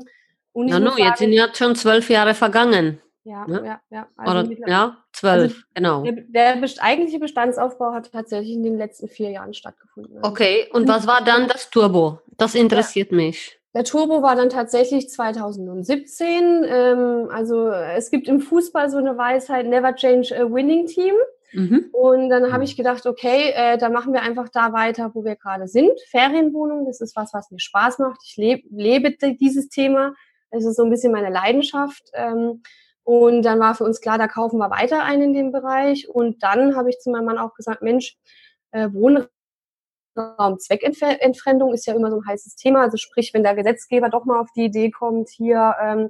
und 0.53 0.67
Na, 0.67 0.79
no, 0.79 0.91
sagen, 0.91 1.03
jetzt 1.03 1.19
sind 1.19 1.33
ja 1.33 1.53
schon 1.53 1.75
zwölf 1.75 2.09
Jahre 2.09 2.35
vergangen. 2.35 3.01
Ja, 3.25 3.45
ne? 3.45 3.61
ja, 3.65 3.81
ja. 3.89 4.07
Also 4.15 4.49
Oder, 4.49 4.69
ja, 4.69 4.97
zwölf, 5.11 5.51
also 5.51 5.61
genau. 5.73 6.03
Der, 6.03 6.55
der, 6.55 6.69
eigentliche 6.79 7.19
Bestandsaufbau 7.19 7.91
hat 7.91 8.13
tatsächlich 8.13 8.53
in 8.53 8.63
den 8.63 8.77
letzten 8.77 9.09
vier 9.09 9.31
Jahren 9.31 9.53
stattgefunden. 9.53 10.19
Also 10.19 10.29
okay, 10.29 10.69
und 10.71 10.87
was 10.87 11.05
war 11.05 11.21
dann 11.21 11.49
das 11.49 11.69
Turbo? 11.69 12.19
Das 12.37 12.55
interessiert 12.55 13.11
ja. 13.11 13.17
mich. 13.17 13.59
Der 13.75 13.83
Turbo 13.83 14.21
war 14.21 14.37
dann 14.37 14.49
tatsächlich 14.49 15.09
2017. 15.09 16.63
Ähm, 16.65 17.27
also 17.29 17.67
es 17.67 18.09
gibt 18.09 18.29
im 18.29 18.39
Fußball 18.39 18.89
so 18.89 18.99
eine 18.99 19.17
Weisheit, 19.17 19.67
never 19.67 19.93
change 19.93 20.33
a 20.33 20.49
winning 20.49 20.85
team. 20.85 21.15
Mhm. 21.53 21.89
Und 21.91 22.29
dann 22.29 22.51
habe 22.51 22.63
ich 22.63 22.75
gedacht, 22.75 23.05
okay, 23.05 23.51
äh, 23.55 23.77
da 23.77 23.89
machen 23.89 24.13
wir 24.13 24.21
einfach 24.21 24.49
da 24.49 24.73
weiter, 24.73 25.11
wo 25.13 25.23
wir 25.23 25.35
gerade 25.35 25.67
sind. 25.67 25.91
Ferienwohnung, 26.09 26.85
das 26.85 26.99
ist 27.01 27.15
was, 27.15 27.33
was 27.33 27.51
mir 27.51 27.59
Spaß 27.59 27.99
macht. 27.99 28.21
Ich 28.25 28.37
leb, 28.37 28.65
lebe 28.71 29.15
dieses 29.35 29.69
Thema. 29.69 30.13
Es 30.49 30.65
ist 30.65 30.75
so 30.75 30.83
ein 30.83 30.89
bisschen 30.89 31.11
meine 31.11 31.29
Leidenschaft. 31.29 32.03
Ähm, 32.13 32.63
und 33.03 33.43
dann 33.43 33.59
war 33.59 33.75
für 33.75 33.83
uns 33.83 34.01
klar, 34.01 34.17
da 34.17 34.27
kaufen 34.27 34.57
wir 34.57 34.69
weiter 34.69 35.03
ein 35.03 35.21
in 35.21 35.33
dem 35.33 35.51
Bereich. 35.51 36.09
Und 36.09 36.41
dann 36.41 36.75
habe 36.75 36.89
ich 36.89 36.99
zu 36.99 37.11
meinem 37.11 37.25
Mann 37.25 37.37
auch 37.37 37.53
gesagt, 37.53 37.81
Mensch, 37.81 38.17
äh, 38.71 38.89
Wohnraum 38.93 39.27
Zweckentfremdung 40.59 41.73
ist 41.73 41.85
ja 41.85 41.95
immer 41.95 42.11
so 42.11 42.17
ein 42.17 42.27
heißes 42.27 42.55
Thema. 42.55 42.81
Also 42.81 42.97
sprich, 42.97 43.33
wenn 43.33 43.43
der 43.43 43.55
Gesetzgeber 43.55 44.09
doch 44.09 44.25
mal 44.25 44.39
auf 44.39 44.49
die 44.55 44.65
Idee 44.65 44.91
kommt, 44.91 45.29
hier 45.29 45.75
ähm, 45.81 46.09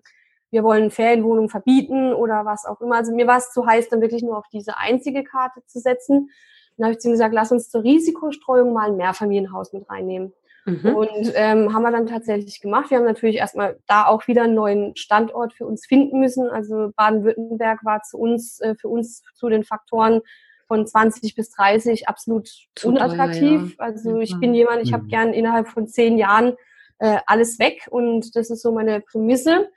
wir 0.53 0.63
wollen 0.63 0.91
Ferienwohnungen 0.91 1.49
verbieten 1.49 2.13
oder 2.13 2.45
was 2.45 2.65
auch 2.65 2.79
immer. 2.79 2.95
Also 2.95 3.13
mir 3.13 3.25
war 3.25 3.37
es 3.37 3.51
zu 3.51 3.65
heiß, 3.65 3.89
dann 3.89 4.01
wirklich 4.01 4.21
nur 4.21 4.37
auf 4.37 4.47
diese 4.53 4.77
einzige 4.77 5.23
Karte 5.23 5.65
zu 5.65 5.79
setzen. 5.79 6.29
Dann 6.77 6.85
habe 6.85 6.93
ich 6.93 6.99
zu 6.99 7.09
ihm 7.09 7.13
gesagt, 7.13 7.33
lass 7.33 7.51
uns 7.51 7.69
zur 7.69 7.83
Risikostreuung 7.83 8.71
mal 8.71 8.89
ein 8.89 8.95
Mehrfamilienhaus 8.97 9.73
mit 9.73 9.89
reinnehmen. 9.89 10.31
Mhm. 10.65 10.95
Und 10.95 11.33
ähm, 11.33 11.73
haben 11.73 11.81
wir 11.81 11.91
dann 11.91 12.05
tatsächlich 12.05 12.61
gemacht. 12.61 12.91
Wir 12.91 12.99
haben 12.99 13.05
natürlich 13.05 13.37
erstmal 13.37 13.79
da 13.87 14.05
auch 14.05 14.27
wieder 14.27 14.43
einen 14.43 14.53
neuen 14.53 14.95
Standort 14.95 15.53
für 15.53 15.65
uns 15.65 15.87
finden 15.87 16.19
müssen. 16.19 16.47
Also 16.49 16.91
Baden-Württemberg 16.95 17.83
war 17.83 18.03
zu 18.03 18.17
uns, 18.17 18.59
äh, 18.61 18.75
für 18.75 18.89
uns 18.89 19.23
zu 19.33 19.49
den 19.49 19.63
Faktoren 19.63 20.21
von 20.67 20.85
20 20.85 21.33
bis 21.35 21.49
30 21.49 22.07
absolut 22.07 22.47
zu 22.75 22.89
unattraktiv. 22.89 23.75
Teuer, 23.75 23.87
ja. 23.87 23.93
Also 23.93 24.19
ich 24.19 24.39
bin 24.39 24.53
jemand, 24.53 24.83
ich 24.83 24.93
habe 24.93 25.03
mhm. 25.03 25.09
gern 25.09 25.33
innerhalb 25.33 25.67
von 25.67 25.87
zehn 25.87 26.17
Jahren 26.17 26.53
äh, 26.99 27.17
alles 27.25 27.57
weg 27.57 27.87
und 27.89 28.35
das 28.35 28.51
ist 28.51 28.61
so 28.61 28.71
meine 28.71 29.01
Prämisse. 29.01 29.67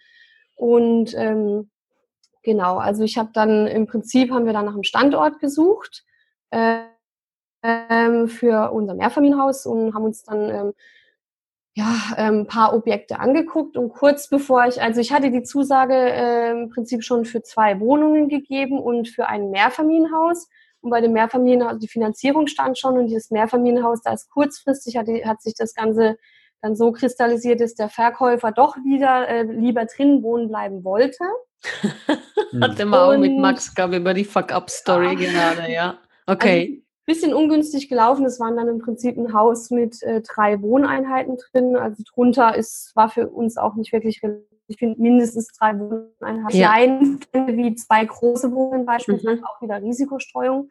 Und 0.57 1.15
ähm, 1.15 1.71
genau, 2.43 2.79
also 2.79 3.05
ich 3.05 3.19
habe 3.19 3.31
dann 3.33 3.67
im 3.67 3.87
Prinzip 3.87 4.33
haben 4.33 4.47
wir 4.47 4.53
dann 4.53 4.65
nach 4.65 4.75
einem 4.75 4.83
Standort 4.83 5.39
gesucht 5.39 6.05
äh, 6.51 6.81
ähm, 7.63 8.29
für 8.29 8.73
unser 8.73 8.95
Mehrfamilienhaus 8.95 9.67
und 9.67 9.95
haben 9.95 10.05
uns 10.05 10.25
dann 10.25 10.51
ähm, 10.51 10.73
ja, 11.77 11.95
ein 12.17 12.35
ähm, 12.35 12.47
paar 12.47 12.75
Objekte 12.75 13.21
angeguckt 13.21 13.77
und 13.77 13.91
kurz 13.93 14.29
bevor 14.31 14.65
ich, 14.67 14.81
also 14.81 14.99
ich 14.99 15.13
hatte 15.13 15.31
die 15.31 15.43
Zusage 15.43 15.95
äh, 15.95 16.53
im 16.53 16.71
Prinzip 16.71 17.05
schon 17.05 17.27
für 17.27 17.43
zwei 17.43 17.79
Wohnungen 17.81 18.29
gegeben 18.31 18.81
und 18.81 19.09
für 19.09 19.29
ein 19.29 19.51
Mehrfamilienhaus. 19.51 20.49
Und 20.81 20.91
bei 20.91 21.03
dem 21.03 21.13
Mehrfamilienhaus, 21.13 21.79
die 21.79 21.89
Finanzierung 21.89 22.47
stand 22.47 22.79
schon 22.79 22.97
und 22.97 23.09
dieses 23.09 23.31
Mehrfamilienhaus, 23.31 24.01
da 24.03 24.15
ist 24.15 24.31
kurzfristig, 24.31 24.97
hat, 24.97 25.07
hat 25.25 25.43
sich 25.43 25.55
das 25.55 25.75
Ganze 25.75 26.17
dann 26.63 26.77
so 26.77 26.93
kristallisiert 26.93 27.61
ist, 27.61 27.79
der 27.79 27.89
Verkäufer 27.89 28.53
doch 28.53 28.77
wieder 28.77 29.29
äh, 29.29 29.43
lieber 29.43 29.85
drin 29.87 30.23
wohnen 30.23 30.49
bleiben 30.49 30.85
wollte. 30.85 31.25
Hatte 32.61 32.85
wir 32.87 33.03
auch 33.03 33.17
mit 33.17 33.39
Max 33.39 33.75
gab 33.75 33.93
über 33.93 34.15
die 34.15 34.25
Fuck-Up-Story 34.25 35.17
ja. 35.19 35.31
gerade, 35.31 35.73
ja. 35.73 35.99
Okay. 36.27 36.61
Also, 36.61 36.87
bisschen 37.07 37.35
ungünstig 37.35 37.89
gelaufen. 37.89 38.25
Es 38.25 38.41
waren 38.41 38.57
dann 38.57 38.69
im 38.69 38.79
Prinzip 38.81 39.17
ein 39.17 39.33
Haus 39.33 39.71
mit 39.71 40.03
äh, 40.03 40.23
drei 40.23 40.61
Wohneinheiten 40.61 41.37
drin. 41.37 41.77
Also 41.77 42.03
drunter 42.13 42.57
ist, 42.57 42.91
war 42.97 43.09
für 43.09 43.29
uns 43.29 43.57
auch 43.57 43.77
nicht 43.77 43.93
wirklich 43.93 44.21
ich 44.69 44.79
finde 44.79 45.01
mindestens 45.01 45.49
drei 45.49 45.79
Wohneinheiten. 45.79 46.59
Ja. 46.59 46.75
Klein 46.75 47.21
wie 47.33 47.75
zwei 47.75 48.05
große 48.05 48.51
Wohnungen 48.53 48.87
beispielsweise, 48.87 49.41
mhm. 49.41 49.45
auch 49.45 49.63
wieder 49.63 49.81
Risikostreuung. 49.81 50.71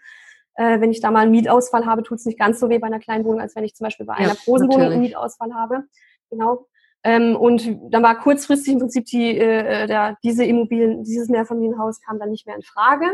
Äh, 0.55 0.79
wenn 0.79 0.91
ich 0.91 1.01
da 1.01 1.11
mal 1.11 1.21
einen 1.21 1.31
Mietausfall 1.31 1.85
habe, 1.85 2.03
tut 2.03 2.19
es 2.19 2.25
nicht 2.25 2.39
ganz 2.39 2.59
so 2.59 2.69
weh 2.69 2.79
bei 2.79 2.87
einer 2.87 2.99
kleinen 2.99 3.25
Wohnung, 3.25 3.41
als 3.41 3.55
wenn 3.55 3.63
ich 3.63 3.75
zum 3.75 3.85
Beispiel 3.85 4.05
bei 4.05 4.13
ja, 4.13 4.25
einer 4.25 4.35
großen. 4.35 4.67
Wohnung 4.67 4.91
einen 4.91 5.01
Mietausfall 5.01 5.53
habe. 5.53 5.83
Genau. 6.29 6.67
Ähm, 7.03 7.35
und 7.35 7.77
dann 7.91 8.01
war 8.01 8.17
kurzfristig 8.17 8.73
im 8.73 8.79
Prinzip 8.79 9.05
die, 9.05 9.37
äh, 9.37 9.85
der, 9.85 10.17
diese 10.23 10.43
Immobilien, 10.43 11.03
dieses 11.03 11.29
Mehrfamilienhaus 11.29 12.01
kam 12.01 12.17
dann 12.19 12.31
nicht 12.31 12.47
mehr 12.47 12.55
in 12.55 12.63
Frage. 12.63 13.05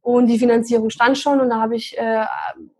Und 0.00 0.28
die 0.28 0.38
Finanzierung 0.38 0.88
stand 0.88 1.18
schon 1.18 1.40
und 1.40 1.50
da 1.50 1.60
habe 1.60 1.76
ich 1.76 1.98
äh, 1.98 2.24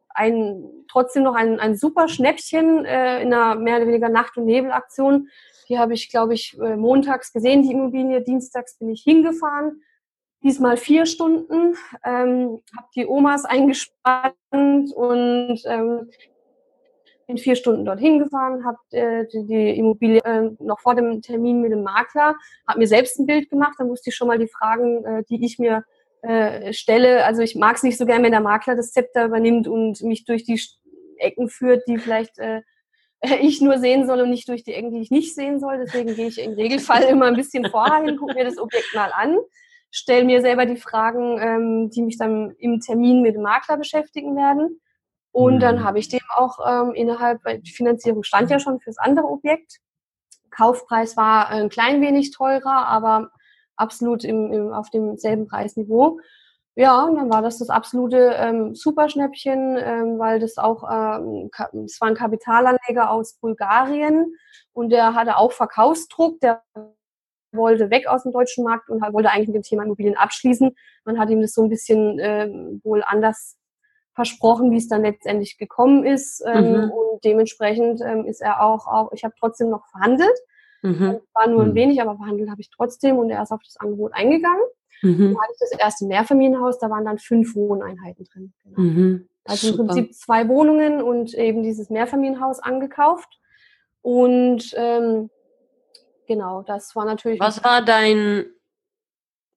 ein, 0.09 0.65
trotzdem 0.91 1.23
noch 1.25 1.35
ein, 1.35 1.61
ein 1.61 1.77
super 1.77 2.09
Schnäppchen 2.09 2.85
äh, 2.87 3.21
in 3.21 3.33
einer 3.33 3.57
mehr 3.57 3.77
oder 3.77 3.87
weniger 3.87 4.09
Nacht- 4.09 4.39
und 4.39 4.47
Nebelaktion. 4.47 5.29
Die 5.69 5.79
habe 5.79 5.93
ich, 5.93 6.09
glaube 6.09 6.33
ich, 6.33 6.59
äh, 6.59 6.77
montags 6.77 7.33
gesehen, 7.33 7.63
die 7.63 7.73
Immobilie. 7.73 8.23
Dienstags 8.23 8.79
bin 8.79 8.89
ich 8.89 9.03
hingefahren. 9.03 9.83
Diesmal 10.43 10.77
vier 10.77 11.07
Stunden. 11.07 11.75
Ähm, 12.05 12.61
habe 12.77 12.89
die 12.95 13.07
Omas 13.07 13.45
eingespannt 13.45 14.93
und 14.95 15.61
ähm, 15.67 16.11
bin 17.29 17.39
vier 17.39 17.57
Stunden 17.57 17.85
dorthin 17.85 18.19
gefahren, 18.19 18.65
habe 18.65 18.79
äh, 18.91 19.27
die, 19.27 19.47
die, 19.47 19.79
Immobilie 19.79 20.21
äh, 20.25 20.51
noch 20.61 20.81
vor 20.81 20.95
dem 20.95 21.21
Termin 21.21 21.61
mit 21.61 21.73
dem 21.73 21.83
Makler, 21.83 22.35
habe 22.67 22.79
mir 22.79 22.89
selbst 22.89 23.19
ein 23.19 23.27
Bild 23.27 23.51
gemacht, 23.51 23.75
dann 23.79 23.91
wusste 23.91 24.11
ich 24.11 24.17
schon 24.17 24.29
mal 24.29 24.39
die 24.39 24.49
Fragen, 24.49 25.05
äh, 25.05 25.25
die 25.29 25.45
ich 25.45 25.59
mir 25.59 25.85
äh, 26.23 26.73
stelle. 26.73 27.25
Also 27.27 27.43
ich 27.43 27.55
mag 27.55 27.77
es 27.77 27.83
nicht 27.83 27.99
so 27.99 28.07
gern, 28.07 28.23
wenn 28.23 28.33
der 28.33 28.41
Makler 28.41 28.77
das 28.77 28.93
Zepter 28.93 29.27
übernimmt 29.27 29.69
und 29.69 30.03
mich 30.03 30.25
durch 30.25 30.45
die 30.45 30.61
Ecken 31.19 31.51
führt, 31.51 31.87
die 31.87 31.99
vielleicht 31.99 32.39
äh, 32.39 32.63
ich 33.41 33.61
nur 33.61 33.79
sehen 33.79 34.07
soll 34.07 34.23
und 34.23 34.31
nicht 34.31 34.49
durch 34.49 34.65
die 34.65 34.73
Ecken, 34.73 34.93
die 34.93 35.01
ich 35.01 35.11
nicht 35.11 35.35
sehen 35.35 35.61
soll. 35.61 35.79
Deswegen 35.79 36.15
gehe 36.15 36.29
ich 36.29 36.41
im 36.41 36.53
Regelfall 36.53 37.03
immer 37.05 37.27
ein 37.27 37.37
bisschen 37.37 37.69
vorher 37.71 38.03
hin, 38.03 38.17
gucke 38.17 38.35
mir 38.35 38.45
das 38.45 38.59
Objekt 38.59 38.95
mal 38.95 39.13
an, 39.13 39.37
stelle 39.91 40.25
mir 40.25 40.41
selber 40.41 40.67
die 40.67 40.77
Fragen, 40.77 41.39
ähm, 41.41 41.91
die 41.91 42.03
mich 42.03 42.19
dann 42.19 42.53
im 42.59 42.81
Termin 42.81 43.23
mit 43.23 43.35
dem 43.35 43.43
Makler 43.43 43.77
beschäftigen 43.77 44.37
werden 44.37 44.81
und 45.33 45.61
dann 45.61 45.77
mhm. 45.77 45.85
habe 45.85 45.99
ich 45.99 46.09
dem 46.09 46.21
auch 46.35 46.59
ähm, 46.67 46.95
innerhalb, 46.95 47.41
die 47.63 47.71
Finanzierung 47.71 48.23
stand 48.23 48.51
ja 48.51 48.59
schon 48.59 48.81
fürs 48.81 48.99
andere 48.99 49.27
Objekt. 49.27 49.79
Kaufpreis 50.51 51.17
war 51.17 51.49
ein 51.49 51.69
klein 51.69 52.01
wenig 52.01 52.33
teurer, 52.33 52.87
aber 52.87 53.31
absolut 53.77 54.25
im, 54.25 54.53
im, 54.53 54.73
auf 54.73 54.91
demselben 54.91 55.47
Preisniveau. 55.47 56.19
Ja, 56.75 57.05
und 57.05 57.17
dann 57.17 57.31
war 57.31 57.43
das 57.43 57.59
das 57.59 57.71
absolute 57.71 58.35
ähm, 58.37 58.75
Superschnäppchen, 58.75 59.77
ähm, 59.79 60.19
weil 60.19 60.39
das 60.39 60.59
auch, 60.59 60.85
ähm, 60.91 61.51
es 61.85 62.01
war 62.01 62.09
ein 62.09 62.15
Kapitalanleger 62.15 63.11
aus 63.11 63.35
Bulgarien 63.35 64.35
und 64.73 64.91
der 64.91 65.15
hatte 65.15 65.37
auch 65.37 65.53
Verkaufsdruck, 65.53 66.41
der 66.41 66.63
wollte 67.53 67.91
weg 67.91 68.07
aus 68.07 68.23
dem 68.23 68.33
deutschen 68.33 68.65
Markt 68.65 68.91
und 68.91 69.01
wollte 69.13 69.31
eigentlich 69.31 69.49
mit 69.49 69.57
dem 69.57 69.63
Thema 69.63 69.85
Immobilien 69.85 70.17
abschließen. 70.17 70.75
Man 71.05 71.19
hat 71.19 71.31
ihm 71.31 71.41
das 71.41 71.53
so 71.53 71.63
ein 71.63 71.69
bisschen 71.69 72.19
äh, 72.19 72.49
wohl 72.83 73.03
anders 73.05 73.57
versprochen, 74.15 74.73
wie 74.73 74.77
es 74.79 74.89
dann 74.89 75.03
letztendlich 75.03 75.59
gekommen 75.59 76.05
ist. 76.05 76.43
Ähm, 76.47 76.73
mhm. 76.73 76.91
Und 76.91 77.25
dementsprechend 77.25 78.01
ähm, 78.05 78.27
ist 78.27 78.41
er 78.41 78.63
auch, 78.63 78.87
auch 78.87 79.13
ich 79.13 79.25
habe 79.25 79.35
trotzdem 79.39 79.71
noch 79.71 79.87
verhandelt. 79.91 80.37
Mhm. 80.83 81.21
War 81.35 81.49
nur 81.49 81.63
ein 81.63 81.71
mhm. 81.71 81.75
wenig, 81.75 82.03
aber 82.03 82.17
verhandelt 82.17 82.51
habe 82.51 82.61
ich 82.61 82.71
trotzdem 82.71 83.19
und 83.19 83.31
er 83.31 83.43
ist 83.43 83.53
auf 83.53 83.63
das 83.65 83.77
Angebot 83.77 84.13
eingegangen. 84.15 84.63
Mhm. 85.03 85.35
Da 85.35 85.41
hatte 85.41 85.53
ich 85.53 85.71
das 85.71 85.79
erste 85.79 86.07
Mehrfamilienhaus, 86.07 86.79
da 86.79 86.91
waren 86.91 87.05
dann 87.05 87.19
fünf 87.19 87.55
Wohneinheiten 87.55 88.25
drin. 88.25 88.53
Genau. 88.65 88.81
Mhm. 88.81 89.29
Also 89.45 89.69
Super. 89.69 89.81
im 89.81 89.87
Prinzip 89.87 90.15
zwei 90.15 90.49
Wohnungen 90.49 91.01
und 91.01 91.35
eben 91.35 91.63
dieses 91.63 91.89
Mehrfamilienhaus 91.89 92.61
angekauft. 92.61 93.39
Und 94.03 94.75
ähm, 94.77 95.31
genau, 96.29 96.63
das 96.63 96.95
war 96.95 97.05
natürlich. 97.05 97.41
Was 97.41 97.65
war 97.65 97.83
dein 97.83 98.45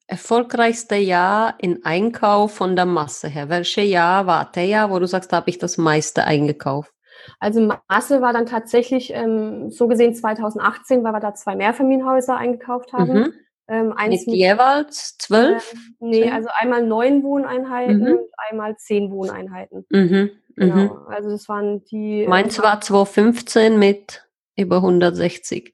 erfolgreichste 0.08 0.96
Jahr 0.96 1.56
in 1.60 1.86
Einkauf 1.86 2.56
von 2.56 2.76
der 2.76 2.86
Masse 2.86 3.28
her? 3.28 3.50
Welches 3.50 3.90
Jahr 3.90 4.26
war 4.26 4.52
der 4.52 4.66
Jahr, 4.66 4.90
wo 4.90 5.00
du 5.00 5.06
sagst, 5.06 5.32
da 5.32 5.38
habe 5.38 5.50
ich 5.50 5.60
das 5.60 5.78
meiste 5.78 6.26
eingekauft? 6.26 6.92
Also 7.40 7.62
Masse 7.88 8.22
war 8.22 8.34
dann 8.34 8.46
tatsächlich 8.46 9.14
ähm, 9.14 9.70
so 9.70 9.88
gesehen 9.88 10.16
2018, 10.16 11.04
weil 11.04 11.14
wir 11.14 11.20
da 11.20 11.34
zwei 11.36 11.56
Mehrfamilienhäuser 11.56 12.36
eingekauft 12.36 12.94
haben. 12.94 13.14
Mhm. 13.14 13.34
Ähm, 13.68 13.94
mit, 14.08 14.28
jeweils 14.28 15.18
zwölf? 15.18 15.74
Äh, 15.74 15.78
nee, 16.00 16.30
also 16.30 16.50
einmal 16.56 16.86
neun 16.86 17.24
Wohneinheiten 17.24 18.00
mhm. 18.00 18.12
und 18.14 18.30
einmal 18.50 18.76
zehn 18.78 19.12
Wohneinheiten. 19.12 19.86
Mhm. 19.90 20.32
Genau. 20.56 20.76
Mhm. 20.76 21.08
Also 21.08 21.30
das 21.30 21.48
waren 21.48 21.84
die. 21.86 22.26
Meins 22.28 22.60
äh, 22.60 22.64
war 22.64 22.82
2015 22.82 23.80
mit 23.80 24.28
über 24.58 24.78
160. 24.78 25.74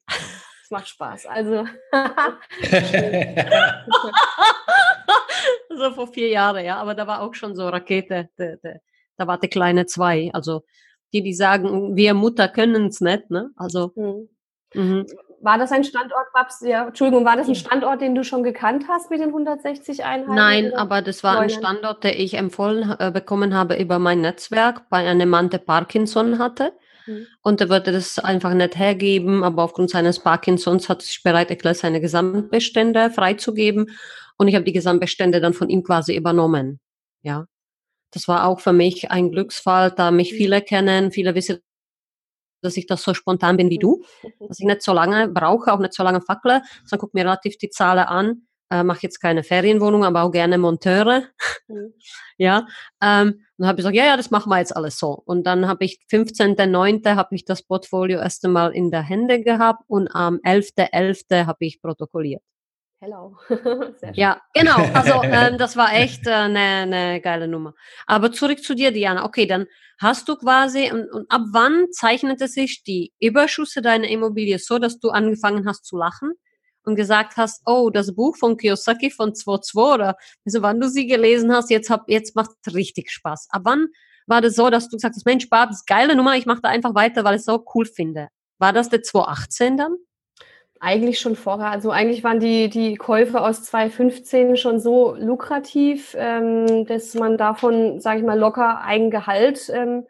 Es 0.67 0.71
macht 0.71 0.89
Spaß. 0.89 1.27
Also. 1.27 1.65
so 5.77 5.91
vor 5.91 6.12
vier 6.12 6.27
Jahren, 6.27 6.65
ja. 6.65 6.75
Aber 6.75 6.93
da 6.93 7.08
war 7.08 7.21
auch 7.21 7.34
schon 7.34 7.56
so 7.56 7.69
Rakete. 7.69 8.27
De, 8.38 8.58
de, 8.58 8.80
da 9.15 9.27
war 9.27 9.39
die 9.39 9.47
kleine 9.47 9.86
zwei. 9.86 10.30
Also 10.34 10.65
die, 11.13 11.23
die 11.23 11.34
sagen, 11.34 11.95
wir 11.95 12.13
Mutter 12.13 12.49
können 12.49 12.88
es 12.88 12.99
nicht, 12.99 13.32
ne? 13.32 13.51
Also. 13.56 13.93
Mhm. 13.95 14.27
Mhm. 14.73 15.06
War 15.39 15.58
das 15.58 15.71
ein 15.71 15.86
Standort, 15.86 16.34
Babs? 16.34 16.60
Ja, 16.60 16.88
Entschuldigung, 16.88 17.23
war 17.23 17.38
das 17.38 17.47
ein 17.47 17.56
Standort, 17.56 18.01
den 18.01 18.13
du 18.13 18.25
schon 18.25 18.43
gekannt 18.43 18.89
hast 18.89 19.10
mit 19.10 19.21
den 19.21 19.30
160 19.30 20.03
Einheiten? 20.03 20.36
Nein, 20.36 20.73
aber 20.73 21.01
das 21.01 21.23
war 21.23 21.39
ein 21.39 21.49
Standort, 21.49 22.03
der 22.03 22.19
ich 22.19 22.34
empfohlen 22.34 22.93
äh, 22.99 23.10
bekommen 23.10 23.53
habe 23.53 23.77
über 23.77 23.99
mein 23.99 24.19
Netzwerk 24.19 24.89
bei 24.89 25.08
einem 25.08 25.30
Mann, 25.30 25.49
der 25.49 25.60
Parkinson 25.60 26.39
hatte. 26.39 26.73
Mhm. 27.08 27.28
Und 27.41 27.62
er 27.62 27.70
würde 27.70 27.91
das 27.91 28.20
einfach 28.20 28.54
nicht 28.54 28.78
hergeben, 28.78 29.43
aber 29.43 29.63
aufgrund 29.63 29.89
seines 29.89 30.20
Parkinsons 30.20 30.89
hat 30.89 31.02
er 31.02 31.06
sich 31.06 31.24
bereit 31.24 31.50
erklärt, 31.50 31.78
seine 31.78 32.02
Gesamtbestände 32.02 33.10
freizugeben. 33.10 33.88
Und 34.38 34.48
ich 34.48 34.56
habe 34.56 34.65
die 34.65 34.74
Gesamtbestände 34.74 35.41
dann 35.41 35.54
von 35.54 35.70
ihm 35.70 35.84
quasi 35.84 36.15
übernommen. 36.15 36.80
Ja. 37.22 37.46
Das 38.12 38.28
war 38.28 38.46
auch 38.46 38.60
für 38.60 38.74
mich 38.74 39.12
ein 39.12 39.32
Glücksfall, 39.32 39.91
da 39.91 40.12
mich 40.12 40.34
mhm. 40.34 40.38
viele 40.38 40.62
kennen, 40.62 41.12
viele 41.12 41.36
wissen, 41.36 41.60
dass 42.62 42.78
ich 42.78 42.88
das 42.88 43.04
so 43.04 43.13
spontan 43.13 43.58
bin 43.58 43.70
wie 43.70 43.80
du, 43.80 44.04
mhm. 44.24 44.48
dass 44.48 44.60
ich 44.60 44.65
nicht 44.65 44.82
so 44.82 44.93
lange 44.93 45.28
brauche, 45.28 45.74
auch 45.74 45.80
nicht 45.80 45.93
so 45.93 46.04
lange 46.04 46.22
fackle, 46.22 46.62
sondern 46.86 47.00
gucke 47.00 47.17
mir 47.17 47.26
relativ 47.26 47.58
die 47.58 47.70
Zahlen 47.70 48.06
an, 48.06 48.47
äh, 48.69 48.84
mache 48.84 48.99
jetzt 49.03 49.19
keine 49.19 49.43
Ferienwohnung, 49.43 50.03
aber 50.03 50.23
auch 50.23 50.32
gerne 50.32 50.58
Monteure. 50.58 51.23
Mhm. 51.67 51.93
ja, 52.38 52.67
ähm, 53.01 53.41
dann 53.58 53.67
habe 53.67 53.75
ich 53.75 53.77
gesagt, 53.77 53.95
ja, 53.95 54.06
ja, 54.06 54.17
das 54.17 54.32
machen 54.32 54.49
wir 54.49 54.60
jetzt 54.60 54.75
alles 54.75 54.99
so. 54.99 55.21
Und 55.25 55.45
dann 55.45 55.67
habe 55.67 55.86
ich 55.86 55.99
15.09. 56.12 57.15
habe 57.15 57.36
ich 57.36 57.45
das 57.45 57.63
Portfolio 57.63 58.19
erst 58.19 58.45
einmal 58.45 58.73
in 58.73 58.91
der 58.91 59.01
Hände 59.01 59.41
gehabt 59.41 59.84
und 59.88 60.10
am 60.13 60.36
11.11. 60.38 60.91
.11. 60.91 61.45
habe 61.45 61.65
ich 61.65 61.82
protokolliert. 61.82 62.43
Hello. 62.99 63.38
ja, 64.13 64.41
genau. 64.56 64.77
Also 64.93 65.21
ähm, 65.23 65.60
das 65.60 65.77
war 65.77 65.93
echt 65.93 66.27
eine 66.27 66.60
äh, 66.60 66.86
ne, 66.86 67.13
ne 67.13 67.21
geile 67.21 67.47
Nummer. 67.47 67.75
Aber 68.08 68.32
zurück 68.32 68.63
zu 68.63 68.73
dir, 68.73 68.91
Diana. 68.91 69.23
Okay, 69.23 69.45
dann 69.45 69.67
hast 69.99 70.27
du 70.27 70.36
quasi, 70.36 70.91
und, 70.91 71.12
und 71.12 71.30
ab 71.30 71.41
wann 71.51 71.91
zeichnete 71.91 72.47
sich 72.47 72.84
die 72.84 73.13
Überschüsse 73.19 73.84
deiner 73.84 74.08
Immobilie 74.08 74.58
so, 74.58 74.80
dass 74.80 74.99
du 74.99 75.10
angefangen 75.10 75.67
hast 75.67 75.86
zu 75.86 75.95
lachen? 75.95 76.34
Und 76.88 76.95
gesagt 76.95 77.36
hast, 77.36 77.62
oh, 77.65 77.89
das 77.89 78.15
Buch 78.15 78.38
von 78.38 78.56
Kiyosaki 78.56 79.12
von 79.12 79.34
2.2 79.34 79.93
oder 79.93 80.15
also 80.45 80.62
wann 80.62 80.80
du 80.80 80.88
sie 80.88 81.06
gelesen 81.06 81.54
hast, 81.54 81.69
jetzt, 81.69 81.89
hab, 81.89 82.10
jetzt 82.10 82.36
macht 82.36 82.52
es 82.65 82.73
richtig 82.73 83.12
Spaß. 83.12 83.50
Aber 83.52 83.71
wann 83.71 83.88
war 84.26 84.41
das 84.41 84.56
so, 84.56 84.69
dass 84.69 84.88
du 84.88 84.95
gesagt 84.95 85.15
hast, 85.15 85.26
Mensch, 85.26 85.50
Babs, 85.50 85.86
geile 85.86 86.15
Nummer, 86.15 86.38
ich 86.38 86.45
mache 86.45 86.62
da 86.62 86.69
einfach 86.69 86.95
weiter, 86.95 87.23
weil 87.26 87.36
ich 87.36 87.39
es 87.39 87.45
so 87.45 87.63
cool 87.76 87.86
finde. 87.86 88.30
War 88.58 88.71
das 88.71 88.89
der 88.89 89.04
2018 89.04 89.78
dann? 89.78 89.95
Eigentlich 90.80 91.19
schon 91.19 91.36
vorher. 91.36 91.71
Also 91.71 91.91
eigentlich 91.91 92.23
waren 92.23 92.39
die, 92.39 92.69
die 92.69 92.95
Käufe 92.95 93.41
aus 93.41 93.63
2015 93.63 94.56
schon 94.56 94.80
so 94.80 95.15
lukrativ, 95.15 96.15
ähm, 96.17 96.86
dass 96.86 97.15
man 97.15 97.38
davon, 97.38 98.00
sage 98.00 98.19
ich 98.19 98.26
mal, 98.26 98.39
locker 98.39 98.82
Eigengehalt 98.82 99.69
ähm, 99.73 100.06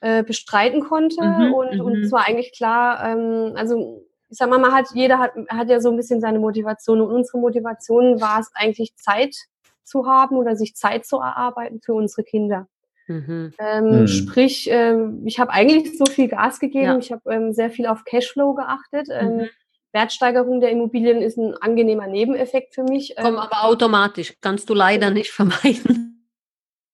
äh, 0.00 0.22
bestreiten 0.22 0.82
konnte. 0.82 1.24
Mhm, 1.24 1.54
und, 1.54 1.80
und 1.80 2.08
zwar 2.08 2.20
mhm. 2.20 2.26
eigentlich 2.26 2.52
klar, 2.52 3.04
ähm, 3.04 3.54
also 3.56 4.06
ich 4.30 4.38
sag 4.38 4.48
mal, 4.48 4.58
man 4.58 4.72
hat, 4.72 4.86
jeder 4.94 5.18
hat, 5.18 5.32
hat 5.48 5.68
ja 5.68 5.80
so 5.80 5.90
ein 5.90 5.96
bisschen 5.96 6.20
seine 6.20 6.38
Motivation 6.38 7.00
und 7.00 7.10
unsere 7.12 7.38
Motivation 7.38 8.20
war 8.20 8.40
es 8.40 8.50
eigentlich 8.54 8.94
Zeit 8.96 9.34
zu 9.82 10.06
haben 10.06 10.36
oder 10.36 10.54
sich 10.54 10.76
Zeit 10.76 11.04
zu 11.04 11.16
erarbeiten 11.16 11.80
für 11.82 11.94
unsere 11.94 12.22
Kinder. 12.22 12.68
Mhm. 13.08 13.52
Ähm, 13.58 14.00
mhm. 14.02 14.06
Sprich, 14.06 14.68
ähm, 14.70 15.22
ich 15.26 15.40
habe 15.40 15.50
eigentlich 15.50 15.98
so 15.98 16.04
viel 16.06 16.28
Gas 16.28 16.60
gegeben, 16.60 16.84
ja. 16.84 16.98
ich 16.98 17.10
habe 17.10 17.22
ähm, 17.34 17.52
sehr 17.52 17.70
viel 17.70 17.86
auf 17.86 18.04
Cashflow 18.04 18.54
geachtet. 18.54 19.08
Ähm, 19.10 19.36
mhm. 19.36 19.48
Wertsteigerung 19.92 20.60
der 20.60 20.70
Immobilien 20.70 21.20
ist 21.20 21.36
ein 21.36 21.54
angenehmer 21.56 22.06
Nebeneffekt 22.06 22.76
für 22.76 22.84
mich. 22.84 23.14
Komm, 23.16 23.34
ähm, 23.34 23.38
aber 23.40 23.64
automatisch, 23.64 24.36
kannst 24.40 24.70
du 24.70 24.74
leider 24.74 25.10
nicht 25.10 25.30
vermeiden. 25.32 26.28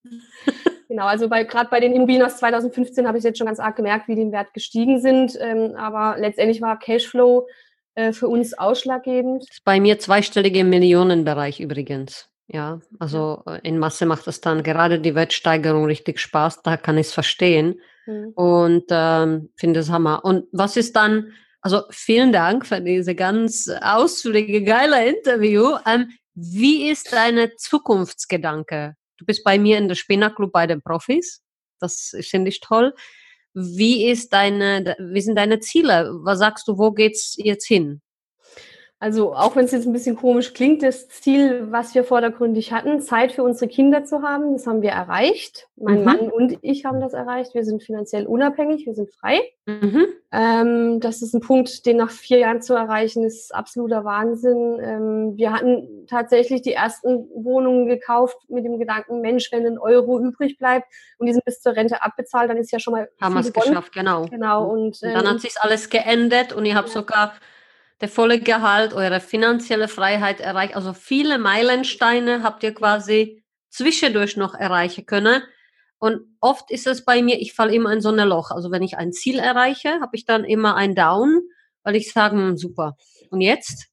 Genau, 0.89 1.07
also 1.07 1.29
bei, 1.29 1.45
gerade 1.45 1.69
bei 1.71 1.81
den 1.81 1.93
Immobilien 1.93 2.25
aus 2.25 2.37
2015 2.39 3.07
habe 3.07 3.19
ich 3.19 3.25
jetzt 3.25 3.39
schon 3.39 3.47
ganz 3.47 3.59
arg 3.59 3.77
gemerkt, 3.77 4.09
wie 4.09 4.15
die 4.15 4.23
im 4.23 4.33
Wert 4.33 4.55
gestiegen 4.55 5.01
sind. 5.01 5.37
Ähm, 5.41 5.75
aber 5.77 6.17
letztendlich 6.19 6.61
war 6.61 6.79
Cashflow 6.79 7.49
äh, 7.97 8.13
für 8.13 8.29
uns 8.29 8.55
ausschlaggebend. 8.55 9.47
Bei 9.65 9.81
mir 9.81 9.99
zweistellige 9.99 10.65
Millionenbereich 10.65 11.61
übrigens. 11.61 12.29
Ja, 12.49 12.81
also 13.01 13.43
äh, 13.47 13.59
in 13.63 13.79
Masse 13.79 14.07
macht 14.07 14.27
das 14.27 14.41
dann 14.41 14.63
gerade 14.63 15.01
die 15.01 15.15
Wertsteigerung 15.15 15.87
richtig 15.87 16.21
Spaß, 16.21 16.63
da 16.63 16.77
kann 16.77 16.97
ich 16.97 17.09
es 17.09 17.13
verstehen 17.13 17.81
mhm. 18.07 18.33
und 18.35 18.85
ähm, 18.91 19.51
finde 19.57 19.81
es 19.81 19.91
Hammer. 19.91 20.25
Und 20.25 20.45
was 20.53 20.77
ist 20.77 20.95
dann, 20.95 21.33
also 21.61 21.83
vielen 21.91 22.33
Dank 22.33 22.67
für 22.67 22.81
diese 22.81 23.17
ganz 23.17 23.69
ausführliche, 23.81 24.63
geile 24.63 25.09
Interview. 25.09 25.77
Ähm, 25.85 26.11
wie 26.35 26.89
ist 26.89 27.13
deine 27.13 27.57
Zukunftsgedanke? 27.57 28.95
Du 29.19 29.25
bist 29.25 29.45
bei 29.45 29.59
mir 29.59 29.79
in 29.79 29.89
der 29.89 29.95
Spinnerclub 29.95 30.53
bei 30.53 30.67
den 30.67 30.83
Profis. 30.83 31.43
Das 31.81 32.17
finde 32.21 32.49
ich 32.49 32.61
toll. 32.61 32.95
Wie 33.55 34.07
ist 34.07 34.33
deine, 34.33 34.97
wie 34.99 35.21
sind 35.21 35.37
deine 35.37 35.61
Ziele? 35.61 36.11
Was 36.23 36.39
sagst 36.39 36.69
du, 36.69 36.79
wo 36.79 36.93
geht's 36.93 37.35
jetzt 37.39 37.67
hin? 37.67 38.03
Also 38.99 39.35
auch 39.35 39.57
wenn 39.57 39.67
es 39.67 39.73
jetzt 39.73 39.87
ein 39.87 39.93
bisschen 39.93 40.17
komisch 40.17 40.55
klingt, 40.55 40.83
das 40.83 41.09
Ziel, 41.09 41.71
was 41.71 41.95
wir 41.95 42.03
vordergründig 42.03 42.73
hatten, 42.73 43.03
Zeit 43.03 43.31
für 43.31 43.43
unsere 43.43 43.69
Kinder 43.69 44.05
zu 44.05 44.23
haben, 44.23 44.55
das 44.55 44.67
haben 44.67 44.81
wir 44.81 44.91
erreicht. 44.91 45.69
Mein 45.77 45.99
mhm. 45.99 46.05
Mann 46.05 46.19
und 46.31 46.59
ich 46.63 46.87
haben 46.87 47.01
das 47.01 47.13
erreicht. 47.13 47.55
Wir 47.55 47.63
sind 47.63 47.83
finanziell 47.83 48.27
unabhängig, 48.27 48.87
wir 48.87 48.95
sind 48.95 49.11
frei. 49.11 49.43
Mhm. 49.67 50.07
Ähm, 50.33 51.01
das 51.01 51.21
ist 51.21 51.35
ein 51.35 51.43
Punkt, 51.43 51.85
den 51.85 51.99
nach 51.99 52.11
vier 52.11 52.39
Jahren 52.39 52.63
zu 52.63 52.73
erreichen, 52.73 53.23
ist 53.23 53.55
absoluter 53.55 54.05
Wahnsinn. 54.07 54.79
Ähm, 54.81 55.37
wir 55.37 55.53
hatten 55.53 56.07
tatsächlich 56.09 56.63
die 56.63 56.73
ersten 56.73 57.29
Wohnungen 57.35 57.89
gekauft 57.89 58.39
mit 58.49 58.65
dem 58.65 58.79
Gedanken, 58.79 59.21
Mensch, 59.21 59.53
wenn 59.53 59.67
ein 59.67 59.79
Euro 59.79 60.21
übrig 60.21 60.57
bleibt 60.57 60.87
und 61.19 61.27
die 61.27 61.35
sind 61.35 61.45
bis 61.45 61.61
zur 61.61 61.77
Rente 61.77 62.03
abbezahlt, 62.03 62.49
dann 62.49 62.57
ist 62.57 62.73
ja 62.73 62.79
schon 62.79 62.93
mal. 62.93 63.11
Haben 63.21 63.35
wir 63.35 63.41
es 63.41 63.53
geschafft, 63.53 63.93
genau. 63.93 64.25
Genau. 64.25 64.71
Und, 64.71 65.01
ähm, 65.03 65.11
und 65.11 65.15
dann 65.17 65.35
hat 65.35 65.41
sich 65.41 65.61
alles 65.61 65.91
geändert 65.91 66.55
und 66.55 66.65
ihr 66.65 66.77
habt 66.77 66.89
ja. 66.89 66.95
sogar 66.95 67.35
der 68.01 68.09
volle 68.09 68.41
Gehalt, 68.41 68.93
eure 68.93 69.21
finanzielle 69.21 69.89
Freiheit 69.89 70.41
erreicht. 70.41 70.77
Also 70.77 70.93
viele 70.93 71.39
Meilensteine 71.39 72.43
habt 72.43 72.63
ihr 72.63 72.75
quasi 72.75 73.43
zwischendurch 73.71 74.37
noch 74.37 74.55
erreichen 74.55 75.07
können. 75.07 75.43
Und 75.99 76.37
oft 76.41 76.71
ist 76.71 76.87
es 76.87 77.05
bei 77.05 77.23
mir, 77.23 77.41
ich 77.41 77.55
falle 77.55 77.75
immer 77.75 77.93
in 77.93 78.03
so 78.03 78.11
ein 78.11 78.29
Loch. 78.29 78.51
Also 78.51 78.71
wenn 78.71 78.83
ich 78.83 78.99
ein 78.99 79.13
Ziel 79.13 79.39
erreiche, 79.39 80.01
habe 80.01 80.15
ich 80.15 80.27
dann 80.27 80.45
immer 80.45 80.77
ein 80.77 80.95
Down, 80.95 81.41
weil 81.85 81.97
ich 81.97 82.13
sage, 82.13 82.37
hm, 82.37 82.57
super. 82.59 82.97
Und 83.31 83.41
jetzt? 83.41 83.87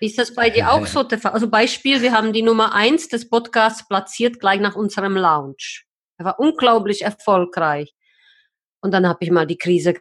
Ist 0.00 0.18
das 0.18 0.34
bei 0.34 0.50
dir 0.50 0.72
auch 0.72 0.86
so 0.86 1.02
der 1.04 1.18
Fall? 1.18 1.32
Also 1.32 1.48
Beispiel, 1.48 2.02
wir 2.02 2.12
haben 2.12 2.32
die 2.32 2.42
Nummer 2.42 2.74
eins 2.74 3.08
des 3.08 3.28
Podcasts 3.28 3.86
platziert 3.86 4.40
gleich 4.40 4.60
nach 4.60 4.74
unserem 4.74 5.16
Launch. 5.16 5.86
Er 6.18 6.24
war 6.24 6.40
unglaublich 6.40 7.02
erfolgreich. 7.02 7.94
Und 8.80 8.92
dann 8.92 9.06
habe 9.06 9.18
ich 9.24 9.30
mal 9.30 9.46
die 9.46 9.58
Krise 9.58 9.94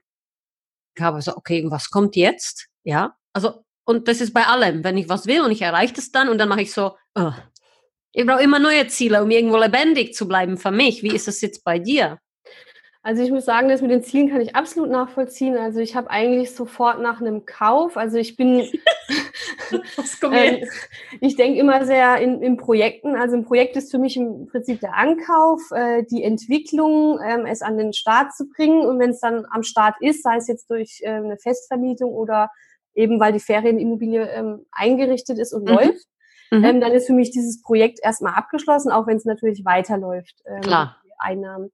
gehabt. 0.96 1.16
Also, 1.16 1.36
okay, 1.36 1.64
was 1.70 1.90
kommt 1.90 2.16
jetzt? 2.16 2.68
Ja. 2.84 3.16
Also, 3.36 3.66
und 3.86 4.08
das 4.08 4.22
ist 4.22 4.34
bei 4.34 4.48
allem. 4.48 4.84
Wenn 4.86 4.98
ich 4.98 5.10
was 5.10 5.28
will 5.28 5.42
und 5.42 5.52
ich 5.52 5.62
erreiche 5.62 5.94
das 5.94 6.10
dann 6.10 6.30
und 6.30 6.38
dann 6.38 6.48
mache 6.48 6.62
ich 6.62 6.72
so, 6.72 6.96
oh. 7.16 7.32
ich 8.14 8.26
brauche 8.26 8.42
immer 8.42 8.60
neue 8.60 8.88
Ziele, 8.88 9.22
um 9.22 9.30
irgendwo 9.30 9.58
lebendig 9.58 10.14
zu 10.14 10.26
bleiben 10.26 10.58
für 10.58 10.72
mich. 10.72 11.04
Wie 11.04 11.14
ist 11.14 11.28
das 11.28 11.42
jetzt 11.42 11.66
bei 11.66 11.78
dir? 11.78 12.18
Also 13.04 13.22
ich 13.22 13.30
muss 13.30 13.46
sagen, 13.46 13.68
das 13.68 13.82
mit 13.82 13.92
den 13.92 14.04
Zielen 14.04 14.30
kann 14.30 14.40
ich 14.40 14.56
absolut 14.56 14.90
nachvollziehen. 14.90 15.58
Also 15.58 15.80
ich 15.80 15.98
habe 15.98 16.10
eigentlich 16.10 16.56
sofort 16.56 17.02
nach 17.02 17.20
einem 17.20 17.46
Kauf, 17.46 17.98
also 17.98 18.18
ich 18.18 18.38
bin, 18.38 18.62
äh, 20.32 20.66
ich 21.20 21.36
denke 21.36 21.60
immer 21.60 21.86
sehr 21.86 22.18
in, 22.18 22.42
in, 22.42 22.56
Projekten. 22.56 23.16
Also 23.16 23.36
ein 23.36 23.44
Projekt 23.44 23.76
ist 23.76 23.92
für 23.92 24.00
mich 24.00 24.16
im 24.16 24.48
Prinzip 24.48 24.80
der 24.80 24.96
Ankauf, 24.96 25.62
äh, 25.72 26.04
die 26.10 26.24
Entwicklung, 26.24 27.20
ähm, 27.24 27.46
es 27.46 27.62
an 27.62 27.78
den 27.78 27.92
Start 27.92 28.34
zu 28.34 28.48
bringen. 28.48 28.86
Und 28.86 28.98
wenn 28.98 29.12
es 29.12 29.20
dann 29.20 29.46
am 29.52 29.62
Start 29.62 29.96
ist, 30.00 30.24
sei 30.24 30.38
es 30.38 30.48
jetzt 30.48 30.72
durch 30.72 31.02
äh, 31.04 31.10
eine 31.10 31.38
Festvermietung 31.38 32.12
oder 32.12 32.50
eben 32.96 33.20
weil 33.20 33.34
die 33.34 33.40
Ferienimmobilie 33.40 34.28
ähm, 34.30 34.66
eingerichtet 34.72 35.38
ist 35.38 35.54
und 35.54 35.64
mhm. 35.64 35.76
läuft, 35.76 36.08
mhm. 36.52 36.64
Ähm, 36.64 36.82
dann 36.82 36.92
ist 36.94 37.08
für 37.08 37.14
mich 37.14 37.32
dieses 37.32 37.62
Projekt 37.62 38.00
erstmal 38.02 38.34
abgeschlossen, 38.34 38.92
auch 38.92 39.08
wenn 39.08 39.18
es 39.18 39.26
natürlich 39.26 39.66
weiterläuft. 39.66 40.36
Ähm, 40.46 40.62
Klar. 40.62 40.98
Die 41.06 41.12
Einnahmen. 41.20 41.72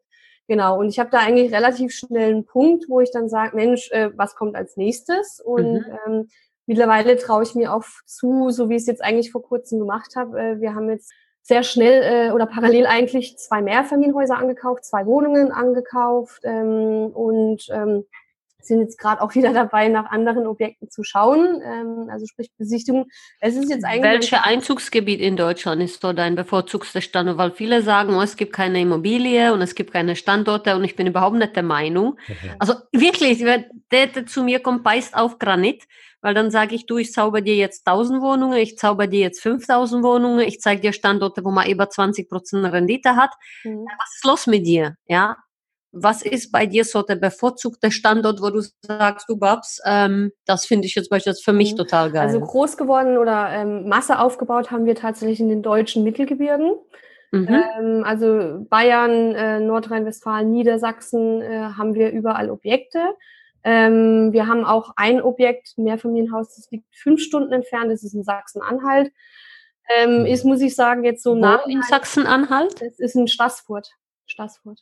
Genau, 0.47 0.79
und 0.79 0.89
ich 0.89 0.99
habe 0.99 1.10
da 1.10 1.19
eigentlich 1.19 1.53
relativ 1.53 1.93
schnell 1.93 2.31
einen 2.31 2.45
Punkt, 2.45 2.86
wo 2.89 2.99
ich 2.99 3.12
dann 3.12 3.29
sage, 3.29 3.55
Mensch, 3.55 3.89
äh, 3.91 4.10
was 4.17 4.36
kommt 4.36 4.55
als 4.55 4.75
nächstes? 4.75 5.39
Und 5.39 5.73
mhm. 5.73 5.97
ähm, 6.05 6.27
mittlerweile 6.65 7.15
traue 7.17 7.43
ich 7.43 7.55
mir 7.55 7.73
auch 7.73 7.86
zu, 8.05 8.49
so 8.49 8.67
wie 8.69 8.75
ich 8.75 8.81
es 8.81 8.88
jetzt 8.88 9.03
eigentlich 9.03 9.31
vor 9.31 9.43
kurzem 9.43 9.79
gemacht 9.79 10.15
habe. 10.15 10.39
Äh, 10.39 10.60
wir 10.60 10.75
haben 10.75 10.89
jetzt 10.89 11.13
sehr 11.43 11.63
schnell 11.63 12.03
äh, 12.03 12.31
oder 12.31 12.45
parallel 12.45 12.86
eigentlich 12.86 13.38
zwei 13.38 13.62
Mehrfamilienhäuser 13.62 14.38
angekauft, 14.38 14.86
zwei 14.86 15.05
Wohnungen 15.05 15.51
angekauft 15.51 16.41
ähm, 16.43 17.12
und 17.13 17.67
ähm, 17.71 18.05
sind 18.67 18.82
jetzt 18.82 18.97
gerade 18.97 19.21
auch 19.21 19.34
wieder 19.36 19.54
dabei, 19.54 19.88
nach 19.88 20.12
anderen 20.12 20.47
Objekten 20.47 20.89
zu 20.89 21.04
schauen, 21.04 21.62
ähm, 21.63 22.10
also 22.12 22.26
sprich 22.26 22.52
Besichtigung. 22.58 23.08
Es 23.39 23.56
ist 23.56 23.69
jetzt 23.69 23.86
eigentlich 23.86 24.04
Welches 24.04 24.39
Einzugsgebiet 24.43 25.19
in 25.19 25.38
Deutschland 25.38 25.82
ist 25.82 26.02
so 26.02 26.13
dein 26.13 26.36
bevorzugster 26.36 27.02
Standort? 27.02 27.38
Weil 27.38 27.52
viele 27.52 27.82
sagen, 27.82 28.15
oh, 28.15 28.21
es 28.21 28.36
gibt 28.36 28.54
keine 28.54 28.82
Immobilie 28.82 29.54
und 29.54 29.62
es 29.62 29.76
gibt 29.76 29.91
keine 29.91 30.15
Standorte 30.15 30.76
und 30.76 30.84
ich 30.84 30.95
bin 30.95 31.08
überhaupt 31.08 31.38
nicht 31.38 31.56
der 31.56 31.63
Meinung. 31.63 32.17
Also 32.60 32.76
wirklich, 32.91 33.39
der, 33.39 33.65
der 33.91 34.26
zu 34.26 34.43
mir 34.43 34.60
kommt, 34.60 34.84
beißt 34.84 35.15
auf 35.15 35.39
Granit, 35.39 35.84
weil 36.21 36.34
dann 36.34 36.52
sage 36.52 36.76
ich, 36.76 36.86
du, 36.86 36.97
ich 36.97 37.12
zauber 37.12 37.41
dir 37.41 37.56
jetzt 37.56 37.88
1000 37.88 38.21
Wohnungen, 38.21 38.58
ich 38.58 38.78
zauber 38.78 39.08
dir 39.08 39.21
jetzt 39.21 39.41
5000 39.41 40.04
Wohnungen, 40.04 40.39
ich 40.41 40.60
zeige 40.60 40.82
dir 40.82 40.93
Standorte, 40.93 41.43
wo 41.43 41.52
man 41.52 41.69
über 41.69 41.89
20 41.89 42.30
Prozent 42.30 42.65
Rendite 42.65 43.15
hat. 43.15 43.32
Mhm. 43.63 43.86
Was 44.00 44.15
ist 44.15 44.26
los 44.26 44.47
mit 44.47 44.65
dir? 44.65 44.95
Ja, 45.08 45.38
was 45.91 46.21
ist 46.21 46.51
bei 46.51 46.65
dir 46.65 46.86
so 46.86 47.01
der 47.01 47.15
bevorzugte 47.15 47.91
Standort, 47.91 48.41
wo 48.41 48.49
du 48.49 48.62
sagst, 48.82 49.30
du 49.30 49.38
Babs, 49.38 49.82
ähm, 49.86 50.32
das 50.45 50.65
finde 50.65 50.88
ich 50.88 50.95
jetzt 50.95 51.10
beispielsweise 51.10 51.43
für 51.43 51.54
mich 51.54 51.73
mhm. 51.73 51.77
total 51.77 52.12
geil? 52.12 52.27
Also 52.27 52.39
groß 52.39 52.77
geworden 52.77 53.17
oder 53.17 53.49
ähm, 53.49 53.88
Masse 53.88 54.19
aufgebaut 54.19 54.71
haben 54.71 54.86
wir 54.86 54.95
tatsächlich 54.95 55.39
in 55.39 55.49
den 55.49 55.62
deutschen 55.62 56.04
Mittelgebirgen. 56.04 56.75
Mhm. 57.32 57.47
Ähm, 57.47 58.04
also 58.06 58.65
Bayern, 58.69 59.36
äh, 59.36 59.60
Nordrhein-Westfalen, 59.60 60.51
Niedersachsen 60.51 61.41
äh, 61.41 61.71
haben 61.77 61.93
wir 61.93 62.12
überall 62.12 62.49
Objekte. 62.49 62.99
Ähm, 63.63 64.34
wir 64.34 64.47
haben 64.47 64.65
auch 64.65 64.93
ein 64.95 65.21
Objekt, 65.21 65.75
ein 65.77 65.84
Mehrfamilienhaus, 65.84 66.56
das 66.56 66.71
liegt 66.71 66.86
fünf 66.95 67.21
Stunden 67.21 67.54
entfernt, 67.54 67.91
das 67.91 68.04
ist 68.04 68.13
in 68.13 68.23
Sachsen-Anhalt. 68.23 69.12
Ähm, 69.97 70.19
mhm. 70.19 70.25
ist, 70.25 70.45
muss 70.45 70.62
ich 70.62 70.75
sagen, 70.75 71.04
jetzt 71.04 71.23
so 71.23 71.36
nah. 71.36 71.63
in 71.67 71.82
Sachsen-Anhalt? 71.82 72.82
Das 72.82 72.99
ist 72.99 73.15
in 73.15 73.27
Stassfurt. 73.27 73.89
Stassfurt. 74.25 74.82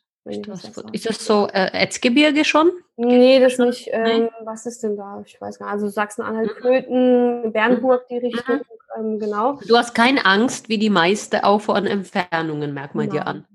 Ist 0.92 1.10
das 1.10 1.26
so 1.26 1.48
äh, 1.48 1.72
Erzgebirge 1.74 2.46
schon? 2.46 2.72
Nee, 2.98 3.40
das 3.40 3.58
nicht. 3.58 3.90
Ähm. 3.92 4.30
Was 4.44 4.66
ist 4.66 4.84
denn 4.84 4.98
da? 4.98 5.22
Ich 5.26 5.40
weiß 5.40 5.60
gar 5.60 5.68
nicht. 5.68 5.74
Also 5.74 5.88
Sachsen-Anhalt, 5.88 6.52
mhm. 6.58 6.62
Köthen, 6.62 7.54
Bernburg, 7.54 8.08
die 8.10 8.18
Richtung, 8.18 8.58
mhm. 8.98 9.14
ähm, 9.14 9.20
genau. 9.20 9.60
Du 9.68 9.78
hast 9.78 9.94
keine 9.94 10.26
Angst, 10.26 10.70
wie 10.70 10.78
die 10.78 10.90
meiste 10.90 11.44
auch 11.44 11.62
vor 11.62 11.78
Entfernungen, 11.78 12.74
merkt 12.74 12.96
man 12.96 13.08
Nein. 13.08 13.16
dir 13.16 13.28
an. 13.28 13.46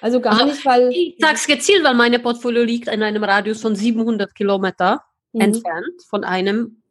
Also 0.00 0.20
gar 0.20 0.34
also, 0.34 0.46
nicht, 0.46 0.64
weil... 0.66 0.90
Ich 0.90 1.16
sag's 1.18 1.46
gezielt, 1.46 1.84
weil 1.84 1.94
meine 1.94 2.18
Portfolio 2.18 2.62
liegt 2.62 2.88
in 2.88 3.02
einem 3.02 3.24
Radius 3.24 3.62
von 3.62 3.74
700 3.74 4.34
Kilometer 4.34 5.02
mhm. 5.32 5.40
entfernt 5.40 6.02
von 6.08 6.24
einem 6.24 6.81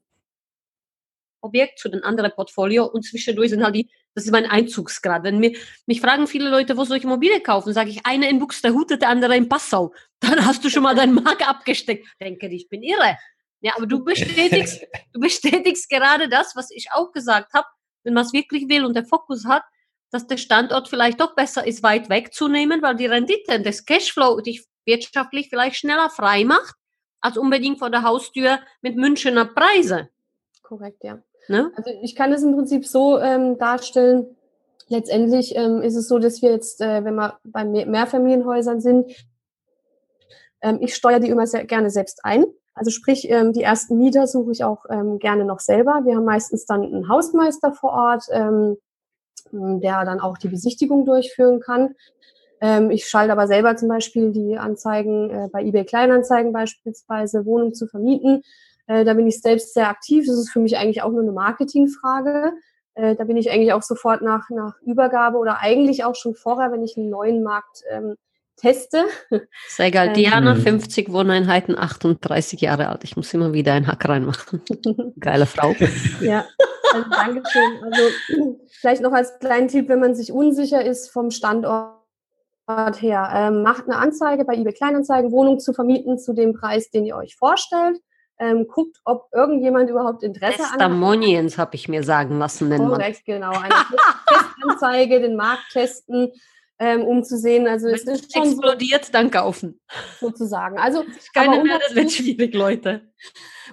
Objekt 1.41 1.79
zu 1.79 1.89
dem 1.89 2.03
anderen 2.03 2.31
Portfolio 2.31 2.85
und 2.85 3.03
zwischendurch 3.03 3.49
sind 3.49 3.63
halt 3.63 3.75
die 3.75 3.89
das 4.13 4.25
ist 4.25 4.31
mein 4.31 4.45
Einzugsgrad. 4.45 5.23
Wenn 5.23 5.39
mir, 5.39 5.55
mich 5.85 6.01
fragen 6.01 6.27
viele 6.27 6.49
Leute, 6.49 6.75
wo 6.75 6.83
soll 6.83 6.97
ich 6.97 7.03
Immobilie 7.03 7.39
kaufen, 7.41 7.73
sage 7.73 7.89
ich, 7.89 8.05
eine 8.05 8.29
in 8.29 8.39
Buxtehude, 8.39 8.97
der 8.97 9.09
andere 9.09 9.37
in 9.37 9.47
Passau. 9.47 9.93
Dann 10.19 10.45
hast 10.45 10.63
du 10.63 10.69
schon 10.69 10.83
mal 10.83 10.95
deinen 10.95 11.13
Mark 11.13 11.47
abgesteckt. 11.47 12.07
Denke, 12.19 12.47
ich 12.47 12.67
bin 12.69 12.83
irre. 12.83 13.17
Ja, 13.61 13.73
aber 13.77 13.85
du 13.85 14.03
bestätigst, 14.03 14.85
du 15.13 15.19
bestätigst 15.19 15.89
gerade 15.89 16.27
das, 16.27 16.55
was 16.55 16.71
ich 16.71 16.87
auch 16.91 17.11
gesagt 17.11 17.53
habe. 17.53 17.67
Wenn 18.03 18.13
man 18.13 18.25
es 18.25 18.33
wirklich 18.33 18.67
will 18.67 18.83
und 18.83 18.95
der 18.95 19.05
Fokus 19.05 19.45
hat, 19.45 19.63
dass 20.09 20.27
der 20.27 20.37
Standort 20.37 20.89
vielleicht 20.89 21.21
doch 21.21 21.35
besser 21.35 21.65
ist, 21.65 21.83
weit 21.83 22.09
wegzunehmen, 22.09 22.81
weil 22.81 22.95
die 22.95 23.05
Rendite 23.05 23.61
das 23.61 23.85
Cashflow 23.85 24.41
dich 24.41 24.65
wirtschaftlich 24.85 25.47
vielleicht 25.49 25.77
schneller 25.77 26.09
frei 26.09 26.43
macht, 26.43 26.75
als 27.21 27.37
unbedingt 27.37 27.79
vor 27.79 27.91
der 27.91 28.01
Haustür 28.01 28.59
mit 28.81 28.97
Münchener 28.97 29.45
Preise. 29.45 30.09
Korrekt, 30.63 31.03
ja. 31.03 31.21
Ne? 31.47 31.71
Also 31.75 31.91
ich 32.01 32.15
kann 32.15 32.31
es 32.31 32.43
im 32.43 32.55
Prinzip 32.55 32.85
so 32.85 33.19
ähm, 33.19 33.57
darstellen. 33.57 34.35
Letztendlich 34.87 35.55
ähm, 35.55 35.81
ist 35.81 35.95
es 35.95 36.07
so, 36.07 36.19
dass 36.19 36.41
wir 36.41 36.51
jetzt, 36.51 36.81
äh, 36.81 37.03
wenn 37.03 37.15
wir 37.15 37.39
bei 37.43 37.63
Mehrfamilienhäusern 37.63 38.81
sind, 38.81 39.11
ähm, 40.61 40.79
ich 40.81 40.95
steuere 40.95 41.19
die 41.19 41.29
immer 41.29 41.47
sehr 41.47 41.65
gerne 41.65 41.89
selbst 41.89 42.23
ein. 42.23 42.45
Also 42.73 42.91
sprich, 42.91 43.29
ähm, 43.29 43.53
die 43.53 43.63
ersten 43.63 43.97
Mieter 43.97 44.27
suche 44.27 44.51
ich 44.51 44.63
auch 44.63 44.85
ähm, 44.89 45.19
gerne 45.19 45.45
noch 45.45 45.59
selber. 45.59 46.01
Wir 46.05 46.15
haben 46.15 46.25
meistens 46.25 46.65
dann 46.65 46.83
einen 46.83 47.09
Hausmeister 47.09 47.73
vor 47.73 47.91
Ort, 47.91 48.25
ähm, 48.31 48.77
der 49.51 50.05
dann 50.05 50.19
auch 50.19 50.37
die 50.37 50.47
Besichtigung 50.47 51.05
durchführen 51.05 51.59
kann. 51.59 51.95
Ähm, 52.61 52.91
ich 52.91 53.07
schalte 53.07 53.33
aber 53.33 53.47
selber 53.47 53.75
zum 53.75 53.89
Beispiel 53.89 54.31
die 54.31 54.57
Anzeigen 54.57 55.29
äh, 55.29 55.49
bei 55.51 55.63
eBay 55.63 55.83
Kleinanzeigen 55.83 56.53
beispielsweise, 56.53 57.45
Wohnung 57.45 57.73
zu 57.73 57.87
vermieten. 57.87 58.43
Äh, 58.91 59.05
da 59.05 59.13
bin 59.13 59.25
ich 59.25 59.41
selbst 59.41 59.73
sehr 59.73 59.87
aktiv. 59.89 60.25
Das 60.27 60.37
ist 60.37 60.49
für 60.49 60.59
mich 60.59 60.77
eigentlich 60.77 61.01
auch 61.01 61.11
nur 61.11 61.21
eine 61.21 61.31
Marketingfrage. 61.31 62.51
Äh, 62.95 63.15
da 63.15 63.23
bin 63.23 63.37
ich 63.37 63.49
eigentlich 63.49 63.71
auch 63.71 63.83
sofort 63.83 64.21
nach, 64.21 64.49
nach 64.49 64.75
Übergabe 64.81 65.37
oder 65.37 65.59
eigentlich 65.61 66.03
auch 66.03 66.15
schon 66.15 66.35
vorher, 66.35 66.71
wenn 66.73 66.83
ich 66.83 66.97
einen 66.97 67.09
neuen 67.09 67.41
Markt 67.41 67.83
ähm, 67.89 68.15
teste. 68.57 69.05
Sehr 69.69 69.91
geil. 69.91 70.09
Ähm, 70.09 70.13
Diana, 70.15 70.55
50 70.55 71.11
Wohneinheiten, 71.13 71.77
38 71.77 72.59
Jahre 72.59 72.89
alt. 72.89 73.05
Ich 73.05 73.15
muss 73.15 73.33
immer 73.33 73.53
wieder 73.53 73.73
einen 73.73 73.87
Hack 73.87 74.09
reinmachen. 74.09 74.61
Geile 75.19 75.45
Frau. 75.45 75.73
ja, 76.19 76.45
also 76.93 77.09
Dankeschön. 77.09 77.83
Also 77.83 78.57
vielleicht 78.71 79.01
noch 79.01 79.13
als 79.13 79.39
kleinen 79.39 79.69
Tipp, 79.69 79.87
wenn 79.87 80.01
man 80.01 80.15
sich 80.15 80.33
unsicher 80.33 80.83
ist 80.83 81.09
vom 81.11 81.31
Standort 81.31 81.95
her, 82.99 83.29
ähm, 83.33 83.63
macht 83.63 83.85
eine 83.85 83.97
Anzeige 83.97 84.43
bei 84.43 84.55
eBay 84.55 84.73
Kleinanzeigen, 84.73 85.31
Wohnung 85.31 85.59
zu 85.59 85.71
vermieten 85.71 86.19
zu 86.19 86.33
dem 86.33 86.51
Preis, 86.53 86.89
den 86.89 87.05
ihr 87.05 87.15
euch 87.15 87.37
vorstellt. 87.37 87.97
Ähm, 88.43 88.65
guckt, 88.67 88.97
ob 89.05 89.29
irgendjemand 89.31 89.87
überhaupt 89.87 90.23
Interesse 90.23 90.63
hat. 90.63 90.79
Testimonials 90.79 91.59
habe 91.59 91.75
ich 91.75 91.87
mir 91.87 92.01
sagen 92.01 92.39
lassen. 92.39 92.75
Korrekt, 92.75 93.23
genau. 93.23 93.51
Eine 93.51 93.69
Testanzeige, 94.27 95.21
den 95.21 95.35
Markt 95.35 95.71
testen, 95.71 96.31
ähm, 96.79 97.03
um 97.03 97.23
zu 97.23 97.37
sehen. 97.37 97.67
Also 97.67 97.87
es 97.87 98.01
ist 98.01 98.33
schon 98.33 98.45
explodiert, 98.45 99.05
so, 99.05 99.11
dann 99.11 99.29
kaufen. 99.29 99.79
Sozusagen. 100.19 100.79
Also 100.79 101.03
keine 101.35 101.63
mehr, 101.63 101.77
das 101.77 101.93
wird 101.93 102.11
schwierig, 102.11 102.55
Leute. 102.55 103.11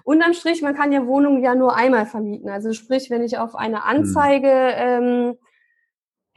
Unterm 0.04 0.34
Strich, 0.34 0.60
man 0.60 0.76
kann 0.76 0.92
ja 0.92 1.06
Wohnungen 1.06 1.42
ja 1.42 1.54
nur 1.54 1.74
einmal 1.74 2.04
vermieten. 2.04 2.50
Also 2.50 2.74
sprich, 2.74 3.08
wenn 3.08 3.22
ich 3.22 3.38
auf 3.38 3.54
eine 3.56 3.84
Anzeige 3.84 4.50
hm. 4.50 5.02
ähm, 5.02 5.38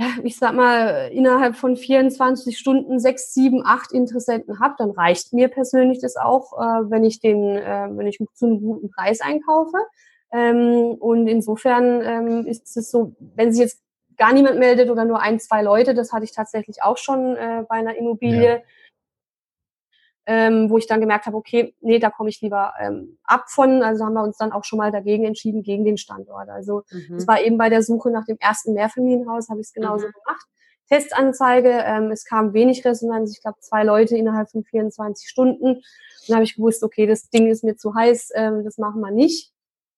ja, 0.02 0.08
ich 0.24 0.38
sag 0.38 0.56
mal, 0.56 1.12
innerhalb 1.14 1.56
von 1.56 1.78
24 1.78 2.58
Stunden 2.58 3.00
sechs, 3.00 3.36
sieben, 3.36 3.64
acht 3.64 3.92
Interessenten 3.92 4.60
habe, 4.60 4.74
dann 4.80 4.90
reicht 4.90 5.32
mir 5.32 5.48
persönlich 5.48 6.00
das 6.02 6.16
auch, 6.16 6.54
äh, 6.54 6.90
wenn 6.90 7.04
ich 7.04 7.20
den, 7.20 7.58
äh, 7.58 7.88
wenn 7.92 8.08
ich 8.08 8.18
zu 8.34 8.48
einem 8.48 8.62
guten 8.62 8.90
Preis 8.90 9.22
einkaufe. 9.22 9.78
Ähm, 10.34 10.96
und 11.00 11.28
insofern 11.28 12.02
ähm, 12.02 12.48
ist 12.48 12.76
es 12.76 12.90
so, 12.90 13.14
wenn 13.36 13.54
sich 13.54 13.62
jetzt 13.62 13.84
gar 14.18 14.34
niemand 14.34 14.58
meldet 14.58 14.90
oder 14.90 15.06
nur 15.06 15.22
ein, 15.22 15.40
zwei 15.40 15.62
Leute, 15.62 15.94
das 15.94 16.12
hatte 16.12 16.26
ich 16.26 16.32
tatsächlich 16.32 16.82
auch 16.82 16.98
schon 16.98 17.36
äh, 17.36 17.64
bei 17.70 17.76
einer 17.76 17.96
Immobilie, 17.96 18.56
ja 18.56 18.62
ähm, 20.34 20.70
wo 20.70 20.78
ich 20.78 20.88
dann 20.88 21.02
gemerkt 21.02 21.26
habe, 21.26 21.36
okay, 21.36 21.76
nee, 21.82 22.00
da 22.00 22.10
komme 22.10 22.30
ich 22.30 22.40
lieber 22.40 22.74
ähm, 22.80 23.18
ab 23.26 23.50
von. 23.50 23.84
Also 23.84 24.06
haben 24.06 24.14
wir 24.14 24.24
uns 24.24 24.38
dann 24.38 24.54
auch 24.54 24.64
schon 24.64 24.78
mal 24.78 24.90
dagegen 24.90 25.26
entschieden, 25.26 25.62
gegen 25.62 25.84
den 25.84 25.98
Standort. 25.98 26.48
Also 26.48 26.84
es 26.90 27.10
mhm. 27.10 27.28
war 27.28 27.42
eben 27.42 27.58
bei 27.58 27.68
der 27.68 27.84
Suche 27.84 28.12
nach 28.12 28.24
dem 28.24 28.38
ersten 28.40 28.72
Mehrfamilienhaus, 28.72 29.50
habe 29.50 29.60
ich 29.60 29.68
es 29.68 29.74
genauso 29.74 30.08
mhm. 30.08 30.12
gemacht. 30.14 30.48
Testanzeige, 30.88 31.84
ähm, 31.86 32.12
es 32.12 32.24
kam 32.24 32.54
wenig 32.54 32.86
Resonanz, 32.86 33.34
ich 33.34 33.42
glaube 33.42 33.60
zwei 33.60 33.84
Leute 33.84 34.16
innerhalb 34.16 34.50
von 34.50 34.64
24 34.64 35.28
Stunden. 35.28 35.82
Dann 36.28 36.36
habe 36.36 36.46
ich 36.46 36.56
gewusst, 36.56 36.82
okay, 36.82 37.06
das 37.06 37.30
Ding 37.30 37.48
ist 37.48 37.66
mir 37.66 37.76
zu 37.76 37.94
heiß, 37.94 38.32
ähm, 38.36 38.64
das 38.64 38.78
machen 38.78 39.02
wir 39.02 39.12
nicht. 39.12 39.52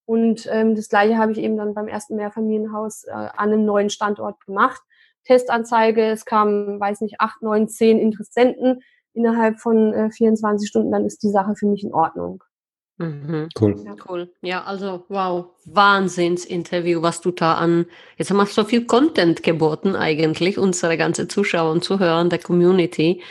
Und 0.05 0.47
ähm, 0.51 0.73
das 0.73 0.89
gleiche 0.89 1.17
habe 1.19 1.31
ich 1.31 1.37
eben 1.37 1.57
dann 1.57 1.75
beim 1.75 1.87
ersten 1.87 2.15
Mehrfamilienhaus 2.15 3.03
äh, 3.03 3.11
an 3.11 3.51
einem 3.51 3.65
neuen 3.65 3.91
Standort 3.91 4.43
gemacht. 4.47 4.81
Testanzeige, 5.25 6.05
es 6.05 6.25
kamen, 6.25 6.79
weiß 6.79 7.01
nicht, 7.01 7.21
acht, 7.21 7.43
neun, 7.43 7.67
zehn 7.67 7.99
Interessenten 7.99 8.81
innerhalb 9.13 9.59
von 9.59 9.93
äh, 9.93 10.11
24 10.11 10.67
Stunden, 10.67 10.91
dann 10.91 11.05
ist 11.05 11.23
die 11.23 11.29
Sache 11.29 11.55
für 11.55 11.67
mich 11.67 11.83
in 11.83 11.93
Ordnung. 11.93 12.43
Mhm. 12.97 13.49
Cool. 13.59 13.75
Ja. 13.83 13.95
Cool. 14.07 14.33
Ja, 14.41 14.63
also 14.63 15.05
wow, 15.09 15.47
Wahnsinnsinterview, 15.65 17.01
was 17.01 17.21
du 17.21 17.31
da 17.31 17.55
an. 17.55 17.85
Jetzt 18.17 18.29
haben 18.29 18.37
wir 18.37 18.45
so 18.45 18.63
viel 18.63 18.85
Content 18.85 19.41
geboten, 19.41 19.95
eigentlich, 19.95 20.57
unsere 20.57 20.97
ganze 20.97 21.27
Zuschauer 21.27 21.71
und 21.71 21.83
Zuhörer 21.83 22.23
der 22.25 22.39
Community. 22.39 23.23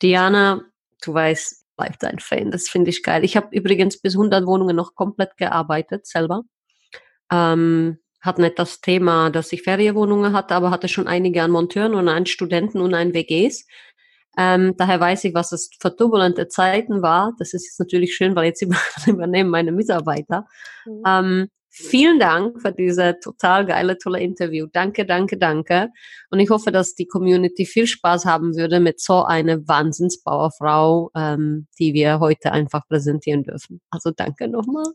Diana, 0.00 0.62
du 1.02 1.12
weißt, 1.12 1.66
bleib 1.76 1.98
dein 1.98 2.20
Fan, 2.20 2.50
das 2.50 2.68
finde 2.68 2.90
ich 2.90 3.02
geil. 3.02 3.24
Ich 3.24 3.36
habe 3.36 3.48
übrigens 3.50 4.00
bis 4.00 4.14
100 4.14 4.46
Wohnungen 4.46 4.76
noch 4.76 4.94
komplett 4.94 5.36
gearbeitet, 5.36 6.06
selber. 6.06 6.42
Ähm, 7.32 7.98
hat 8.20 8.38
nicht 8.38 8.58
das 8.58 8.80
Thema, 8.80 9.30
dass 9.30 9.52
ich 9.52 9.62
Ferienwohnungen 9.62 10.32
hatte, 10.32 10.54
aber 10.54 10.70
hatte 10.70 10.88
schon 10.88 11.06
einige 11.06 11.42
an 11.42 11.50
Monteuren 11.50 11.94
und 11.94 12.08
einen 12.08 12.26
Studenten 12.26 12.80
und 12.80 12.94
ein 12.94 13.12
WGs. 13.12 13.66
Ähm, 14.36 14.74
daher 14.76 15.00
weiß 15.00 15.24
ich, 15.24 15.34
was 15.34 15.52
es 15.52 15.70
für 15.80 15.94
turbulente 15.94 16.48
Zeiten 16.48 17.02
war. 17.02 17.32
Das 17.38 17.54
ist 17.54 17.66
jetzt 17.66 17.80
natürlich 17.80 18.14
schön, 18.14 18.34
weil 18.34 18.46
jetzt 18.46 18.62
übernehmen 19.06 19.50
meine 19.50 19.72
Mitarbeiter. 19.72 20.46
Mhm. 20.86 21.02
Ähm, 21.06 21.48
vielen 21.70 22.18
Dank 22.20 22.60
für 22.60 22.72
diese 22.72 23.18
total 23.20 23.66
geile, 23.66 23.98
tolle 23.98 24.20
Interview. 24.20 24.66
Danke, 24.72 25.04
danke, 25.06 25.36
danke. 25.36 25.88
Und 26.30 26.38
ich 26.38 26.50
hoffe, 26.50 26.70
dass 26.70 26.94
die 26.94 27.06
Community 27.06 27.66
viel 27.66 27.86
Spaß 27.86 28.24
haben 28.26 28.56
würde 28.56 28.80
mit 28.80 29.00
so 29.00 29.24
einer 29.24 29.66
Wahnsinnsbauerfrau, 29.66 31.10
ähm, 31.16 31.66
die 31.78 31.92
wir 31.92 32.20
heute 32.20 32.52
einfach 32.52 32.86
präsentieren 32.88 33.42
dürfen. 33.42 33.80
Also 33.90 34.10
danke 34.10 34.48
nochmal. 34.48 34.86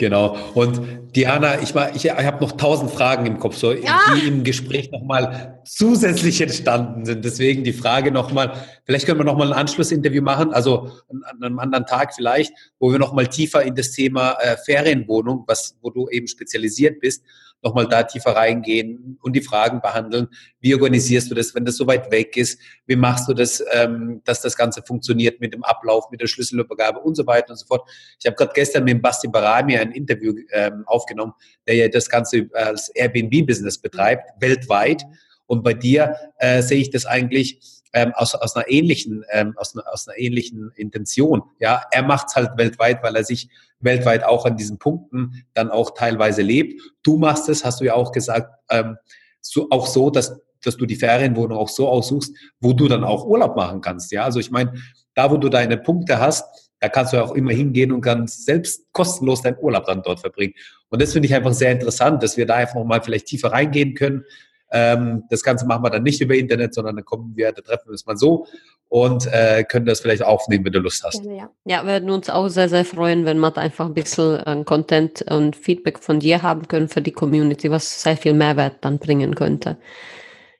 Genau. 0.00 0.34
Und 0.54 0.80
Diana, 1.14 1.60
ich, 1.60 1.74
ich, 1.94 2.06
ich 2.06 2.10
habe 2.10 2.42
noch 2.42 2.52
tausend 2.52 2.90
Fragen 2.90 3.26
im 3.26 3.38
Kopf, 3.38 3.56
so, 3.56 3.70
ja. 3.72 4.00
die 4.14 4.28
im 4.28 4.44
Gespräch 4.44 4.90
nochmal 4.90 5.60
zusätzlich 5.66 6.40
entstanden 6.40 7.04
sind. 7.04 7.22
Deswegen 7.22 7.64
die 7.64 7.74
Frage 7.74 8.10
nochmal, 8.10 8.54
vielleicht 8.86 9.04
können 9.04 9.20
wir 9.20 9.24
nochmal 9.24 9.52
ein 9.52 9.58
Anschlussinterview 9.58 10.22
machen, 10.22 10.54
also 10.54 10.90
an, 11.10 11.22
an, 11.24 11.42
einem 11.42 11.58
anderen 11.58 11.84
Tag 11.84 12.14
vielleicht, 12.14 12.50
wo 12.78 12.90
wir 12.90 12.98
nochmal 12.98 13.26
tiefer 13.26 13.62
in 13.62 13.74
das 13.74 13.90
Thema 13.90 14.38
äh, 14.40 14.56
Ferienwohnung, 14.64 15.44
was, 15.46 15.76
wo 15.82 15.90
du 15.90 16.08
eben 16.08 16.28
spezialisiert 16.28 16.98
bist, 17.00 17.22
nochmal 17.62 17.86
da 17.88 18.02
tiefer 18.02 18.36
reingehen 18.36 19.18
und 19.22 19.34
die 19.34 19.42
Fragen 19.42 19.80
behandeln. 19.80 20.28
Wie 20.60 20.74
organisierst 20.74 21.30
du 21.30 21.34
das, 21.34 21.54
wenn 21.54 21.64
das 21.64 21.76
so 21.76 21.86
weit 21.86 22.10
weg 22.10 22.36
ist? 22.36 22.60
Wie 22.86 22.96
machst 22.96 23.28
du 23.28 23.34
das, 23.34 23.62
ähm, 23.72 24.22
dass 24.24 24.40
das 24.40 24.56
Ganze 24.56 24.82
funktioniert 24.82 25.40
mit 25.40 25.54
dem 25.54 25.64
Ablauf, 25.64 26.10
mit 26.10 26.20
der 26.20 26.26
Schlüsselübergabe 26.26 27.00
und 27.00 27.16
so 27.16 27.26
weiter 27.26 27.50
und 27.50 27.56
so 27.56 27.66
fort. 27.66 27.88
Ich 28.18 28.26
habe 28.26 28.36
gerade 28.36 28.52
gestern 28.54 28.84
mit 28.84 29.02
Basti 29.02 29.28
Barami 29.28 29.76
ein 29.76 29.92
Interview 29.92 30.34
ähm, 30.52 30.84
aufgenommen, 30.86 31.32
der 31.66 31.74
ja 31.76 31.88
das 31.88 32.08
Ganze 32.08 32.48
als 32.52 32.88
Airbnb-Business 32.90 33.78
betreibt, 33.78 34.30
weltweit. 34.40 35.04
Und 35.50 35.64
bei 35.64 35.74
dir 35.74 36.14
äh, 36.38 36.62
sehe 36.62 36.80
ich 36.80 36.90
das 36.90 37.06
eigentlich 37.06 37.58
ähm, 37.92 38.12
aus, 38.14 38.36
aus 38.36 38.54
einer 38.54 38.68
ähnlichen, 38.68 39.24
ähm, 39.32 39.54
aus, 39.56 39.76
aus 39.76 40.06
einer 40.06 40.16
ähnlichen 40.16 40.70
Intention. 40.76 41.42
Ja, 41.58 41.82
er 41.90 42.04
macht's 42.04 42.36
halt 42.36 42.52
weltweit, 42.56 43.02
weil 43.02 43.16
er 43.16 43.24
sich 43.24 43.48
weltweit 43.80 44.22
auch 44.22 44.46
an 44.46 44.56
diesen 44.56 44.78
Punkten 44.78 45.44
dann 45.54 45.68
auch 45.68 45.90
teilweise 45.94 46.42
lebt. 46.42 46.80
Du 47.02 47.16
machst 47.16 47.48
es, 47.48 47.64
hast 47.64 47.80
du 47.80 47.84
ja 47.84 47.94
auch 47.94 48.12
gesagt, 48.12 48.54
ähm, 48.70 48.96
so, 49.40 49.66
auch 49.70 49.88
so, 49.88 50.08
dass, 50.10 50.38
dass 50.62 50.76
du 50.76 50.86
die 50.86 50.94
Ferienwohnung 50.94 51.58
auch 51.58 51.68
so 51.68 51.88
aussuchst, 51.88 52.32
wo 52.60 52.72
du 52.72 52.86
dann 52.86 53.02
auch 53.02 53.26
Urlaub 53.26 53.56
machen 53.56 53.80
kannst. 53.80 54.12
Ja, 54.12 54.22
also 54.22 54.38
ich 54.38 54.52
meine, 54.52 54.74
da 55.14 55.32
wo 55.32 55.36
du 55.36 55.48
deine 55.48 55.78
Punkte 55.78 56.20
hast, 56.20 56.70
da 56.78 56.88
kannst 56.88 57.12
du 57.12 57.16
ja 57.16 57.24
auch 57.24 57.34
immer 57.34 57.50
hingehen 57.50 57.90
und 57.90 58.02
kannst 58.02 58.46
selbst 58.46 58.84
kostenlos 58.92 59.42
deinen 59.42 59.58
Urlaub 59.58 59.86
dann 59.86 60.02
dort 60.04 60.20
verbringen. 60.20 60.54
Und 60.90 61.02
das 61.02 61.12
finde 61.12 61.26
ich 61.26 61.34
einfach 61.34 61.54
sehr 61.54 61.72
interessant, 61.72 62.22
dass 62.22 62.36
wir 62.36 62.46
da 62.46 62.54
einfach 62.54 62.84
mal 62.84 63.02
vielleicht 63.02 63.26
tiefer 63.26 63.50
reingehen 63.50 63.94
können, 63.94 64.24
ähm, 64.70 65.24
das 65.30 65.42
Ganze 65.42 65.66
machen 65.66 65.82
wir 65.82 65.90
dann 65.90 66.02
nicht 66.02 66.20
über 66.20 66.34
Internet, 66.34 66.74
sondern 66.74 66.96
dann 66.96 67.04
kommen 67.04 67.36
wir, 67.36 67.52
da 67.52 67.62
treffen 67.62 67.86
wir 67.86 67.92
uns 67.92 68.06
mal 68.06 68.16
so 68.16 68.46
und 68.88 69.26
äh, 69.32 69.64
können 69.64 69.86
das 69.86 70.00
vielleicht 70.00 70.22
aufnehmen, 70.22 70.64
wenn 70.64 70.72
du 70.72 70.80
Lust 70.80 71.02
hast. 71.04 71.24
Ja, 71.24 71.32
ja. 71.32 71.50
ja, 71.64 71.82
wir 71.84 71.92
würden 71.92 72.10
uns 72.10 72.28
auch 72.28 72.48
sehr, 72.48 72.68
sehr 72.68 72.84
freuen, 72.84 73.24
wenn 73.24 73.38
wir 73.38 73.56
einfach 73.56 73.86
ein 73.86 73.94
bisschen 73.94 74.38
äh, 74.40 74.64
Content 74.64 75.22
und 75.30 75.56
Feedback 75.56 76.00
von 76.00 76.20
dir 76.20 76.42
haben 76.42 76.68
können 76.68 76.88
für 76.88 77.00
die 77.00 77.12
Community, 77.12 77.70
was 77.70 78.02
sehr 78.02 78.16
viel 78.16 78.34
Mehrwert 78.34 78.84
dann 78.84 78.98
bringen 78.98 79.34
könnte. 79.34 79.78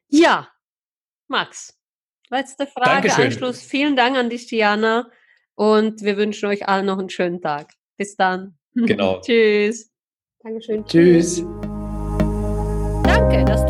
Ja, 0.08 0.48
Max, 1.28 1.76
letzte 2.30 2.66
Frage, 2.66 3.08
Dankeschön. 3.08 3.24
Anschluss. 3.26 3.62
Vielen 3.62 3.96
Dank 3.96 4.16
an 4.16 4.30
dich, 4.30 4.46
Diana, 4.46 5.08
und 5.54 6.02
wir 6.02 6.16
wünschen 6.16 6.48
euch 6.48 6.68
allen 6.68 6.86
noch 6.86 6.98
einen 6.98 7.10
schönen 7.10 7.40
Tag. 7.40 7.72
Bis 7.96 8.16
dann. 8.16 8.56
Genau. 8.74 9.20
Tschüss. 9.24 9.90
Dankeschön. 10.42 10.84
Tschüss. 10.86 11.44
Danke, 13.04 13.44
dass 13.44 13.64
du 13.66 13.69